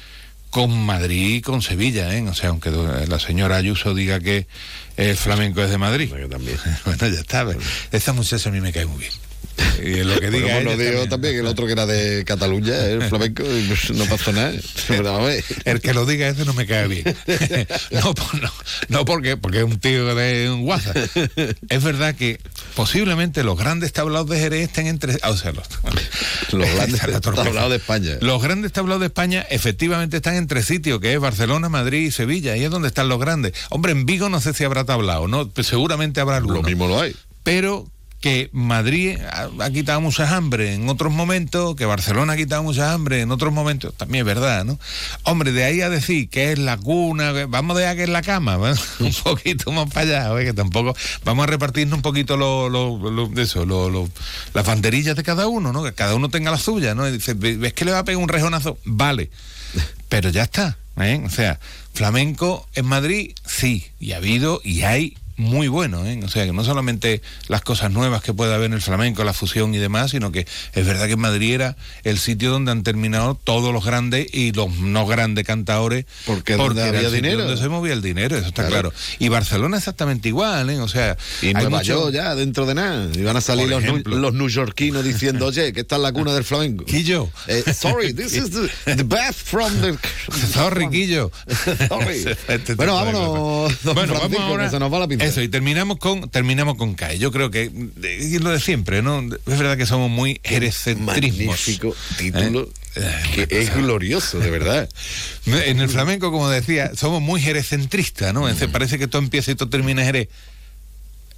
con 0.50 0.84
Madrid 0.84 1.36
y 1.36 1.40
con 1.40 1.62
Sevilla, 1.62 2.14
¿eh? 2.14 2.22
O 2.28 2.34
sea, 2.34 2.50
aunque 2.50 2.70
la 2.70 3.18
señora 3.18 3.56
Ayuso 3.56 3.94
diga 3.94 4.20
que 4.20 4.46
el 4.96 5.16
flamenco 5.16 5.62
es 5.62 5.70
de 5.70 5.78
Madrid. 5.78 6.10
bueno, 6.84 7.08
ya 7.08 7.20
está. 7.20 7.46
Esta 7.92 8.12
muchacha 8.12 8.48
a 8.48 8.52
mí 8.52 8.60
me 8.60 8.72
cae 8.72 8.86
muy 8.86 8.98
bien. 8.98 9.12
Y 9.82 10.00
en 10.00 10.08
lo 10.08 10.20
que 10.20 10.30
diga 10.30 10.54
Bueno, 10.54 10.72
pues 10.74 10.90
digo 10.90 11.06
también. 11.08 11.36
el 11.38 11.46
otro 11.46 11.66
que 11.66 11.72
era 11.72 11.86
de 11.86 12.24
Cataluña, 12.24 12.76
el 12.86 13.02
flamenco, 13.04 13.42
pues 13.44 13.90
no 13.90 14.04
pasó 14.06 14.32
nada. 14.32 14.52
El 15.64 15.80
que 15.80 15.94
lo 15.94 16.06
diga 16.06 16.28
ese 16.28 16.44
no 16.44 16.52
me 16.54 16.66
cae 16.66 16.86
bien. 16.88 17.04
no, 17.90 18.14
por- 18.14 18.40
no, 18.42 18.52
no 18.88 19.04
porque, 19.04 19.36
porque 19.36 19.58
es 19.58 19.64
un 19.64 19.78
tío 19.78 20.14
de 20.14 20.50
un 20.50 20.66
WhatsApp. 20.66 20.96
Es 21.68 21.82
verdad 21.82 22.14
que 22.14 22.40
posiblemente 22.74 23.42
los 23.44 23.58
grandes 23.58 23.92
tablados 23.92 24.28
de 24.28 24.38
Jerez 24.38 24.68
estén 24.68 24.86
entre... 24.86 25.16
o 25.24 25.36
sea, 25.36 25.52
los, 25.52 25.66
Los 26.52 26.68
grandes 26.74 27.00
tablados 27.20 27.70
de 27.70 27.76
España. 27.76 28.12
Los 28.20 28.42
grandes 28.42 28.72
tablados 28.72 29.00
de 29.00 29.06
España 29.06 29.46
efectivamente 29.50 30.16
están 30.18 30.34
en 30.34 30.46
tres 30.46 30.66
sitios, 30.66 31.00
que 31.00 31.12
es 31.14 31.20
Barcelona, 31.20 31.68
Madrid 31.68 32.06
y 32.06 32.10
Sevilla. 32.10 32.56
Y 32.56 32.64
es 32.64 32.70
donde 32.70 32.88
están 32.88 33.08
los 33.08 33.18
grandes. 33.20 33.52
Hombre, 33.70 33.92
en 33.92 34.06
Vigo 34.06 34.28
no 34.28 34.40
sé 34.40 34.52
si 34.54 34.64
habrá 34.64 34.84
tablado, 34.84 35.28
¿no? 35.28 35.48
Pues 35.48 35.66
seguramente 35.66 36.20
habrá 36.20 36.36
alguno. 36.36 36.56
Lo 36.56 36.62
mismo 36.62 36.86
lo 36.88 37.00
hay. 37.00 37.14
Pero 37.42 37.86
que 38.20 38.50
Madrid 38.52 39.16
ha, 39.32 39.48
ha 39.64 39.70
quitado 39.70 40.00
muchas 40.02 40.30
hambre 40.32 40.74
en 40.74 40.88
otros 40.90 41.10
momentos, 41.12 41.74
que 41.74 41.86
Barcelona 41.86 42.34
ha 42.34 42.36
quitado 42.36 42.62
muchas 42.62 42.90
hambre 42.92 43.22
en 43.22 43.30
otros 43.30 43.52
momentos, 43.52 43.94
también 43.94 44.22
es 44.22 44.34
verdad, 44.34 44.64
¿no? 44.64 44.78
Hombre, 45.22 45.52
de 45.52 45.64
ahí 45.64 45.80
a 45.80 45.88
decir 45.88 46.28
que 46.28 46.52
es 46.52 46.58
la 46.58 46.76
cuna, 46.76 47.32
vamos 47.48 47.76
a 47.76 47.80
dejar 47.80 47.96
que 47.96 48.02
es 48.02 48.08
la 48.10 48.20
cama, 48.22 48.58
un 49.00 49.12
poquito 49.24 49.72
más 49.72 49.88
para 49.92 50.26
allá, 50.28 50.44
que 50.44 50.52
tampoco, 50.52 50.94
vamos 51.24 51.44
a 51.44 51.46
repartirnos 51.46 51.96
un 51.96 52.02
poquito 52.02 52.36
lo, 52.36 52.68
lo- 52.68 53.28
de 53.28 53.42
eso, 53.42 53.64
lo- 53.64 54.08
las 54.52 54.66
banderillas 54.66 55.16
de 55.16 55.22
cada 55.22 55.46
uno, 55.48 55.72
¿no? 55.72 55.82
Que 55.82 55.92
cada 55.94 56.14
uno 56.14 56.28
tenga 56.28 56.50
la 56.50 56.58
suya, 56.58 56.94
¿no? 56.94 57.08
Y 57.08 57.12
dice, 57.12 57.34
¿ves 57.34 57.72
que 57.72 57.84
le 57.84 57.92
va 57.92 58.00
a 58.00 58.04
pegar 58.04 58.22
un 58.22 58.28
rejonazo? 58.28 58.78
Vale, 58.84 59.30
pero 60.08 60.28
ya 60.30 60.42
está, 60.42 60.76
¿eh? 61.00 61.22
O 61.24 61.30
sea, 61.30 61.58
flamenco 61.94 62.68
en 62.74 62.86
Madrid, 62.86 63.32
sí, 63.46 63.86
y 63.98 64.12
ha 64.12 64.16
habido 64.18 64.60
y 64.64 64.82
hay 64.82 65.16
muy 65.40 65.68
bueno, 65.68 66.06
¿eh? 66.06 66.20
O 66.24 66.28
sea, 66.28 66.44
que 66.46 66.52
no 66.52 66.64
solamente 66.64 67.22
las 67.48 67.62
cosas 67.62 67.90
nuevas 67.90 68.22
que 68.22 68.32
puede 68.32 68.54
haber 68.54 68.66
en 68.66 68.74
el 68.74 68.82
flamenco, 68.82 69.24
la 69.24 69.32
fusión 69.32 69.74
y 69.74 69.78
demás, 69.78 70.10
sino 70.12 70.30
que 70.32 70.46
es 70.74 70.86
verdad 70.86 71.06
que 71.08 71.16
Madrid 71.16 71.54
era 71.54 71.76
el 72.04 72.18
sitio 72.18 72.50
donde 72.50 72.70
han 72.72 72.82
terminado 72.82 73.34
todos 73.42 73.72
los 73.72 73.84
grandes 73.84 74.26
y 74.32 74.52
los 74.52 74.72
no 74.78 75.06
grandes 75.06 75.44
cantadores. 75.46 76.04
Porque 76.26 76.52
era 76.54 76.64
había 76.64 77.00
el 77.00 77.12
dinero. 77.12 77.44
Donde 77.44 77.56
se 77.60 77.68
movía 77.68 77.92
el 77.94 78.02
dinero, 78.02 78.36
eso 78.36 78.46
está 78.48 78.66
Claro. 78.66 78.90
claro. 78.90 79.04
Y 79.18 79.28
Barcelona 79.28 79.78
exactamente 79.78 80.28
igual, 80.28 80.70
¿eh? 80.70 80.78
O 80.80 80.88
sea, 80.88 81.16
Y 81.42 81.52
Nueva 81.54 81.78
mucho- 81.78 81.82
York 82.02 82.12
ya, 82.14 82.34
dentro 82.34 82.66
de 82.66 82.74
nada. 82.74 83.08
Y 83.14 83.22
van 83.22 83.36
a 83.36 83.40
salir 83.40 83.68
los, 83.68 83.82
los 84.06 84.34
newyorkinos 84.34 85.02
diciendo, 85.04 85.46
oye, 85.46 85.72
que 85.72 85.80
esta 85.80 85.96
es 85.96 86.02
la 86.02 86.12
cuna 86.12 86.32
del 86.34 86.44
flamenco. 86.44 86.84
Quillo. 86.84 87.30
Eh, 87.46 87.64
sorry, 87.74 88.12
this 88.12 88.34
is 88.34 88.50
the, 88.50 88.94
the 88.96 89.02
best 89.02 89.40
from 89.46 89.72
the... 89.80 89.96
Sorry, 90.52 90.88
Quillo. 90.90 91.30
Sorry. 91.88 92.24
Este 92.48 92.74
Bueno, 92.74 92.94
vámonos, 92.94 93.82
don 93.82 93.94
Bueno, 93.94 94.14
Francisco, 94.14 94.28
vamos 94.28 94.40
ahora. 94.50 94.64
que 94.64 94.70
se 94.70 94.78
nos 94.78 94.92
va 94.92 94.98
la 94.98 95.08
pinza. 95.08 95.24
Eso, 95.30 95.42
y 95.42 95.48
terminamos 95.48 95.98
con, 95.98 96.28
terminamos 96.28 96.76
con 96.76 96.94
CAE. 96.94 97.18
Yo 97.18 97.32
creo 97.32 97.50
que 97.50 97.64
eh, 97.64 98.18
es 98.20 98.40
lo 98.40 98.50
de 98.50 98.60
siempre, 98.60 99.00
¿no? 99.02 99.20
Es 99.20 99.58
verdad 99.58 99.76
que 99.76 99.86
somos 99.86 100.10
muy 100.10 100.40
herecentrismos. 100.44 101.46
Magnífico 101.46 101.94
título. 102.18 102.68
¿Eh? 102.96 103.46
Que 103.48 103.60
es 103.60 103.74
glorioso, 103.74 104.38
de 104.40 104.50
verdad. 104.50 104.88
En 105.46 105.80
el 105.80 105.88
flamenco, 105.88 106.30
como 106.30 106.48
decía, 106.50 106.92
somos 106.96 107.22
muy 107.22 107.40
jerecentristas, 107.40 108.34
¿no? 108.34 108.48
Es 108.48 108.54
decir, 108.58 108.72
Parece 108.72 108.98
que 108.98 109.06
todo 109.06 109.22
empieza 109.22 109.50
y 109.50 109.54
todo 109.54 109.68
termina 109.68 110.04
Jerez. 110.04 110.28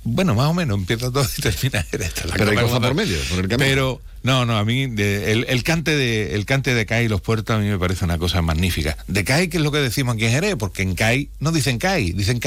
Bueno, 0.04 0.34
más 0.34 0.46
o 0.48 0.54
menos, 0.54 0.78
empieza 0.78 1.12
todo 1.12 1.26
y 1.38 1.42
termina 1.42 1.82
Jerez. 1.84 2.12
Pero 2.36 2.50
hay 2.50 2.56
cosa 2.56 2.80
por 2.80 2.94
medio, 2.94 3.16
por 3.30 3.38
el 3.40 3.48
camino. 3.48 3.58
Pero, 3.58 4.00
no, 4.22 4.44
no, 4.46 4.56
a 4.56 4.64
mí 4.64 4.86
de- 4.86 5.30
el, 5.32 5.46
el 5.48 5.62
cante 5.62 5.94
de 5.94 6.34
el 6.34 6.44
cante 6.46 6.74
de 6.74 6.86
CAI 6.86 7.04
y 7.04 7.08
los 7.08 7.20
puertos 7.20 7.54
a 7.54 7.58
mí 7.60 7.66
me 7.68 7.78
parece 7.78 8.04
una 8.04 8.18
cosa 8.18 8.42
magnífica. 8.42 8.96
De 9.06 9.22
CAI, 9.24 9.48
que 9.48 9.58
es 9.58 9.62
lo 9.62 9.70
que 9.70 9.78
decimos 9.78 10.14
aquí 10.16 10.24
en 10.24 10.32
Jerez, 10.32 10.56
porque 10.58 10.82
en 10.82 10.94
CAI 10.94 11.28
no 11.38 11.52
dicen 11.52 11.78
CAI, 11.78 12.12
dicen 12.12 12.38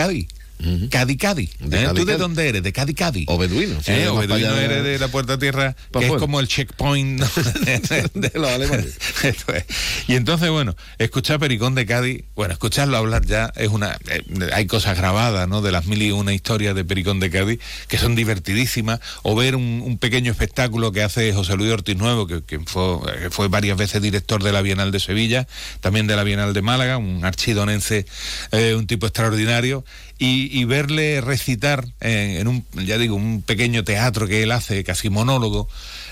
De 0.60 0.86
¿eh? 0.86 0.90
Cádiz, 0.90 1.96
¿Tú 1.96 2.06
de 2.06 2.18
dónde 2.18 2.48
eres? 2.48 2.64
De 2.64 2.72
Cádiz, 2.74 2.96
Cádiz. 2.96 3.26
O 3.28 3.38
beduino. 3.38 3.82
sí, 3.82 3.92
¿Eh? 3.92 4.08
O 4.08 4.16
beduino 4.16 4.56
eres 4.58 4.84
de 4.84 5.00
la 5.00 5.08
Puerta 5.10 5.38
Tierra, 5.38 5.76
que 5.92 6.06
es 6.06 6.14
como 6.14 6.40
el 6.40 6.48
checkpoint 6.48 7.22
de, 7.22 8.10
De 8.14 8.32
los 8.36 8.50
alemanes. 8.50 8.98
Es. 9.24 9.66
Y 10.08 10.16
entonces, 10.16 10.50
bueno, 10.50 10.76
escuchar 10.98 11.40
Pericón 11.40 11.76
de 11.76 11.86
Cádiz, 11.86 12.24
bueno, 12.36 12.54
escucharlo 12.54 12.98
hablar 12.98 13.26
ya 13.26 13.52
es 13.56 13.70
una. 13.70 13.98
eh, 14.10 14.24
hay 14.54 14.66
cosas 14.68 14.98
grabadas, 14.98 15.48
¿no? 15.48 15.62
De 15.62 15.72
las 15.72 15.86
mil 15.86 16.02
y 16.02 16.12
una 16.12 16.34
historias 16.34 16.76
de 16.76 16.86
Pericón 16.86 17.20
de 17.20 17.30
Cádiz 17.30 17.60
que 17.88 17.98
son 17.98 18.16
divertidísimas. 18.16 19.00
O 19.24 19.36
ver 19.36 19.56
un, 19.56 19.82
un 19.84 19.98
pequeño 19.98 20.32
espectáculo 20.32 20.92
que 20.92 21.04
hace 21.04 21.34
José 21.34 21.56
Luis 21.58 21.72
Ortiz 21.72 21.98
Nuevo, 21.98 22.28
que, 22.28 22.44
que 22.44 22.60
fue, 22.60 23.00
que 23.22 23.30
fue 23.30 23.48
varias 23.48 23.78
veces 23.78 24.02
director 24.02 24.44
de 24.44 24.52
la 24.52 24.62
Bienal 24.62 24.92
de 24.92 25.00
Sevilla, 25.00 25.48
también 25.82 26.08
de 26.08 26.16
la 26.16 26.24
Bienal 26.24 26.54
de 26.54 26.62
Málaga, 26.62 26.98
un 26.98 27.26
archidonense, 27.26 28.06
eh, 28.52 28.76
un 28.76 28.88
tipo 28.88 29.06
extraordinario. 29.06 29.84
Y, 30.18 30.58
y 30.58 30.64
verle 30.64 31.20
recitar 31.20 31.86
en, 32.00 32.38
en 32.38 32.48
un, 32.48 32.66
ya 32.74 32.98
digo, 32.98 33.16
un 33.16 33.42
pequeño 33.42 33.84
teatro 33.84 34.28
que 34.28 34.44
él 34.44 34.52
hace, 34.52 34.84
casi 34.86 35.10
monólogo, 35.10 35.68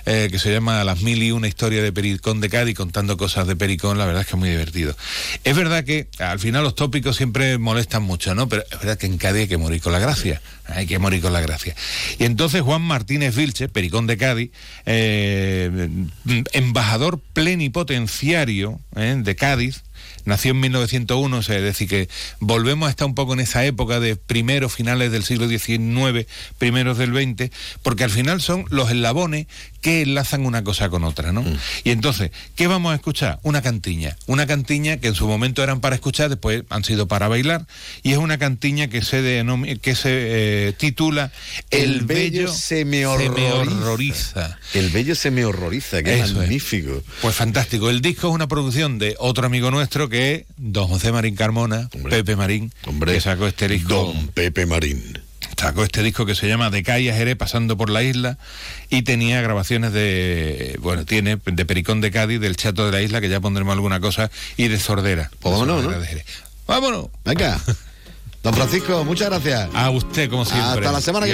eh, 0.06 0.28
que 0.30 0.40
se 0.40 0.52
llama 0.52 0.84
Las 0.84 1.02
mil 1.02 1.24
y 1.24 1.32
una 1.32 1.48
historia 1.48 1.82
de 1.82 1.94
Pericón 1.94 2.42
de 2.42 2.50
Cádiz, 2.50 2.76
contando 2.76 3.16
cosas 3.16 3.48
de 3.48 3.56
Pericón, 3.56 3.98
la 3.98 4.06
verdad 4.06 4.22
es 4.24 4.28
que 4.28 4.34
es 4.34 4.40
muy 4.40 4.50
divertido. 4.50 4.94
Es 5.46 5.56
verdad 5.56 5.86
que 5.86 6.08
al 6.20 6.40
final 6.40 6.64
los 6.64 6.76
tópicos 6.76 7.16
siempre 7.16 7.58
molestan 7.58 8.04
mucho, 8.04 8.36
¿no? 8.36 8.50
Pero 8.50 8.64
es 8.70 8.80
verdad 8.80 8.98
que 8.98 9.06
en 9.06 9.18
Cádiz 9.18 9.44
hay 9.44 9.48
que 9.48 9.58
morir 9.58 9.82
con 9.82 9.94
la 9.94 10.00
gracia, 10.00 10.42
hay 10.66 10.86
que 10.86 11.00
morir 11.00 11.22
con 11.22 11.32
la 11.32 11.40
gracia. 11.40 11.74
Y 12.20 12.26
entonces 12.26 12.62
Juan 12.62 12.82
Martínez 12.82 13.34
Vilche, 13.34 13.70
Pericón 13.70 14.06
de 14.06 14.18
Cádiz, 14.18 14.52
eh, 14.86 15.90
embajador 16.52 17.22
plenipotenciario 17.32 18.82
eh, 18.98 19.16
de 19.18 19.36
Cádiz, 19.38 19.84
nació 20.26 20.52
en 20.52 20.60
1901, 20.62 21.38
o 21.38 21.41
sea, 21.44 21.58
es 21.58 21.64
decir, 21.64 21.88
que 21.88 22.10
volvemos 22.40 22.88
a 22.88 22.90
estar 22.90 23.08
un 23.08 23.16
poco 23.16 23.34
en 23.34 23.40
esa 23.40 23.66
época 23.66 24.00
de 24.00 24.16
primeros, 24.16 24.74
finales 24.74 25.12
del 25.12 25.24
siglo 25.24 25.48
XIX, 25.48 26.26
primeros 26.58 26.98
del 26.98 27.12
XX, 27.14 27.50
porque 27.82 28.04
al 28.04 28.10
final 28.10 28.41
son 28.41 28.66
los 28.70 28.90
eslabones 28.90 29.48
que 29.82 30.02
enlazan 30.02 30.45
una 30.45 30.64
cosa 30.64 30.90
con 30.90 31.04
otra, 31.04 31.32
¿no? 31.34 31.44
Y 31.84 31.91
entonces, 31.91 32.32
¿qué 32.56 32.68
vamos 32.68 32.94
a 32.94 32.95
escuchar? 32.95 33.40
Una 33.44 33.62
cantiña, 33.62 34.16
una 34.28 34.48
cantiña 34.48 34.98
que 34.98 35.08
en 35.10 35.16
su 35.16 35.28
momento 35.28 35.62
eran 35.64 35.82
para 35.82 35.95
escuchar, 35.95 36.30
después 36.30 36.64
han 36.70 36.84
sido 36.86 37.08
para 37.08 37.28
bailar, 37.28 37.66
y 38.02 38.12
es 38.14 38.18
una 38.18 38.38
cantiña 38.38 38.88
que 38.88 39.02
se, 39.02 39.22
denomi- 39.22 39.80
que 39.80 39.95
se 39.95 40.10
eh, 40.70 40.74
titula 40.78 41.32
El 41.70 42.02
bello 42.02 42.48
se 42.48 42.86
me 42.86 43.06
horroriza. 43.06 43.54
horroriza. 43.56 44.58
El 44.74 44.90
bello 44.90 45.16
se 45.16 45.32
me 45.32 45.44
horroriza, 45.45 46.02
que 46.02 46.20
es. 46.20 46.34
magnífico. 46.34 47.04
Pues 47.22 47.36
fantástico. 47.36 47.90
El 47.90 48.02
disco 48.02 48.30
es 48.30 48.34
una 48.34 48.48
producción 48.48 49.00
de 49.00 49.16
otro 49.20 49.45
amigo 49.45 49.70
nuestro 49.72 50.08
que 50.14 50.45
don 50.57 50.88
José 50.88 51.11
Marín 51.11 51.35
Carmona, 51.35 51.90
Pepe 52.07 52.35
Marín, 52.35 52.72
que 53.03 53.19
sacó 53.19 53.48
este 53.48 53.68
disco. 53.68 54.14
Don 54.14 54.27
Pepe 54.27 54.68
Marín. 54.68 55.19
Sacó 55.57 55.84
este 55.84 56.03
disco 56.03 56.27
que 56.27 56.35
se 56.35 56.48
llama 56.48 56.69
De 56.69 56.84
Calle 56.84 57.11
a 57.11 57.15
Jerez 57.15 57.35
pasando 57.35 57.77
por 57.77 57.90
la 57.90 58.03
isla 58.03 58.38
y 58.91 59.02
tenía 59.02 59.41
grabaciones 59.41 59.91
de, 59.91 60.77
bueno, 60.81 61.03
tiene 61.06 61.40
de 61.44 61.65
Pericón 61.65 61.99
de 61.99 62.11
Cádiz, 62.11 62.40
del 62.40 62.56
Chato 62.56 62.85
de 62.85 62.91
la 62.91 63.02
Isla, 63.02 63.22
que 63.22 63.30
ya 63.30 63.40
pondremos 63.40 63.73
alguna 63.73 63.99
cosa, 63.99 64.30
y 64.56 64.68
de 64.68 64.80
Sordera. 64.80 65.31
Pues 65.40 65.52
vámonos. 65.52 65.84
Vámonos. 66.68 67.07
Venga. 67.26 67.60
Don 68.44 68.53
Francisco, 68.53 69.03
muchas 69.06 69.30
gracias. 69.30 69.69
A 69.73 69.90
usted, 69.90 70.30
como 70.30 70.45
siempre. 70.45 70.85
Hasta 70.85 70.91
la 70.91 71.02
semana 71.02 71.26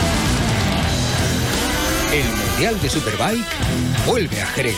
El 2.11 2.25
Mundial 2.25 2.81
de 2.81 2.89
Superbike 2.89 3.47
vuelve 4.05 4.41
a 4.41 4.45
Jerez. 4.47 4.75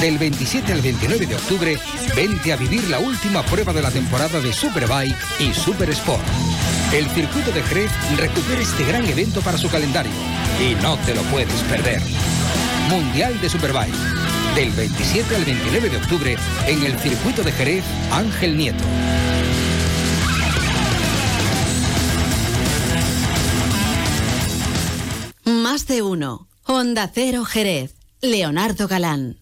Del 0.00 0.18
27 0.18 0.72
al 0.72 0.80
29 0.80 1.26
de 1.26 1.34
octubre, 1.34 1.76
vente 2.14 2.52
a 2.52 2.56
vivir 2.56 2.88
la 2.88 3.00
última 3.00 3.42
prueba 3.42 3.72
de 3.72 3.82
la 3.82 3.90
temporada 3.90 4.40
de 4.40 4.52
Superbike 4.52 5.16
y 5.40 5.52
Super 5.52 5.90
Sport. 5.90 6.22
El 6.92 7.10
circuito 7.10 7.50
de 7.50 7.60
Jerez 7.64 7.90
recupera 8.16 8.60
este 8.60 8.84
gran 8.84 9.04
evento 9.06 9.40
para 9.40 9.58
su 9.58 9.68
calendario 9.68 10.12
y 10.60 10.80
no 10.80 10.96
te 10.98 11.12
lo 11.12 11.22
puedes 11.22 11.60
perder. 11.62 12.00
Mundial 12.88 13.40
de 13.40 13.48
Superbike. 13.48 13.96
Del 14.54 14.70
27 14.70 15.34
al 15.34 15.44
29 15.44 15.90
de 15.90 15.96
octubre 15.96 16.36
en 16.68 16.84
el 16.84 16.96
circuito 17.00 17.42
de 17.42 17.50
Jerez 17.50 17.84
Ángel 18.12 18.56
Nieto. 18.56 18.84
De 25.88 26.02
uno. 26.02 26.46
Honda 26.64 27.10
Cero 27.12 27.44
Jerez. 27.44 27.94
Leonardo 28.20 28.86
Galán. 28.88 29.37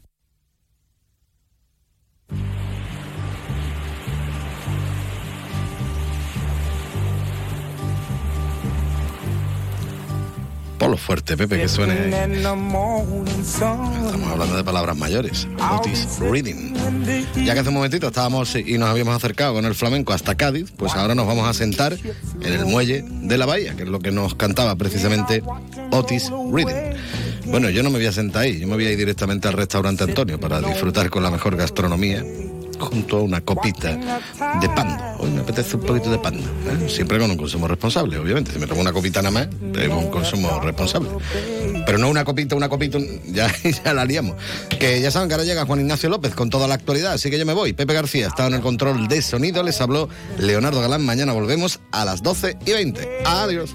Polo 10.78 10.96
fuerte, 10.96 11.36
Pepe, 11.36 11.58
que 11.58 11.68
suene. 11.68 12.08
Estamos 12.08 13.62
hablando 14.30 14.56
de 14.56 14.64
palabras 14.64 14.96
mayores. 14.96 15.46
Otis 15.72 16.18
Reading. 16.20 16.74
Ya 17.44 17.54
que 17.54 17.60
hace 17.60 17.70
un 17.70 17.74
momentito 17.74 18.08
estábamos 18.08 18.54
y 18.56 18.76
nos 18.78 18.90
habíamos 18.90 19.16
acercado 19.16 19.54
con 19.54 19.64
el 19.64 19.74
flamenco 19.74 20.12
hasta 20.12 20.34
Cádiz, 20.34 20.70
pues 20.76 20.94
ahora 20.94 21.14
nos 21.14 21.26
vamos 21.26 21.48
a 21.48 21.54
sentar 21.54 21.94
en 21.94 22.52
el 22.52 22.66
muelle 22.66 23.02
de 23.06 23.38
la 23.38 23.46
bahía, 23.46 23.74
que 23.74 23.84
es 23.84 23.88
lo 23.88 24.00
que 24.00 24.10
nos 24.10 24.34
cantaba 24.34 24.76
precisamente 24.76 25.42
Otis 25.90 26.30
Reading. 26.52 26.94
Bueno, 27.46 27.70
yo 27.70 27.82
no 27.82 27.88
me 27.90 27.98
voy 27.98 28.06
a 28.06 28.12
sentar 28.12 28.42
ahí, 28.42 28.60
yo 28.60 28.66
me 28.66 28.74
voy 28.74 28.86
a 28.86 28.92
ir 28.92 28.98
directamente 28.98 29.48
al 29.48 29.54
restaurante 29.54 30.04
Antonio 30.04 30.38
para 30.38 30.60
disfrutar 30.60 31.08
con 31.10 31.22
la 31.22 31.30
mejor 31.30 31.56
gastronomía 31.56 32.22
junto 32.78 33.18
a 33.18 33.22
una 33.22 33.40
copita 33.40 33.96
de 33.96 34.68
panda. 34.74 35.16
Hoy 35.18 35.30
me 35.30 35.40
apetece 35.40 35.76
un 35.76 35.82
poquito 35.82 36.10
de 36.10 36.18
panda. 36.18 36.44
¿eh? 36.44 36.88
Siempre 36.88 37.18
con 37.18 37.30
un 37.30 37.36
consumo 37.36 37.68
responsable, 37.68 38.18
obviamente. 38.18 38.52
Si 38.52 38.58
me 38.58 38.66
tomo 38.66 38.80
una 38.80 38.92
copita 38.92 39.22
nada 39.22 39.32
más, 39.32 39.48
tengo 39.72 39.98
un 39.98 40.10
consumo 40.10 40.60
responsable. 40.60 41.08
Pero 41.84 41.98
no 41.98 42.08
una 42.10 42.24
copita, 42.24 42.56
una 42.56 42.68
copita, 42.68 42.98
ya, 43.26 43.50
ya 43.62 43.94
la 43.94 44.04
liamos. 44.04 44.36
Que 44.78 45.00
ya 45.00 45.10
saben 45.10 45.28
que 45.28 45.34
ahora 45.34 45.44
llega 45.44 45.64
Juan 45.66 45.80
Ignacio 45.80 46.08
López 46.08 46.34
con 46.34 46.50
toda 46.50 46.68
la 46.68 46.74
actualidad, 46.74 47.12
así 47.12 47.30
que 47.30 47.38
yo 47.38 47.46
me 47.46 47.54
voy. 47.54 47.72
Pepe 47.72 47.94
García 47.94 48.28
está 48.28 48.46
en 48.46 48.54
el 48.54 48.60
control 48.60 49.08
de 49.08 49.22
sonido, 49.22 49.62
les 49.62 49.80
habló 49.80 50.08
Leonardo 50.38 50.80
Galán. 50.80 51.04
Mañana 51.04 51.32
volvemos 51.32 51.80
a 51.92 52.04
las 52.04 52.22
12 52.22 52.58
y 52.66 52.72
20. 52.72 53.08
Adiós. 53.24 53.74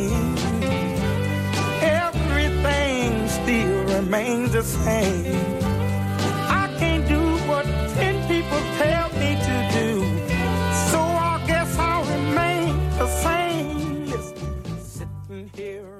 People 8.27 8.61
tell 8.77 9.09
me 9.21 9.31
to 9.47 9.55
do. 9.77 9.89
So 10.89 10.99
I 10.99 11.43
guess 11.47 11.75
the 12.97 13.07
same. 13.23 13.49
Here. 15.55 15.91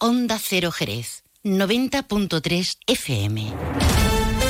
Onda 0.00 0.38
Cero 0.38 0.70
Jerez, 0.70 1.22
90.3 1.42 2.76
FM. 2.86 4.03